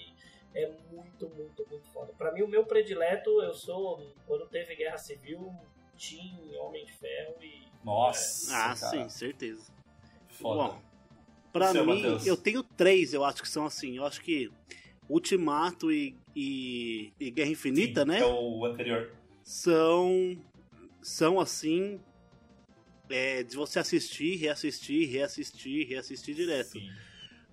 é 0.54 0.68
muito, 0.92 1.30
muito, 1.30 1.66
muito 1.70 1.88
foda. 1.90 2.14
Pra 2.18 2.32
mim, 2.32 2.42
o 2.42 2.48
meu 2.48 2.66
predileto, 2.66 3.42
eu 3.42 3.54
sou. 3.54 4.14
Quando 4.26 4.48
teve 4.48 4.76
Guerra 4.76 4.98
Civil, 4.98 5.54
Team 5.98 6.56
Homem 6.60 6.86
de 6.86 6.94
Ferro 6.94 7.36
e. 7.42 7.68
Nossa. 7.84 8.52
Ah, 8.56 8.76
cara, 8.76 8.76
sim, 8.76 9.10
certeza. 9.10 9.72
Foda. 10.28 10.74
Bom, 10.74 10.82
Pra 11.54 11.72
Você, 11.72 11.82
mim, 11.82 12.02
Matheus? 12.02 12.28
eu 12.28 12.38
tenho 12.38 12.62
três, 12.62 13.14
eu 13.14 13.24
acho 13.24 13.42
que 13.42 13.50
são 13.50 13.66
assim. 13.66 13.98
Eu 13.98 14.06
acho 14.06 14.22
que 14.22 14.52
Ultimato 15.10 15.92
e, 15.92 16.16
e, 16.36 17.12
e 17.20 17.32
Guerra 17.32 17.50
Infinita, 17.52 18.02
Sim, 18.02 18.08
né? 18.08 18.20
É 18.20 18.26
o 18.26 18.66
anterior. 18.66 19.12
São, 19.44 20.38
são 21.02 21.40
assim. 21.40 22.00
é, 23.10 23.42
de 23.42 23.56
você 23.56 23.80
assistir, 23.80 24.36
reassistir, 24.36 25.10
reassistir, 25.10 25.88
reassistir 25.88 26.36
direto. 26.36 26.72
Sim. 26.74 26.92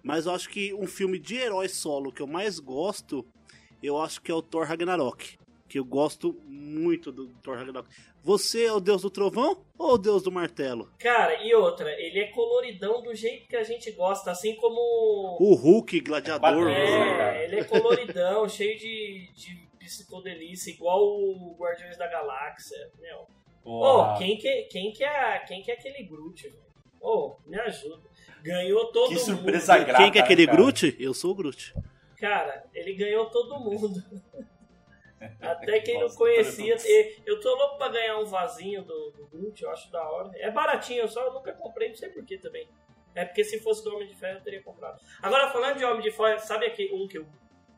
Mas 0.05 0.27
eu 0.27 0.33
acho 0.33 0.51
que 0.51 0.75
um 0.75 0.87
filme 0.87 1.19
de 1.19 1.37
herói 1.37 1.67
solo 1.67 2.13
que 2.13 2.21
eu 2.21 2.27
mais 2.27 2.59
gosto, 2.59 3.27
eu 3.83 3.99
acho 3.99 4.21
que 4.21 4.31
é 4.31 4.35
o 4.35 4.43
Thor 4.43 4.67
Ragnarok. 4.67 5.39
Que 5.67 5.79
eu 5.79 5.85
gosto 5.85 6.39
muito 6.47 7.11
do 7.11 7.29
Thor 7.43 7.57
Ragnarok. 7.57 7.89
Você 8.23 8.67
é 8.67 8.73
o 8.73 8.81
deus 8.81 9.01
do 9.01 9.11
trovão 9.11 9.65
ou 9.79 9.95
o 9.95 9.99
deus 9.99 10.23
do 10.23 10.31
martelo? 10.31 10.91
Cara, 10.99 11.43
e 11.43 11.55
outra, 11.55 11.91
ele 11.99 12.21
é 12.21 12.27
coloridão 12.29 13.03
do 13.03 13.15
jeito 13.15 13.49
que 13.49 13.57
a 13.57 13.63
gente 13.63 13.91
gosta, 13.93 14.31
assim 14.31 14.55
como. 14.57 14.79
O 15.41 15.55
Hulk, 15.55 16.01
gladiador. 16.01 16.69
É. 16.69 17.41
É, 17.41 17.45
ele 17.45 17.61
é 17.61 17.65
coloridão, 17.65 18.47
cheio 18.49 18.79
de, 18.79 19.31
de 19.35 19.69
psicodelícia, 19.79 20.71
igual 20.71 21.03
o 21.03 21.57
Guardiões 21.59 21.97
da 21.97 22.07
Galáxia. 22.07 22.91
Meu. 23.01 23.27
Ô, 23.65 23.81
Porra. 23.81 24.19
quem 24.19 24.37
que, 24.37 24.63
quem, 24.65 24.93
que 24.93 25.03
é, 25.03 25.39
quem 25.41 25.63
que 25.63 25.71
é 25.71 25.75
aquele 25.75 26.03
Groot, 26.05 26.43
velho? 26.49 26.65
Ô, 27.01 27.37
me 27.47 27.59
ajuda. 27.59 28.03
Ganhou 28.45 28.93
todo 28.93 29.09
Que 29.09 29.15
mundo. 29.15 29.25
surpresa 29.25 29.79
grata. 29.79 30.03
Quem 30.03 30.13
que 30.13 30.19
é 30.19 30.23
aquele 30.23 30.43
né, 30.43 30.53
cara? 30.53 30.59
Groot? 30.63 30.97
Eu 31.01 31.15
sou 31.15 31.31
o 31.31 31.35
Groot. 31.35 31.75
Cara, 32.19 32.65
ele 32.75 32.93
ganhou 32.95 33.25
todo 33.31 33.59
mundo. 33.59 34.03
Até 35.41 35.81
quem 35.81 35.95
não 35.95 36.03
Nossa, 36.03 36.19
conhecia. 36.19 36.77
todo 36.77 36.87
E- 36.87 37.17
Eu 37.25 37.41
tô 37.41 37.55
louco 37.55 37.79
pra 37.79 37.89
ganhar 37.89 38.19
um 38.19 38.27
vasinho 38.27 38.83
do, 38.85 39.11
do 39.13 39.27
Groot, 39.29 39.63
eu 39.63 39.71
acho 39.71 39.91
da 39.91 40.03
hora. 40.07 40.31
É 40.35 40.51
baratinho, 40.51 41.01
eu 41.01 41.09
só 41.09 41.33
nunca 41.33 41.55
comprei, 41.55 41.89
não 41.89 41.97
sei 41.97 42.11
porquê 42.11 42.37
também. 42.37 42.69
É 43.15 43.25
porque 43.25 43.43
se 43.45 43.59
fosse 43.61 43.83
do 43.83 43.95
Homem 43.95 44.09
de 44.09 44.15
Ferro 44.15 44.39
eu 44.39 44.43
teria 44.43 44.63
comprado. 44.63 45.01
Agora, 45.23 45.51
falando 45.51 45.79
de 45.79 45.85
Homem 45.85 46.03
de 46.03 46.11
Ferro, 46.11 46.39
sabe 46.41 46.67
aquele, 46.67 46.93
um 46.93 47.09
que 47.09 47.17
eu 47.17 47.27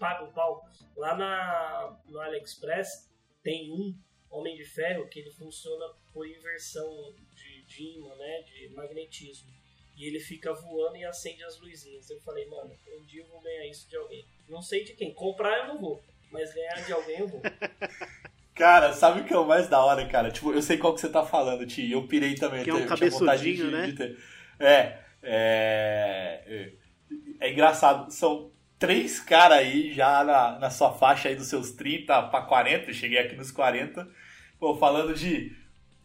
paga 0.00 0.24
o 0.24 0.32
pau. 0.32 0.64
Lá 0.96 1.14
na, 1.14 1.96
no 2.06 2.18
AliExpress 2.18 3.08
tem 3.42 3.70
um 3.70 3.94
Homem 4.30 4.56
de 4.56 4.64
Ferro 4.64 5.06
que 5.08 5.20
ele 5.20 5.30
funciona 5.30 5.84
por 6.12 6.26
inversão 6.26 6.90
de, 7.30 7.62
de 7.66 7.96
imã, 7.98 8.16
né? 8.16 8.42
De 8.42 8.68
magnetismo. 8.74 9.48
E 9.96 10.04
ele 10.06 10.20
fica 10.20 10.52
voando 10.52 10.96
e 10.96 11.04
acende 11.04 11.42
as 11.44 11.58
luzinhas. 11.58 12.10
Eu 12.10 12.20
falei, 12.20 12.46
mano, 12.46 12.70
um 13.00 13.04
dia 13.04 13.22
eu 13.22 13.26
vou 13.28 13.40
ganhar 13.40 13.66
isso 13.66 13.88
de 13.88 13.96
alguém. 13.96 14.24
Não 14.48 14.60
sei 14.60 14.84
de 14.84 14.92
quem. 14.92 15.12
Comprar 15.14 15.58
eu 15.60 15.68
não 15.68 15.80
vou, 15.80 16.02
mas 16.30 16.52
ganhar 16.54 16.84
de 16.84 16.92
alguém 16.92 17.20
eu 17.20 17.28
vou. 17.28 17.40
Cara, 18.54 18.92
sabe 18.94 19.20
o 19.20 19.24
que 19.24 19.34
é 19.34 19.38
o 19.38 19.46
mais 19.46 19.68
da 19.68 19.84
hora, 19.84 20.06
cara? 20.08 20.30
Tipo, 20.30 20.50
eu 20.50 20.62
sei 20.62 20.78
qual 20.78 20.94
que 20.94 21.00
você 21.02 21.10
tá 21.10 21.22
falando, 21.22 21.66
Ti. 21.66 21.92
Eu 21.92 22.06
pirei 22.08 22.34
também. 22.34 22.64
Que 22.64 22.70
é 22.70 22.72
um 22.74 22.78
eu 22.78 22.86
tinha 22.94 23.10
vontade 23.10 23.42
de- 23.42 23.58
cabeçudinho, 23.58 23.70
né? 23.70 23.86
de 23.86 23.92
ter. 23.92 24.18
É, 24.58 24.98
é, 25.22 26.42
é. 26.46 26.72
É 27.38 27.52
engraçado. 27.52 28.10
São 28.10 28.50
três 28.78 29.20
caras 29.20 29.58
aí 29.58 29.92
já 29.92 30.24
na, 30.24 30.58
na 30.58 30.70
sua 30.70 30.90
faixa 30.92 31.28
aí 31.28 31.36
dos 31.36 31.48
seus 31.48 31.72
30 31.72 32.22
pra 32.28 32.40
40. 32.42 32.88
Eu 32.90 32.94
cheguei 32.94 33.18
aqui 33.18 33.36
nos 33.36 33.50
40. 33.50 34.08
Pô, 34.58 34.74
falando 34.74 35.12
de 35.12 35.54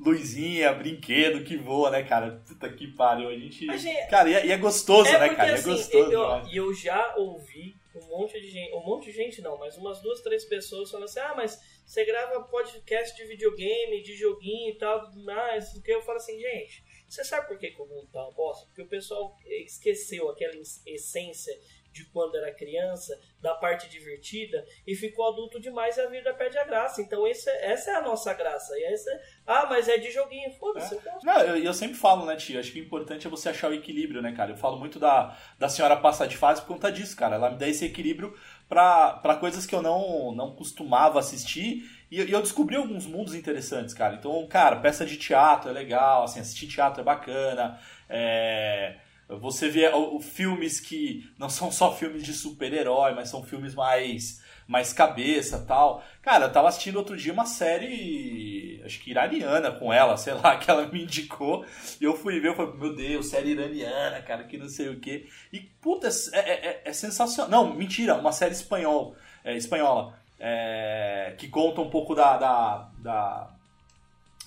luzinha, 0.04 0.74
brinquedo 0.74 1.44
que 1.44 1.58
voa, 1.58 1.90
né, 1.92 2.04
cara? 2.04 2.42
Puta 2.48 2.70
que 2.72 2.88
pariu. 2.88 3.30
A 3.30 3.34
gente. 3.38 3.66
Mas, 3.66 3.82
gente, 3.82 4.10
Cara, 4.10 4.30
e 4.30 4.34
é, 4.34 4.46
e 4.48 4.52
é 4.52 4.58
gostoso, 4.58 5.10
É 5.10 5.14
né, 5.20 5.20
porque 5.28 5.36
cara? 5.36 5.52
É 5.52 5.54
assim, 5.56 5.70
gostoso. 5.72 6.12
eu, 6.12 6.22
demais. 6.24 6.48
e 6.52 6.58
eu 6.58 6.74
já 6.74 7.16
ouvi 7.18 7.76
um 7.94 8.08
monte 8.08 8.40
de 8.40 8.50
gente, 8.50 8.74
um 8.74 8.80
monte 8.86 9.06
de 9.06 9.12
gente 9.12 9.42
não, 9.42 9.58
mas 9.58 9.78
umas 9.78 10.02
duas, 10.02 10.22
três 10.22 10.46
pessoas 10.46 10.90
falando 10.90 11.06
assim, 11.06 11.20
ah, 11.20 11.34
mas 11.36 11.60
você 11.86 12.06
grava 12.06 12.42
podcast 12.44 13.16
de 13.18 13.26
videogame, 13.26 14.02
de 14.02 14.16
joguinho 14.16 14.72
e 14.72 14.78
tal, 14.78 15.04
tudo 15.10 15.24
mais, 15.26 15.74
o 15.76 15.82
que 15.84 15.92
eu 15.92 16.02
falo 16.02 16.18
assim, 16.18 16.40
gente, 16.40 16.84
você 17.10 17.22
sabe 17.24 17.48
por 17.50 17.58
que 17.60 17.70
que 17.72 17.82
o 17.82 17.86
mundo 17.86 18.08
tá 18.12 18.24
uma 18.24 18.32
bosta? 18.32 18.66
Porque 18.68 18.82
o 18.84 18.88
pessoal 18.88 19.36
esqueceu 19.46 20.30
aquela 20.30 20.56
es- 20.56 20.82
essência 20.88 21.54
de 21.92 22.06
quando 22.06 22.36
era 22.38 22.54
criança, 22.54 23.20
da 23.42 23.54
parte 23.56 23.90
divertida, 23.90 24.64
e 24.86 24.96
ficou 24.96 25.28
adulto 25.28 25.60
demais 25.60 25.98
e 25.98 26.02
a 26.02 26.08
vida 26.08 26.34
perde 26.34 26.58
a 26.58 26.64
graça. 26.64 27.02
Então 27.02 27.28
esse, 27.28 27.50
é- 27.50 27.72
essa 27.72 27.92
é 27.92 27.96
a 27.96 28.02
nossa 28.02 28.34
graça. 28.34 28.78
E 28.78 28.84
essa, 28.84 29.10
ah, 29.48 29.66
mas 29.70 29.88
é 29.90 29.98
de 29.98 30.12
joguinho, 30.12 30.52
foda-se, 30.54 30.94
eu 30.96 31.02
gosto. 31.02 31.26
Não, 31.26 31.40
eu, 31.42 31.58
eu 31.64 31.74
sempre 31.74 31.96
falo, 31.98 32.26
né, 32.26 32.36
tio? 32.36 32.60
Acho 32.60 32.72
que 32.72 32.80
o 32.80 32.84
importante 32.84 33.26
é 33.28 33.30
você 33.30 33.50
achar 33.50 33.70
o 33.70 33.74
equilíbrio, 33.74 34.22
né, 34.22 34.32
cara? 34.32 34.52
Eu 34.52 34.58
falo 34.58 34.78
muito 34.78 35.00
da, 35.00 35.38
da 35.60 35.68
senhora 35.68 35.98
passar 35.98 36.28
de 36.28 36.38
fase 36.38 36.62
por 36.62 36.68
conta 36.70 36.92
disso, 36.92 37.16
cara. 37.18 37.36
Ela 37.36 37.50
me 37.50 37.58
dá 37.58 37.68
esse 37.68 37.84
equilíbrio 37.84 38.34
pra 38.70 39.38
coisas 39.40 39.66
que 39.66 39.76
eu 39.76 39.82
não, 39.82 40.32
não 40.34 40.56
costumava 40.56 41.20
assistir. 41.20 41.84
E, 42.10 42.20
eu- 42.20 42.28
e 42.28 42.32
eu 42.32 42.42
descobri 42.42 42.76
alguns 42.76 43.06
mundos 43.06 43.34
interessantes, 43.36 43.94
cara. 43.94 44.16
Então, 44.16 44.48
cara, 44.48 44.78
peça 44.78 45.06
de 45.06 45.18
teatro 45.18 45.70
é 45.70 45.74
legal, 45.74 46.24
assim, 46.24 46.40
assistir 46.40 46.68
teatro 46.68 47.02
é 47.02 47.04
bacana. 47.04 47.80
É. 48.08 48.98
Você 49.40 49.70
vê 49.70 49.90
filmes 50.22 50.80
que 50.80 51.30
não 51.38 51.50
são 51.50 51.72
só 51.72 51.96
filmes 51.96 52.24
de 52.24 52.34
super-herói, 52.34 53.14
mas 53.14 53.30
são 53.30 53.44
filmes 53.44 53.74
mais 53.74 54.42
mais 54.68 54.94
cabeça 54.94 55.66
tal. 55.68 56.02
Cara, 56.22 56.46
eu 56.46 56.52
tava 56.52 56.70
assistindo 56.70 56.96
outro 56.96 57.18
dia 57.18 57.34
uma 57.34 57.46
série, 57.46 58.82
acho 58.86 59.02
que 59.02 59.12
iraniana 59.12 59.70
com 59.70 59.92
ela, 59.92 60.16
sei 60.16 60.34
lá, 60.34 60.56
que 60.60 60.72
ela 60.72 60.88
me 60.88 61.04
indicou. 61.04 61.66
E 62.00 62.06
eu 62.06 62.16
fui 62.16 62.40
ver, 62.40 62.50
eu 62.50 62.56
falei, 62.56 62.74
meu 62.78 62.96
Deus, 62.96 63.28
série 63.28 63.50
iraniana, 63.52 64.22
cara, 64.22 64.46
que 64.46 64.58
não 64.58 64.70
sei 64.70 64.88
o 64.88 65.00
quê. 65.00 65.28
E, 65.52 65.60
puta, 65.60 66.08
é, 66.34 66.40
é, 66.40 66.82
é 66.86 66.94
sensacional. 66.94 67.50
Não, 67.52 67.74
mentira, 67.76 68.16
uma 68.16 68.32
série 68.32 68.54
espanhol, 68.54 69.14
é, 69.44 69.58
espanhola, 69.58 70.18
é, 70.40 71.36
que 71.38 71.50
conta 71.50 71.82
um 71.82 71.90
pouco 71.90 72.16
da, 72.16 72.38
da, 72.38 72.90
da- 73.00 73.54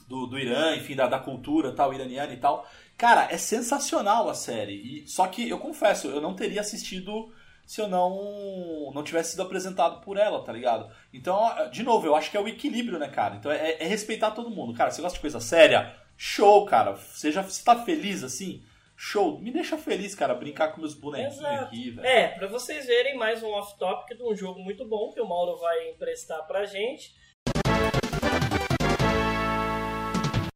do, 0.08 0.26
do 0.26 0.38
Irã, 0.38 0.74
enfim, 0.76 0.94
da, 0.96 1.06
da 1.06 1.18
cultura 1.18 1.72
tal, 1.72 1.92
iraniana 1.92 2.32
e 2.32 2.36
tal. 2.36 2.66
Cara, 2.96 3.28
é 3.30 3.36
sensacional 3.36 4.28
a 4.28 4.34
série. 4.34 4.74
E, 4.74 5.08
só 5.08 5.26
que 5.26 5.48
eu 5.48 5.58
confesso, 5.58 6.08
eu 6.08 6.20
não 6.20 6.34
teria 6.34 6.60
assistido 6.60 7.32
se 7.66 7.80
eu 7.80 7.88
não 7.88 8.92
não 8.94 9.02
tivesse 9.02 9.32
sido 9.32 9.42
apresentado 9.42 10.00
por 10.00 10.16
ela, 10.16 10.44
tá 10.44 10.52
ligado? 10.52 10.90
Então, 11.12 11.40
de 11.70 11.82
novo, 11.82 12.06
eu 12.06 12.14
acho 12.14 12.30
que 12.30 12.36
é 12.36 12.40
o 12.40 12.48
equilíbrio, 12.48 12.98
né, 12.98 13.08
cara? 13.08 13.36
Então 13.36 13.50
é, 13.50 13.76
é 13.80 13.86
respeitar 13.86 14.30
todo 14.30 14.50
mundo. 14.50 14.74
Cara, 14.74 14.90
você 14.90 15.02
gosta 15.02 15.16
de 15.16 15.20
coisa 15.20 15.40
séria? 15.40 15.94
Show, 16.16 16.64
cara. 16.66 16.96
Seja, 16.96 17.42
você 17.42 17.64
tá 17.64 17.84
feliz 17.84 18.22
assim? 18.22 18.62
Show. 18.96 19.40
Me 19.40 19.50
deixa 19.50 19.76
feliz, 19.76 20.14
cara, 20.14 20.34
brincar 20.34 20.68
com 20.68 20.80
meus 20.80 20.94
bonequinhos 20.94 21.38
Exato. 21.38 21.64
aqui, 21.64 21.90
velho. 21.90 22.06
É, 22.06 22.28
pra 22.28 22.46
vocês 22.46 22.86
verem 22.86 23.16
mais 23.16 23.42
um 23.42 23.50
off-topic 23.50 24.16
de 24.16 24.22
um 24.22 24.36
jogo 24.36 24.60
muito 24.60 24.86
bom 24.86 25.10
que 25.10 25.20
o 25.20 25.28
Mauro 25.28 25.58
vai 25.58 25.90
emprestar 25.90 26.46
pra 26.46 26.64
gente. 26.64 27.12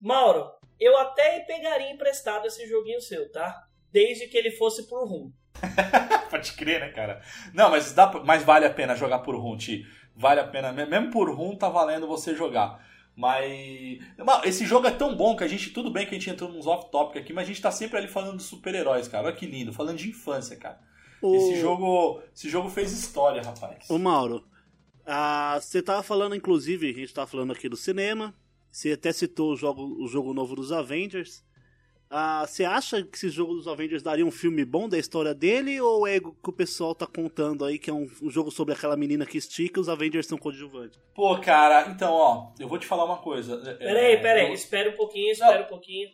Mauro, 0.01 0.53
eu 0.81 0.97
até 0.99 1.41
pegaria 1.41 1.91
emprestado 1.91 2.47
esse 2.47 2.67
joguinho 2.69 3.01
seu, 3.01 3.31
tá? 3.31 3.65
Desde 3.93 4.29
que 4.29 4.37
ele 4.37 4.51
fosse 4.53 4.89
por 4.89 5.07
rum. 5.09 5.33
Pode 6.31 6.53
crer, 6.53 6.81
né, 6.81 6.89
cara? 6.91 7.21
Não, 7.53 7.71
mas, 7.71 7.93
dá, 7.93 8.11
mas 8.25 8.43
vale 8.45 8.67
a 8.67 8.71
pena 8.71 8.95
jogar 8.95 9.21
por 9.21 9.35
rum, 9.37 9.57
Ti. 9.57 9.85
Vale 10.15 10.41
a 10.41 10.47
pena. 10.47 10.73
me- 10.73 10.87
Mesmo 10.87 11.11
por 11.11 11.31
rum, 11.35 11.57
tá 11.57 11.69
valendo 11.69 12.07
você 12.07 12.35
jogar. 12.35 12.87
Mas. 13.17 13.99
Esse 14.45 14.65
jogo 14.65 14.87
é 14.87 14.91
tão 14.93 15.17
bom 15.17 15.35
que 15.37 15.43
a 15.45 15.49
gente. 15.49 15.71
Tudo 15.71 15.91
bem 15.91 16.07
que 16.07 16.15
a 16.15 16.19
gente 16.19 16.31
entrou 16.31 16.51
nos 16.53 16.67
off-topic 16.67 17.17
aqui, 17.21 17.33
mas 17.33 17.45
a 17.45 17.49
gente 17.49 17.61
tá 17.63 17.71
sempre 17.71 17.99
ali 17.99 18.07
falando 18.09 18.37
de 18.37 18.43
super-heróis, 18.45 19.09
cara. 19.09 19.27
Olha 19.27 19.35
que 19.37 19.47
lindo. 19.47 19.73
Falando 19.73 19.97
de 19.99 20.09
infância, 20.09 20.57
cara. 20.57 20.79
O, 21.21 21.35
Esse 21.35 21.61
jogo. 21.61 22.23
Esse 22.35 22.49
jogo 22.49 22.69
fez 22.69 22.93
história, 22.93 23.43
rapaz. 23.43 23.91
Ô 23.91 23.99
Mauro, 23.99 24.45
ah, 25.05 25.59
você 25.61 25.83
tava 25.83 26.03
falando, 26.03 26.35
inclusive, 26.37 26.89
a 26.91 26.93
gente 26.93 27.13
tava 27.15 27.27
falando 27.27 27.53
aqui 27.53 27.69
do 27.69 27.77
cinema. 27.77 28.33
Você 28.79 28.93
até 28.93 29.13
citou 29.13 29.55
o 29.55 29.57
jogo, 29.57 29.83
o 30.01 30.07
jogo 30.07 30.33
novo 30.33 30.55
dos 30.55 30.71
Avengers. 30.71 31.45
Ah, 32.09 32.47
você 32.47 32.65
acha 32.65 33.03
que 33.03 33.17
esse 33.17 33.29
jogo 33.29 33.55
dos 33.55 33.67
Avengers 33.67 34.05
daria 34.05 34.25
um 34.25 34.31
filme 34.31 34.65
bom 34.65 34.89
da 34.89 34.97
história 34.97 35.35
dele? 35.35 35.81
Ou 35.81 36.07
é 36.07 36.19
o 36.19 36.31
que 36.33 36.49
o 36.49 36.53
pessoal 36.53 36.95
tá 36.95 37.05
contando 37.05 37.65
aí 37.65 37.77
que 37.77 37.91
é 37.91 37.93
um, 37.93 38.09
um 38.23 38.31
jogo 38.31 38.53
sobre 38.53 38.73
aquela 38.73 38.97
menina 38.97 39.27
que 39.27 39.37
estica 39.37 39.81
e 39.81 39.83
os 39.83 39.89
Avengers 39.89 40.29
são 40.29 40.39
coadjuvantes? 40.39 40.97
Pô, 41.13 41.37
cara, 41.41 41.91
então, 41.91 42.13
ó, 42.13 42.53
eu 42.57 42.69
vou 42.69 42.79
te 42.79 42.87
falar 42.87 43.05
uma 43.05 43.19
coisa. 43.19 43.61
É, 43.69 43.75
Peraí, 43.75 44.23
peraí, 44.23 44.47
eu- 44.47 44.55
espera 44.55 44.91
um 44.91 44.97
pouquinho, 44.97 45.33
espera 45.33 45.65
um 45.65 45.69
pouquinho. 45.69 46.09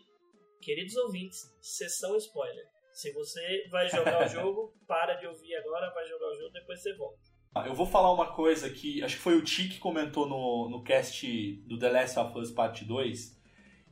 Queridos 0.63 0.97
ouvintes, 0.97 1.43
sessão 1.61 2.17
spoiler. 2.17 2.65
Se 2.95 3.13
você 3.13 3.69
vai 3.71 3.91
jogar 3.91 4.25
o 4.25 4.27
jogo, 4.33 4.73
para 4.87 5.17
de 5.17 5.27
ouvir 5.27 5.55
agora, 5.57 5.93
vai 5.93 6.07
jogar 6.07 6.29
o 6.31 6.35
jogo, 6.39 6.51
depois 6.55 6.81
você 6.81 6.95
volta. 6.97 7.34
Eu 7.67 7.75
vou 7.75 7.87
falar 7.87 8.13
uma 8.13 8.27
coisa 8.27 8.69
que 8.69 9.03
acho 9.03 9.17
que 9.17 9.23
foi 9.23 9.37
o 9.37 9.43
Ti 9.43 9.69
que 9.69 9.79
comentou 9.79 10.27
no, 10.29 10.69
no 10.69 10.83
cast 10.83 11.53
do 11.67 11.79
The 11.79 11.89
Last 11.91 12.19
of 12.19 12.37
Us 12.39 12.51
Part 12.51 12.85
2. 12.85 13.35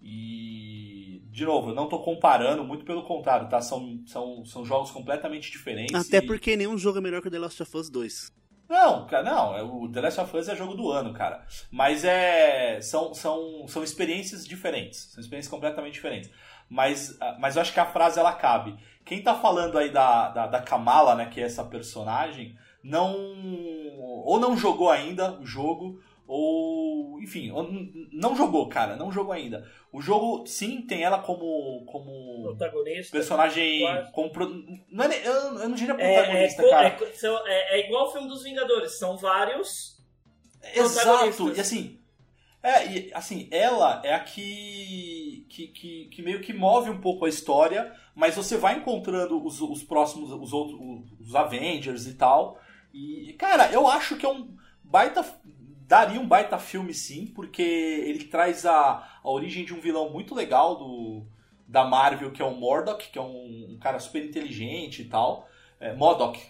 E, 0.04 1.22
de 1.30 1.44
novo, 1.44 1.70
eu 1.70 1.74
não 1.74 1.88
tô 1.88 2.00
comparando, 2.00 2.64
muito 2.64 2.84
pelo 2.84 3.04
contrário, 3.04 3.48
tá? 3.48 3.60
São, 3.60 4.02
são, 4.06 4.44
são 4.44 4.64
jogos 4.64 4.90
completamente 4.90 5.50
diferentes. 5.50 5.94
Até 5.94 6.18
e- 6.18 6.26
porque 6.26 6.56
nenhum 6.56 6.76
jogo 6.76 6.98
é 6.98 7.00
melhor 7.00 7.22
que 7.22 7.28
o 7.28 7.30
The 7.30 7.38
Last 7.38 7.62
of 7.62 7.76
Us 7.76 7.88
2. 7.88 8.32
Não, 8.68 9.06
cara, 9.06 9.22
não. 9.22 9.56
é- 9.56 9.62
O 9.62 9.88
The 9.88 10.00
Last 10.00 10.20
of 10.20 10.36
Us 10.36 10.48
é 10.48 10.56
jogo 10.56 10.74
do 10.74 10.90
ano, 10.90 11.12
cara. 11.12 11.46
Mas 11.70 12.04
é. 12.04 12.80
São, 12.80 13.14
são, 13.14 13.66
são 13.68 13.84
experiências 13.84 14.44
diferentes. 14.46 15.10
São 15.12 15.20
experiências 15.20 15.50
completamente 15.50 15.94
diferentes. 15.94 16.30
Mas, 16.68 17.16
ah, 17.20 17.36
mas 17.38 17.54
eu 17.54 17.62
acho 17.62 17.72
que 17.72 17.80
a 17.80 17.86
frase 17.86 18.18
ela 18.18 18.32
cabe. 18.32 18.76
Quem 19.04 19.22
tá 19.22 19.34
falando 19.34 19.78
aí 19.78 19.90
da, 19.90 20.30
da, 20.30 20.46
da 20.46 20.60
Kamala, 20.62 21.14
né, 21.14 21.26
que 21.26 21.40
é 21.40 21.44
essa 21.44 21.62
personagem, 21.64 22.56
não. 22.82 23.14
Ou 24.24 24.38
não 24.40 24.56
jogou 24.56 24.90
ainda 24.90 25.38
o 25.40 25.46
jogo, 25.46 26.00
ou. 26.26 27.20
Enfim, 27.20 27.50
ou 27.50 27.68
não 28.12 28.34
jogou, 28.36 28.68
cara. 28.68 28.96
Não 28.96 29.12
jogou 29.12 29.32
ainda. 29.32 29.66
O 29.92 30.00
jogo, 30.00 30.46
sim, 30.46 30.82
tem 30.82 31.02
ela 31.02 31.18
como. 31.20 31.84
como 31.86 32.42
Protagonista. 32.44 33.12
personagem. 33.12 33.82
Como, 34.12 34.30
pro- 34.30 34.64
não 34.90 35.04
é, 35.04 35.26
eu, 35.26 35.32
eu 35.60 35.68
não 35.68 35.74
diria 35.74 35.94
É, 35.98 36.14
é, 36.14 36.14
protagonista, 36.22 36.68
cara. 36.68 36.86
é 36.88 36.90
co- 36.92 37.06
são- 37.14 37.46
é- 37.46 37.78
é 37.80 37.86
igual 37.86 38.08
o 38.08 38.12
filme 38.12 38.28
dos 38.28 38.42
Vingadores, 38.42 38.98
são 38.98 39.16
vários. 39.16 40.00
Exato, 40.74 41.52
e 41.56 41.60
assim, 41.60 41.98
é, 42.62 42.86
e, 42.86 43.10
assim, 43.12 43.48
ela 43.50 44.00
é 44.04 44.14
a 44.14 44.20
que, 44.20 45.44
que, 45.48 45.66
que, 45.68 46.04
que 46.06 46.22
meio 46.22 46.40
que 46.40 46.52
move 46.52 46.88
um 46.88 47.00
pouco 47.00 47.24
a 47.24 47.28
história, 47.28 47.92
mas 48.14 48.36
você 48.36 48.56
vai 48.56 48.76
encontrando 48.76 49.44
os, 49.44 49.60
os 49.60 49.82
próximos, 49.82 50.30
os 50.30 50.52
outros, 50.52 50.78
os 51.20 51.34
Avengers 51.34 52.06
e 52.06 52.14
tal. 52.14 52.60
E, 52.92 53.32
cara, 53.38 53.72
eu 53.72 53.86
acho 53.86 54.16
que 54.16 54.26
é 54.26 54.28
um 54.28 54.56
baita. 54.82 55.24
Daria 55.86 56.20
um 56.20 56.26
baita 56.26 56.58
filme 56.58 56.94
sim, 56.94 57.26
porque 57.26 57.62
ele 57.62 58.24
traz 58.24 58.64
a, 58.64 59.06
a 59.22 59.30
origem 59.30 59.64
de 59.64 59.74
um 59.74 59.80
vilão 59.80 60.10
muito 60.10 60.34
legal 60.34 60.76
do, 60.76 61.26
da 61.68 61.84
Marvel, 61.84 62.30
que 62.32 62.40
é 62.40 62.44
o 62.44 62.54
Mordok, 62.54 63.10
que 63.10 63.18
é 63.18 63.22
um, 63.22 63.72
um 63.74 63.78
cara 63.78 63.98
super 64.00 64.24
inteligente 64.24 65.02
e 65.02 65.04
tal. 65.06 65.46
É, 65.78 65.92
Modok, 65.94 66.40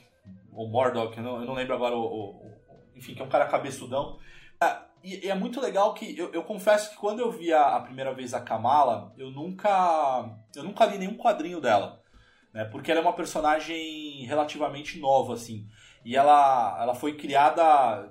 ou 0.53 0.68
Mordok, 0.68 1.16
eu 1.16 1.24
não, 1.24 1.40
eu 1.40 1.47
não 1.47 1.55
lembro 1.55 1.74
agora 1.74 1.97
o, 1.97 2.03
o- 2.03 2.30
o- 2.47 2.82
Enfim, 2.95 3.14
que 3.14 3.22
é 3.22 3.24
um 3.24 3.28
cara 3.28 3.47
cabeçudão. 3.49 4.18
Ah, 4.61 4.86
E, 5.03 5.26
e 5.26 5.30
é 5.30 5.34
muito 5.34 5.61
legal 5.61 5.95
que 5.95 6.16
eu, 6.16 6.32
eu 6.32 6.45
confesso 6.45 6.90
que 6.90 6.97
quando 6.97 7.18
eu 7.20 7.32
vi 7.32 7.53
a, 7.53 7.76
a 7.76 7.80
primeira 7.80 8.14
vez 8.14 8.32
a 8.34 8.40
Kamala, 8.40 9.12
eu 9.18 9.30
nunca 9.30 10.38
eu 10.55 10.62
nunca 10.62 10.84
li 10.86 10.99
nenhum 10.99 11.16
quadrinho 11.16 11.61
dela, 11.61 12.01
né? 12.53 12.64
Porque 12.66 12.90
ela 12.90 13.01
é 13.01 13.03
uma 13.03 13.12
personagem 13.14 14.24
relativamente 14.26 14.99
nova 15.01 15.34
assim. 15.34 15.66
E 16.05 16.16
ela 16.16 16.76
ela 16.80 16.94
foi 16.94 17.16
criada 17.16 18.09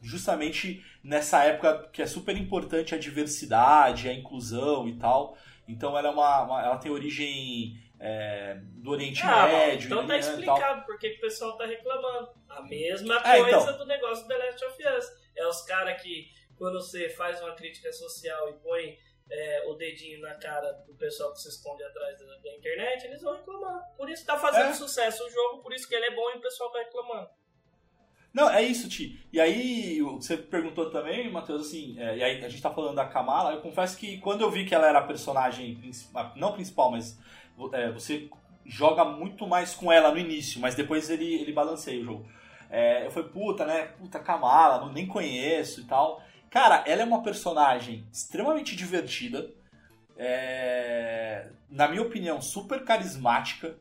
justamente 0.00 0.84
nessa 1.02 1.42
época 1.44 1.88
que 1.92 2.02
é 2.02 2.06
super 2.06 2.36
importante 2.36 2.94
a 2.94 2.98
diversidade, 2.98 4.08
a 4.08 4.12
inclusão 4.14 4.88
e 4.88 4.96
tal. 4.98 5.36
Então 5.66 5.96
ela 5.98 6.08
é 6.08 6.10
uma, 6.10 6.42
uma- 6.42 6.62
ela 6.62 6.78
tem 6.78 6.90
origem 6.90 7.76
é, 8.00 8.58
do 8.76 8.90
Oriente 8.90 9.20
Ah, 9.24 9.46
Médio, 9.48 9.86
então 9.86 10.06
tá 10.06 10.16
e 10.16 10.20
explicado 10.20 10.86
por 10.86 10.96
que 11.00 11.08
o 11.08 11.20
pessoal 11.20 11.56
tá 11.56 11.66
reclamando. 11.66 12.28
A 12.48 12.62
mesma 12.62 13.16
É, 13.24 13.42
coisa 13.42 13.60
então. 13.62 13.78
do 13.78 13.86
negócio 13.86 14.22
do 14.24 14.28
The 14.28 14.38
Last 14.38 14.64
of 14.64 14.76
Us. 14.96 15.04
É 15.36 15.46
os 15.46 15.62
caras 15.62 16.00
que, 16.00 16.28
quando 16.56 16.80
você 16.80 17.08
faz 17.08 17.40
uma 17.42 17.54
crítica 17.56 17.92
social 17.92 18.50
e 18.50 18.52
põe 18.54 18.96
é, 19.30 19.64
o 19.66 19.74
dedinho 19.74 20.20
na 20.20 20.34
cara 20.34 20.72
do 20.86 20.94
pessoal 20.94 21.32
que 21.32 21.40
se 21.40 21.48
esconde 21.48 21.82
atrás 21.82 22.18
da, 22.18 22.26
da 22.26 22.56
internet, 22.56 23.04
eles 23.04 23.22
vão 23.22 23.34
reclamar. 23.36 23.82
Por 23.96 24.08
isso 24.10 24.24
tá 24.26 24.38
fazendo 24.38 24.70
É. 24.70 24.74
sucesso 24.74 25.24
o 25.24 25.30
jogo, 25.30 25.62
por 25.62 25.72
isso 25.72 25.88
que 25.88 25.94
ele 25.94 26.06
é 26.06 26.14
bom 26.14 26.30
e 26.30 26.38
o 26.38 26.40
pessoal 26.40 26.70
tá 26.70 26.78
reclamando. 26.78 27.28
Não, 28.32 28.48
é 28.50 28.62
isso, 28.62 28.88
Ti. 28.88 29.26
E 29.32 29.40
aí, 29.40 30.00
você 30.02 30.36
perguntou 30.36 30.90
também, 30.90 31.30
Matheus, 31.30 31.66
assim, 31.66 31.98
é, 31.98 32.18
e 32.18 32.22
aí 32.22 32.44
a 32.44 32.48
gente 32.48 32.62
tá 32.62 32.70
falando 32.70 32.94
da 32.94 33.06
Kamala, 33.06 33.52
eu 33.52 33.60
confesso 33.62 33.96
que 33.96 34.18
quando 34.18 34.42
eu 34.42 34.50
vi 34.50 34.64
que 34.66 34.74
ela 34.74 34.86
era 34.86 34.98
a 34.98 35.06
personagem 35.06 35.74
principal, 35.76 36.32
não 36.36 36.52
principal, 36.52 36.90
mas 36.90 37.18
é, 37.72 37.90
você 37.90 38.28
joga 38.66 39.04
muito 39.04 39.46
mais 39.46 39.74
com 39.74 39.90
ela 39.90 40.10
no 40.10 40.18
início, 40.18 40.60
mas 40.60 40.74
depois 40.74 41.08
ele, 41.08 41.34
ele 41.40 41.52
balanceia 41.52 42.00
o 42.00 42.04
jogo. 42.04 42.28
É, 42.70 43.06
eu 43.06 43.10
falei, 43.10 43.30
puta, 43.30 43.64
né? 43.64 43.86
Puta 43.98 44.18
Kamala, 44.20 44.80
não, 44.84 44.92
nem 44.92 45.06
conheço 45.06 45.80
e 45.80 45.84
tal. 45.84 46.22
Cara, 46.50 46.82
ela 46.86 47.02
é 47.02 47.04
uma 47.04 47.22
personagem 47.22 48.06
extremamente 48.12 48.74
divertida, 48.74 49.50
é, 50.16 51.48
na 51.70 51.88
minha 51.88 52.02
opinião, 52.02 52.40
super 52.40 52.84
carismática. 52.84 53.76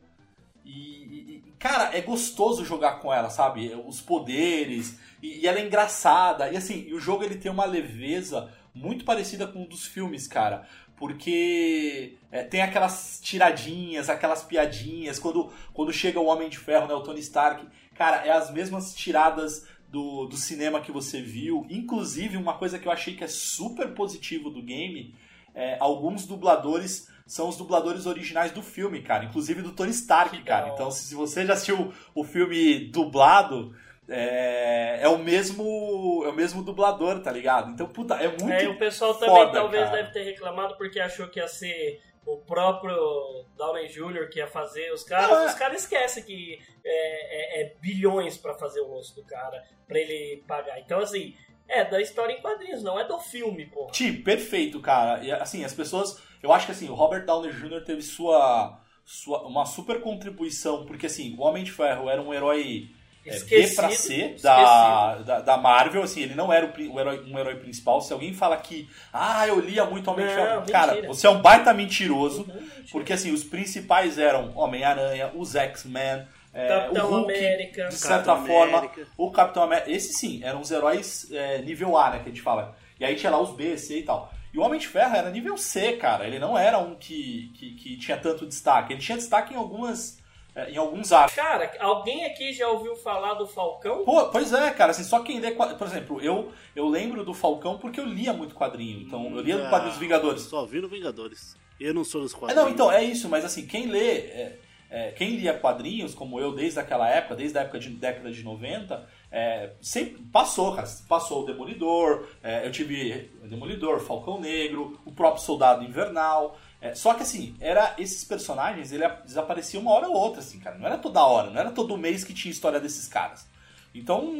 E, 0.65 0.71
e, 0.71 1.53
cara, 1.57 1.95
é 1.97 2.01
gostoso 2.01 2.65
jogar 2.65 2.99
com 2.99 3.13
ela, 3.13 3.29
sabe? 3.29 3.73
Os 3.85 4.01
poderes, 4.01 4.99
e, 5.21 5.39
e 5.39 5.47
ela 5.47 5.59
é 5.59 5.65
engraçada. 5.65 6.49
E 6.51 6.57
assim, 6.57 6.91
o 6.93 6.99
jogo 6.99 7.23
ele 7.23 7.37
tem 7.37 7.51
uma 7.51 7.65
leveza 7.65 8.51
muito 8.73 9.05
parecida 9.05 9.47
com 9.47 9.63
um 9.63 9.67
dos 9.67 9.85
filmes, 9.85 10.27
cara. 10.27 10.67
Porque 10.97 12.17
é, 12.31 12.43
tem 12.43 12.61
aquelas 12.61 13.19
tiradinhas, 13.21 14.09
aquelas 14.09 14.43
piadinhas. 14.43 15.19
Quando, 15.19 15.51
quando 15.73 15.93
chega 15.93 16.19
o 16.19 16.25
Homem 16.25 16.49
de 16.49 16.57
Ferro, 16.57 16.87
né, 16.87 16.93
o 16.93 17.03
Tony 17.03 17.19
Stark, 17.19 17.65
cara, 17.95 18.25
é 18.25 18.31
as 18.31 18.51
mesmas 18.51 18.93
tiradas 18.93 19.65
do, 19.87 20.25
do 20.25 20.35
cinema 20.35 20.81
que 20.81 20.91
você 20.91 21.21
viu. 21.21 21.65
Inclusive, 21.69 22.37
uma 22.37 22.57
coisa 22.57 22.77
que 22.77 22.87
eu 22.87 22.91
achei 22.91 23.15
que 23.15 23.23
é 23.23 23.27
super 23.27 23.93
positivo 23.93 24.49
do 24.49 24.61
game, 24.61 25.15
é, 25.55 25.77
alguns 25.79 26.25
dubladores 26.25 27.07
são 27.25 27.49
os 27.49 27.57
dubladores 27.57 28.05
originais 28.05 28.51
do 28.51 28.61
filme, 28.61 29.01
cara. 29.01 29.25
Inclusive 29.25 29.61
do 29.61 29.71
Tony 29.71 29.91
Stark, 29.91 30.41
cara. 30.43 30.69
Então, 30.69 30.89
se 30.91 31.13
você 31.13 31.45
já 31.45 31.53
assistiu 31.53 31.93
o 32.15 32.23
filme 32.23 32.85
dublado, 32.89 33.75
é, 34.07 34.99
é 35.01 35.07
o 35.09 35.17
mesmo 35.17 36.23
é 36.25 36.29
o 36.29 36.33
mesmo 36.33 36.63
dublador, 36.63 37.19
tá 37.19 37.31
ligado? 37.31 37.71
Então, 37.71 37.87
puta, 37.87 38.15
é 38.15 38.29
muito 38.29 38.51
É, 38.51 38.69
o 38.69 38.77
pessoal 38.77 39.13
também 39.15 39.35
foda, 39.35 39.51
talvez 39.51 39.83
cara. 39.85 39.97
deve 39.97 40.13
ter 40.13 40.23
reclamado 40.23 40.77
porque 40.77 40.99
achou 40.99 41.27
que 41.27 41.39
ia 41.39 41.47
ser 41.47 42.01
o 42.27 42.37
próprio 42.37 43.45
Downey 43.57 43.87
Jr. 43.87 44.29
que 44.29 44.39
ia 44.39 44.47
fazer 44.47 44.91
os 44.93 45.03
caras. 45.03 45.29
Não, 45.29 45.39
é. 45.43 45.45
Os 45.47 45.53
caras 45.53 45.81
esquecem 45.83 46.23
que 46.23 46.59
é, 46.83 47.61
é- 47.61 47.61
é 47.61 47.75
bilhões 47.79 48.37
pra 48.37 48.53
fazer 48.53 48.81
o 48.81 48.87
rosto 48.87 49.21
do 49.21 49.25
cara, 49.27 49.63
pra 49.87 49.97
ele 49.97 50.43
pagar. 50.47 50.79
Então, 50.79 50.99
assim, 50.99 51.33
é 51.67 51.83
da 51.85 52.01
história 52.01 52.33
em 52.33 52.41
quadrinhos, 52.41 52.83
não 52.83 52.99
é 52.99 53.05
do 53.07 53.17
filme, 53.19 53.65
porra. 53.67 53.91
Ti, 53.91 54.11
perfeito, 54.11 54.79
cara. 54.81 55.23
E 55.23 55.31
assim, 55.31 55.63
as 55.63 55.73
pessoas. 55.73 56.21
Eu 56.43 56.51
acho 56.51 56.65
que 56.67 56.71
assim, 56.71 56.89
o 56.89 56.93
Robert 56.93 57.25
Downey 57.25 57.51
Jr. 57.51 57.83
teve 57.83 58.01
sua, 58.01 58.79
sua 59.03 59.47
uma 59.47 59.65
super 59.65 60.01
contribuição, 60.01 60.85
porque 60.85 61.07
assim, 61.07 61.35
o 61.37 61.41
Homem 61.41 61.63
de 61.63 61.71
Ferro 61.71 62.09
era 62.09 62.21
um 62.21 62.33
herói 62.33 62.89
é, 63.27 63.39
B 63.39 63.67
pra 63.75 63.89
C 63.91 64.35
da, 64.41 65.15
da, 65.17 65.39
da 65.41 65.57
Marvel, 65.57 66.03
assim, 66.03 66.21
ele 66.21 66.35
não 66.35 66.51
era 66.51 66.65
o, 66.65 66.93
o 66.93 66.99
herói, 66.99 67.23
um 67.29 67.37
herói 67.37 67.55
principal. 67.55 68.01
Se 68.01 68.13
alguém 68.13 68.33
fala 68.33 68.57
que, 68.57 68.89
ah, 69.13 69.47
eu 69.47 69.59
lia 69.59 69.85
muito 69.85 70.09
Homem 70.09 70.25
de 70.25 70.33
Não, 70.33 70.41
Ferro, 70.43 70.65
cara, 70.71 70.91
mentira. 70.93 71.07
você 71.13 71.27
é 71.27 71.29
um 71.29 71.41
baita 71.41 71.73
mentiroso, 71.73 72.41
Uhum, 72.41 72.47
mentira. 72.53 72.85
porque 72.91 73.13
assim, 73.13 73.31
os 73.31 73.43
principais 73.43 74.17
eram 74.17 74.51
Homem-Aranha, 74.55 75.31
os 75.35 75.55
X-Men, 75.55 76.27
é, 76.53 76.67
Capitão 76.67 77.05
o 77.05 77.09
Hulk, 77.19 77.31
América. 77.33 77.87
de 77.89 77.95
certa 77.95 78.23
Capitão 78.33 78.45
forma, 78.47 78.77
América. 78.79 79.07
o 79.17 79.31
Capitão 79.31 79.63
América. 79.63 79.91
Esses 79.91 80.17
sim, 80.17 80.41
eram 80.43 80.61
os 80.61 80.71
heróis 80.71 81.27
é, 81.31 81.61
nível 81.61 81.95
A, 81.97 82.11
né, 82.11 82.17
que 82.19 82.25
a 82.25 82.29
gente 82.29 82.41
fala. 82.41 82.75
E 82.99 83.05
aí 83.05 83.15
tinha 83.15 83.31
lá 83.31 83.39
os 83.39 83.51
B, 83.55 83.77
C 83.77 83.99
e 83.99 84.03
tal. 84.03 84.33
E 84.53 84.57
o 84.57 84.61
Homem 84.63 84.79
de 84.79 84.87
Ferro 84.87 85.15
era 85.15 85.29
nível 85.29 85.55
C, 85.55 85.93
cara. 85.97 86.25
Ele 86.25 86.39
não 86.39 86.57
era 86.57 86.79
um 86.79 86.95
que, 86.95 87.51
que, 87.53 87.75
que 87.75 87.97
tinha 87.97 88.17
tanto 88.17 88.45
destaque. 88.47 88.93
Ele 88.93 89.01
tinha 89.01 89.17
destaque 89.17 89.53
em 89.53 89.57
algumas. 89.57 90.17
É, 90.57 90.71
em 90.71 90.77
alguns 90.77 91.11
arcos. 91.11 91.35
Cara, 91.35 91.71
alguém 91.79 92.25
aqui 92.25 92.51
já 92.51 92.67
ouviu 92.67 92.95
falar 92.95 93.35
do 93.35 93.45
Falcão? 93.47 94.03
Pô, 94.03 94.25
pois 94.27 94.51
é, 94.51 94.71
cara, 94.71 94.91
assim, 94.91 95.03
só 95.03 95.19
quem 95.19 95.39
lê. 95.39 95.51
Por 95.51 95.85
exemplo, 95.87 96.19
eu, 96.21 96.51
eu 96.75 96.87
lembro 96.89 97.23
do 97.23 97.33
Falcão 97.33 97.77
porque 97.77 97.99
eu 97.99 98.05
lia 98.05 98.33
muito 98.33 98.55
quadrinho. 98.55 99.01
Então, 99.01 99.29
eu 99.35 99.41
lia 99.41 99.55
Ah, 99.55 99.63
do 99.63 99.69
quadrinho 99.69 99.91
dos 99.91 99.99
Vingadores. 99.99 100.41
Só 100.43 100.65
vi 100.65 100.81
no 100.81 100.87
Vingadores. 100.87 101.55
Eu 101.79 101.93
não 101.93 102.03
sou 102.03 102.21
dos 102.21 102.33
É, 102.33 102.37
quadrinhos. 102.37 102.63
não, 102.65 102.71
então, 102.71 102.91
é 102.91 103.03
isso, 103.03 103.29
mas 103.29 103.45
assim, 103.45 103.67
quem 103.67 103.85
lê. 103.85 104.17
é, 104.17 104.59
é, 104.89 105.11
quem 105.11 105.35
lia 105.35 105.53
quadrinhos, 105.53 106.15
como 106.15 106.39
eu, 106.39 106.55
desde 106.55 106.79
aquela 106.79 107.07
época, 107.09 107.35
desde 107.35 107.57
a 107.57 107.61
época 107.61 107.77
de 107.77 107.89
década 107.89 108.31
de 108.31 108.41
90, 108.41 109.05
é, 109.29 109.73
sempre 109.81 110.23
passou, 110.31 110.73
cara. 110.73 110.87
Passou 111.09 111.43
o 111.43 111.45
Demolidor, 111.45 112.25
é, 112.41 112.65
eu 112.65 112.71
tive 112.71 113.29
o 113.43 113.47
Demolidor, 113.47 113.99
Falcão 113.99 114.39
Negro, 114.39 114.97
o 115.05 115.11
próprio 115.11 115.43
Soldado 115.43 115.83
Invernal. 115.83 116.57
É, 116.81 116.93
só 116.95 117.13
que 117.13 117.23
assim, 117.23 117.55
era 117.59 117.95
esses 117.97 118.23
personagens, 118.23 118.91
ele, 118.91 119.03
eles 119.03 119.35
apareciam 119.37 119.81
uma 119.81 119.91
hora 119.91 120.07
ou 120.07 120.15
outra, 120.15 120.41
assim, 120.41 120.59
cara. 120.59 120.77
Não 120.77 120.85
era 120.85 120.97
toda 120.97 121.25
hora, 121.25 121.49
não 121.49 121.59
era 121.59 121.71
todo 121.71 121.97
mês 121.97 122.23
que 122.23 122.33
tinha 122.33 122.51
história 122.51 122.79
desses 122.79 123.07
caras. 123.07 123.47
Então, 123.95 124.31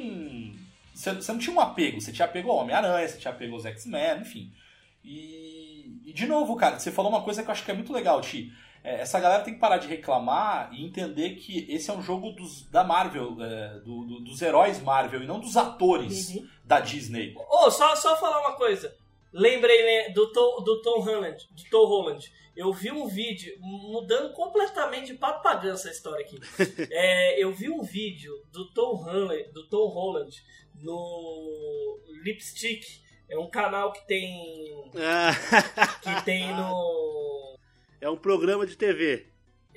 você 0.94 1.32
não 1.32 1.40
tinha 1.40 1.56
um 1.56 1.60
apego, 1.60 2.00
você 2.02 2.12
tinha 2.12 2.26
apego 2.26 2.52
ao 2.52 2.58
Homem-Aranha, 2.58 3.08
você 3.08 3.18
tinha 3.18 3.32
apego 3.34 3.56
aos 3.56 3.66
X-Men, 3.66 4.22
enfim. 4.22 4.52
E, 5.04 6.02
e, 6.06 6.14
de 6.14 6.26
novo, 6.28 6.56
cara, 6.56 6.80
você 6.80 6.92
falou 6.92 7.12
uma 7.12 7.22
coisa 7.22 7.42
que 7.42 7.48
eu 7.50 7.52
acho 7.52 7.64
que 7.64 7.72
é 7.72 7.74
muito 7.74 7.94
legal, 7.94 8.22
Ti. 8.22 8.52
É, 8.84 9.02
essa 9.02 9.20
galera 9.20 9.44
tem 9.44 9.54
que 9.54 9.60
parar 9.60 9.78
de 9.78 9.88
reclamar 9.88 10.70
e 10.74 10.86
entender 10.86 11.32
que 11.36 11.66
esse 11.70 11.90
é 11.90 11.94
um 11.94 12.02
jogo 12.02 12.32
dos, 12.32 12.64
da 12.70 12.84
Marvel, 12.84 13.36
é, 13.42 13.80
do- 13.80 14.06
do- 14.06 14.20
dos 14.22 14.42
heróis 14.42 14.80
Marvel 14.82 15.24
e 15.24 15.28
não 15.28 15.40
dos 15.40 15.58
atores 15.58 16.30
Uhum. 16.30 16.48
da 16.64 16.80
Disney. 16.80 17.34
Ô, 17.36 17.70
só, 17.72 17.96
só 17.96 18.16
falar 18.18 18.40
uma 18.42 18.54
coisa. 18.56 18.94
Lembrei 19.38 19.84
né, 19.84 20.10
do 20.10 20.32
Tom, 20.32 20.64
do 20.64 20.82
Tom 20.82 21.00
Holland, 21.00 21.48
do 21.52 21.64
Tom 21.70 21.86
Holland. 21.86 22.34
Eu 22.56 22.74
vi 22.74 22.92
um 22.92 23.08
vídeo, 23.08 23.56
mudando 23.60 24.34
completamente 24.34 25.14
de 25.14 25.20
papagã 25.20 25.74
essa 25.74 25.92
história 25.92 26.26
aqui. 26.26 26.40
É, 26.90 27.40
eu 27.42 27.54
vi 27.54 27.70
um 27.70 27.84
vídeo 27.84 28.34
do 28.52 28.74
Tom 28.74 28.96
Holland, 28.96 29.52
do 29.54 29.68
Tom 29.68 29.88
Holland 29.90 30.36
no 30.82 32.00
Lipstick. 32.24 32.84
É 33.30 33.38
um 33.38 33.48
canal 33.48 33.92
que 33.92 34.08
tem 34.08 34.92
Ah, 34.96 35.36
que 36.02 36.26
tem 36.26 36.48
no 36.56 37.56
é 38.02 38.10
um 38.10 38.18
programa 38.18 38.66
de 38.66 38.76
TV. 38.76 39.28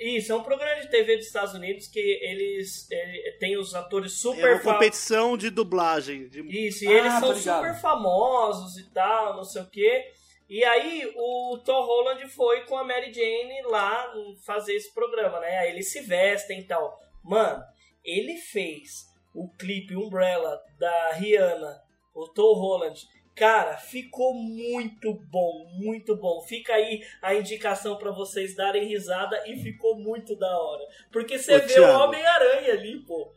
Isso, 0.00 0.32
é 0.32 0.34
um 0.34 0.42
programa 0.42 0.80
de 0.80 0.88
TV 0.90 1.16
dos 1.16 1.26
Estados 1.26 1.54
Unidos 1.54 1.86
que 1.86 2.00
eles 2.00 2.90
ele, 2.90 3.32
tem 3.38 3.56
os 3.58 3.74
atores 3.74 4.12
É 4.12 4.16
super 4.16 4.52
uma 4.54 4.60
fa- 4.60 4.72
competição 4.74 5.36
de 5.36 5.50
dublagem. 5.50 6.28
De... 6.28 6.40
Isso, 6.66 6.84
e 6.84 6.88
Ah, 6.88 6.92
eles 6.92 7.14
tô 7.14 7.20
são 7.20 7.32
ligado. 7.32 7.56
super 7.66 7.80
famosos 7.80 8.78
e 8.78 8.90
tal, 8.92 9.36
não 9.36 9.44
sei 9.44 9.62
o 9.62 9.70
quê. 9.70 10.04
E 10.48 10.64
aí 10.64 11.12
o 11.14 11.58
Tom 11.64 11.80
Holland 11.84 12.26
foi 12.30 12.62
com 12.64 12.76
a 12.76 12.82
Mary 12.84 13.12
Jane 13.12 13.62
lá 13.66 14.12
fazer 14.44 14.74
esse 14.74 14.92
programa, 14.92 15.38
né? 15.38 15.58
Aí 15.58 15.70
eles 15.70 15.92
se 15.92 16.00
vestem 16.00 16.60
e 16.60 16.64
tal. 16.66 16.98
Mano, 17.22 17.62
ele 18.04 18.36
fez 18.36 19.04
o 19.34 19.48
clipe 19.56 19.94
Umbrella 19.94 20.60
da 20.78 21.12
Rihanna, 21.12 21.80
o 22.14 22.26
Tom 22.28 22.54
Holland. 22.54 23.00
Cara, 23.34 23.78
ficou 23.78 24.34
muito 24.34 25.14
bom, 25.14 25.66
muito 25.72 26.14
bom. 26.16 26.42
Fica 26.42 26.74
aí 26.74 27.02
a 27.22 27.34
indicação 27.34 27.96
pra 27.96 28.10
vocês 28.10 28.54
darem 28.54 28.86
risada 28.86 29.42
e 29.46 29.56
ficou 29.62 29.96
muito 29.98 30.36
da 30.36 30.58
hora. 30.58 30.84
Porque 31.10 31.38
você 31.38 31.56
Ô, 31.56 31.60
vê 31.60 31.66
Thiago. 31.66 31.98
o 31.98 32.04
Homem-Aranha 32.06 32.72
ali, 32.74 32.98
pô. 33.00 33.32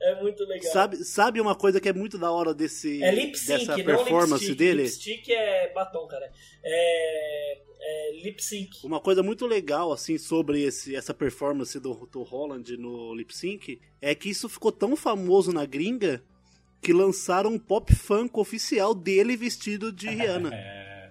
É 0.00 0.20
muito 0.22 0.44
legal. 0.44 0.72
Sabe, 0.72 0.96
sabe 0.98 1.40
uma 1.40 1.56
coisa 1.56 1.80
que 1.80 1.88
é 1.88 1.92
muito 1.92 2.16
da 2.18 2.30
hora 2.30 2.54
desse, 2.54 3.02
É 3.02 3.10
lip 3.10 3.36
sync, 3.36 3.58
dessa 3.66 3.76
não 3.76 3.84
performance 3.84 4.44
lipstick. 4.44 4.56
dele? 4.56 4.82
Lipstick 4.84 5.28
é 5.30 5.72
batom, 5.72 6.06
cara. 6.06 6.30
É, 6.62 7.58
é 7.80 8.12
lip 8.22 8.40
sync. 8.44 8.84
Uma 8.86 9.00
coisa 9.00 9.22
muito 9.24 9.44
legal, 9.46 9.90
assim, 9.92 10.16
sobre 10.16 10.62
esse, 10.62 10.94
essa 10.94 11.12
performance 11.12 11.80
do 11.80 11.94
Tom 12.06 12.22
Holland 12.22 12.76
no 12.76 13.12
lip 13.14 13.34
sync 13.34 13.80
é 14.00 14.14
que 14.14 14.28
isso 14.30 14.48
ficou 14.48 14.70
tão 14.70 14.94
famoso 14.94 15.52
na 15.52 15.66
gringa 15.66 16.22
que 16.80 16.92
lançaram 16.92 17.50
um 17.50 17.58
pop 17.58 17.94
funk 17.94 18.38
oficial 18.38 18.94
dele 18.94 19.36
vestido 19.36 19.92
de 19.92 20.08
Rihanna. 20.10 20.54
É. 20.54 21.10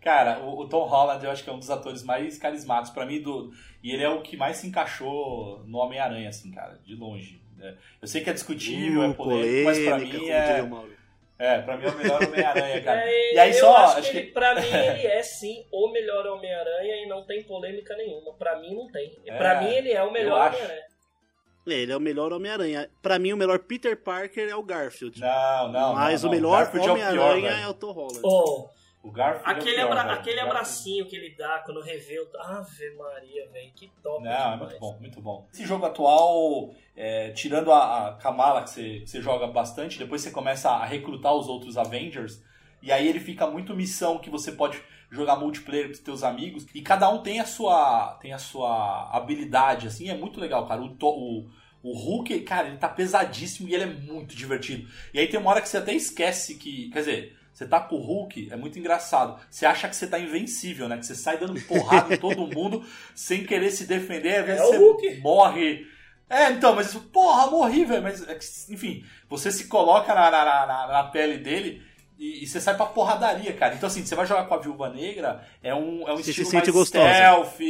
Cara, 0.00 0.40
o, 0.40 0.60
o 0.60 0.68
Tom 0.68 0.86
Holland 0.86 1.24
eu 1.24 1.30
acho 1.30 1.42
que 1.42 1.50
é 1.50 1.52
um 1.52 1.58
dos 1.58 1.70
atores 1.70 2.02
mais 2.02 2.38
carismáticos 2.38 2.90
pra 2.94 3.04
mim 3.04 3.20
do 3.20 3.52
e 3.82 3.92
ele 3.92 4.02
é 4.02 4.08
o 4.08 4.22
que 4.22 4.36
mais 4.36 4.56
se 4.58 4.66
encaixou 4.66 5.62
no 5.66 5.78
Homem-Aranha, 5.78 6.28
assim, 6.28 6.50
cara, 6.50 6.78
de 6.84 6.94
longe. 6.94 7.40
né? 7.56 7.76
Eu 8.00 8.08
sei 8.08 8.22
que 8.22 8.30
é 8.30 8.32
discutível, 8.32 9.02
é 9.02 9.08
Uh, 9.08 9.14
polêmico, 9.14 9.64
mas 9.64 9.78
pra 9.78 9.98
mim 9.98 10.28
é, 10.28 10.68
é, 11.38 11.58
pra 11.62 11.76
mim 11.76 11.84
é 11.84 11.88
o 11.88 11.96
melhor 11.96 12.22
Homem-Aranha, 12.24 12.80
cara. 12.82 13.00
É, 13.04 13.34
e 13.34 13.38
aí 13.38 13.50
eu 13.50 13.58
só, 13.58 13.76
acho, 13.76 13.98
acho 13.98 14.10
que, 14.10 14.12
que 14.12 14.18
ele, 14.24 14.32
pra 14.32 14.54
mim 14.54 14.66
ele 14.66 15.06
é 15.06 15.22
sim 15.22 15.64
o 15.70 15.92
melhor 15.92 16.26
Homem-Aranha 16.26 17.04
e 17.04 17.06
não 17.06 17.24
tem 17.24 17.42
polêmica 17.44 17.96
nenhuma. 17.96 18.32
Pra 18.34 18.58
mim 18.60 18.74
não 18.74 18.90
tem. 18.90 19.12
É, 19.26 19.36
pra 19.36 19.60
mim 19.62 19.68
ele 19.68 19.92
é 19.92 20.02
o 20.02 20.12
melhor. 20.12 20.48
Homem-Aranha. 20.48 20.82
É, 21.72 21.78
Ele 21.80 21.92
é 21.92 21.96
o 21.96 22.00
melhor 22.00 22.32
Homem-Aranha. 22.32 22.88
Pra 23.02 23.18
mim, 23.18 23.32
o 23.32 23.36
melhor 23.36 23.58
Peter 23.60 23.96
Parker 24.02 24.48
é 24.48 24.54
o 24.56 24.62
Garfield. 24.62 25.20
Não, 25.20 25.68
não, 25.72 25.94
Mas 25.94 26.22
não, 26.22 26.28
o 26.30 26.32
não. 26.32 26.40
melhor 26.40 26.62
é 26.62 26.68
o 26.68 26.70
pior, 26.72 26.90
Homem-Aranha 26.90 27.50
velho. 27.50 27.62
é 27.64 27.68
o 27.68 27.74
Tom 27.74 27.92
Holland. 27.92 28.20
Ô, 28.22 28.68
O 29.02 29.12
Garfield 29.12 29.50
Aquele, 29.60 29.76
é 29.76 29.84
o 29.84 29.88
pior, 29.88 29.92
abra- 29.98 30.08
velho. 30.08 30.20
aquele 30.20 30.40
abracinho 30.40 31.06
que 31.06 31.14
ele 31.16 31.34
dá 31.36 31.60
quando 31.64 31.80
revê 31.80 32.18
o. 32.20 32.28
Ave 32.40 32.90
Maria, 32.96 33.48
velho, 33.50 33.72
que 33.74 33.90
top. 34.02 34.24
Não, 34.24 34.52
é 34.52 34.56
muito 34.56 34.78
bom, 34.80 34.96
muito 35.00 35.20
bom. 35.20 35.46
Esse 35.52 35.64
jogo 35.64 35.86
atual, 35.86 36.70
é, 36.96 37.30
tirando 37.30 37.70
a, 37.72 38.08
a 38.08 38.12
Kamala, 38.14 38.62
que 38.64 38.70
você, 38.70 39.00
que 39.00 39.06
você 39.06 39.22
joga 39.22 39.46
bastante, 39.46 39.98
depois 39.98 40.20
você 40.22 40.30
começa 40.32 40.68
a 40.70 40.84
recrutar 40.84 41.32
os 41.34 41.46
outros 41.48 41.78
Avengers, 41.78 42.42
e 42.82 42.90
aí 42.92 43.06
ele 43.08 43.20
fica 43.20 43.46
muito 43.46 43.74
missão 43.74 44.18
que 44.18 44.28
você 44.30 44.50
pode 44.52 44.82
jogar 45.10 45.36
multiplayer 45.36 45.86
com 45.86 45.92
os 45.92 45.98
teus 45.98 46.22
amigos, 46.22 46.66
e 46.74 46.82
cada 46.82 47.08
um 47.08 47.22
tem 47.22 47.40
a 47.40 47.44
sua, 47.46 48.18
tem 48.20 48.32
a 48.32 48.38
sua 48.38 49.08
habilidade, 49.12 49.86
assim, 49.86 50.08
é 50.08 50.14
muito 50.16 50.40
legal, 50.40 50.66
cara. 50.66 50.82
O, 50.82 50.96
o, 51.00 51.46
o 51.82 51.92
Hulk, 51.92 52.40
cara, 52.40 52.68
ele 52.68 52.76
tá 52.78 52.88
pesadíssimo 52.88 53.68
e 53.68 53.74
ele 53.74 53.84
é 53.84 53.86
muito 53.86 54.34
divertido. 54.36 54.88
E 55.14 55.18
aí 55.18 55.26
tem 55.26 55.40
uma 55.40 55.50
hora 55.50 55.60
que 55.62 55.68
você 55.68 55.78
até 55.78 55.94
esquece 55.94 56.56
que, 56.56 56.90
quer 56.90 56.98
dizer... 57.00 57.34
Você 57.50 57.66
tá 57.66 57.80
com 57.80 57.96
o 57.96 58.00
Hulk, 58.00 58.50
é 58.52 58.56
muito 58.56 58.78
engraçado. 58.78 59.36
Você 59.50 59.66
acha 59.66 59.88
que 59.88 59.96
você 59.96 60.06
tá 60.06 60.16
invencível, 60.16 60.88
né? 60.88 60.96
Que 60.96 61.04
você 61.04 61.16
sai 61.16 61.38
dando 61.38 61.60
porrada 61.62 62.14
em 62.14 62.16
todo 62.20 62.46
mundo 62.46 62.84
sem 63.16 63.44
querer 63.44 63.72
se 63.72 63.84
defender. 63.84 64.36
Às 64.42 64.46
vezes 64.46 64.62
É 64.62 64.64
você 64.64 64.76
Hulk. 64.76 65.20
morre. 65.22 65.84
É, 66.30 66.52
então, 66.52 66.76
mas 66.76 66.94
porra, 66.94 67.50
morri, 67.50 67.84
velho. 67.84 68.00
Mas, 68.00 68.22
é 68.28 68.38
enfim, 68.72 69.04
você 69.28 69.50
se 69.50 69.66
coloca 69.66 70.14
na, 70.14 70.30
na, 70.30 70.44
na, 70.44 70.86
na 70.86 71.04
pele 71.04 71.38
dele 71.38 71.82
e, 72.18 72.42
e 72.42 72.46
você 72.46 72.60
sai 72.60 72.76
pra 72.76 72.86
porradaria, 72.86 73.52
cara. 73.52 73.74
Então, 73.74 73.86
assim, 73.86 74.04
você 74.04 74.14
vai 74.14 74.26
jogar 74.26 74.46
com 74.46 74.54
a 74.54 74.58
Viúva 74.58 74.90
Negra, 74.90 75.46
é 75.62 75.74
um, 75.74 76.06
é 76.08 76.12
um 76.12 76.16
Você 76.16 76.24
se 76.24 76.30
estilo 76.30 76.50
sente 76.50 76.64
mais 76.64 76.74
gostosa. 76.74 77.14
stealth. 77.14 77.60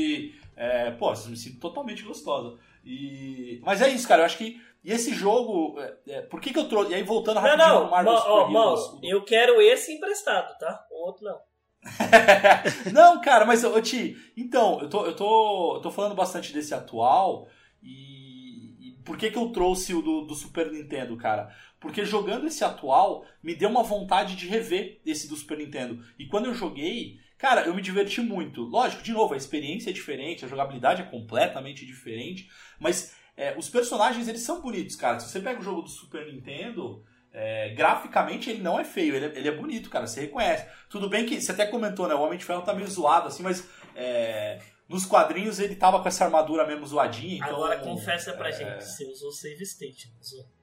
É, 0.56 0.90
pô, 0.92 1.12
eu 1.12 1.28
me 1.28 1.36
sinto 1.36 1.60
totalmente 1.60 2.02
gostosa. 2.02 2.58
E, 2.84 3.60
mas 3.62 3.82
é 3.82 3.88
isso, 3.88 4.08
cara. 4.08 4.22
Eu 4.22 4.26
acho 4.26 4.38
que. 4.38 4.60
E 4.82 4.90
esse 4.90 5.12
jogo. 5.14 5.78
é, 5.80 5.94
é, 6.08 6.20
por 6.22 6.40
que, 6.40 6.52
que 6.52 6.58
eu 6.58 6.68
trouxe. 6.68 6.92
E 6.92 6.94
aí, 6.94 7.02
voltando 7.02 7.36
Não, 7.36 7.42
rapidinho 7.42 7.68
não, 7.68 7.80
pro 7.82 7.90
Marvel 7.90 8.16
Super 8.16 8.50
Mauro, 8.50 8.80
Heroes. 8.80 9.00
eu 9.02 9.24
quero 9.24 9.60
esse 9.60 9.92
emprestado, 9.92 10.58
tá? 10.58 10.84
O 10.90 11.06
outro 11.06 11.24
não. 11.24 11.38
não, 12.92 13.20
cara, 13.20 13.44
mas, 13.44 13.62
ô 13.62 13.80
Ti, 13.80 14.16
então, 14.36 14.80
eu 14.80 14.88
tô, 14.88 15.06
eu, 15.06 15.14
tô, 15.14 15.76
eu 15.76 15.80
tô 15.80 15.90
falando 15.90 16.14
bastante 16.14 16.52
desse 16.52 16.74
atual 16.74 17.46
e, 17.82 18.88
e 18.88 18.92
por 19.04 19.16
que 19.16 19.30
que 19.30 19.38
eu 19.38 19.50
trouxe 19.52 19.94
o 19.94 20.02
do, 20.02 20.22
do 20.22 20.34
Super 20.34 20.72
Nintendo, 20.72 21.16
cara? 21.16 21.54
Porque 21.80 22.04
jogando 22.04 22.46
esse 22.46 22.64
atual, 22.64 23.24
me 23.42 23.54
deu 23.54 23.68
uma 23.68 23.82
vontade 23.82 24.36
de 24.36 24.46
rever 24.46 25.00
esse 25.06 25.28
do 25.28 25.36
Super 25.36 25.58
Nintendo. 25.58 26.04
E 26.18 26.26
quando 26.26 26.46
eu 26.46 26.54
joguei, 26.54 27.18
cara, 27.36 27.62
eu 27.62 27.74
me 27.74 27.82
diverti 27.82 28.20
muito. 28.20 28.62
Lógico, 28.62 29.02
de 29.02 29.12
novo, 29.12 29.34
a 29.34 29.36
experiência 29.36 29.90
é 29.90 29.92
diferente, 29.92 30.44
a 30.44 30.48
jogabilidade 30.48 31.02
é 31.02 31.04
completamente 31.04 31.86
diferente, 31.86 32.50
mas 32.80 33.14
é, 33.36 33.56
os 33.56 33.68
personagens, 33.68 34.26
eles 34.26 34.40
são 34.42 34.60
bonitos, 34.60 34.96
cara. 34.96 35.20
Se 35.20 35.28
você 35.28 35.40
pega 35.40 35.60
o 35.60 35.64
jogo 35.64 35.82
do 35.82 35.88
Super 35.88 36.26
Nintendo... 36.32 37.04
é, 37.32 37.68
graficamente 37.74 38.50
ele 38.50 38.62
não 38.62 38.80
é 38.80 38.84
feio, 38.84 39.14
ele 39.14 39.26
é, 39.26 39.38
ele 39.38 39.48
é 39.48 39.52
bonito, 39.52 39.90
cara, 39.90 40.06
você 40.06 40.22
reconhece. 40.22 40.66
Tudo 40.88 41.08
bem 41.08 41.26
que 41.26 41.40
você 41.40 41.52
até 41.52 41.66
comentou, 41.66 42.08
né? 42.08 42.14
O 42.14 42.22
Homem 42.22 42.38
de 42.38 42.44
Ferro 42.44 42.62
tá 42.62 42.74
meio 42.74 42.88
zoado, 42.88 43.28
assim, 43.28 43.42
mas 43.42 43.68
é, 43.94 44.58
nos 44.88 45.04
quadrinhos 45.04 45.60
ele 45.60 45.76
tava 45.76 46.00
com 46.00 46.08
essa 46.08 46.24
armadura 46.24 46.66
mesmo 46.66 46.86
zoadinha. 46.86 47.36
Então, 47.36 47.50
Agora 47.50 47.78
confessa 47.78 48.32
pra 48.32 48.48
é, 48.48 48.52
gente, 48.52 48.82
você 48.82 49.04
usou 49.04 49.30
save 49.30 49.62
state, 49.62 50.10
não 50.10 50.20
usou? 50.20 50.57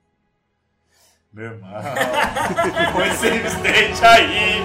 Meu 1.36 1.48
irmão, 1.48 1.70
foi 2.96 3.10
save 3.12 3.46
state 3.50 4.06
aí! 4.06 4.64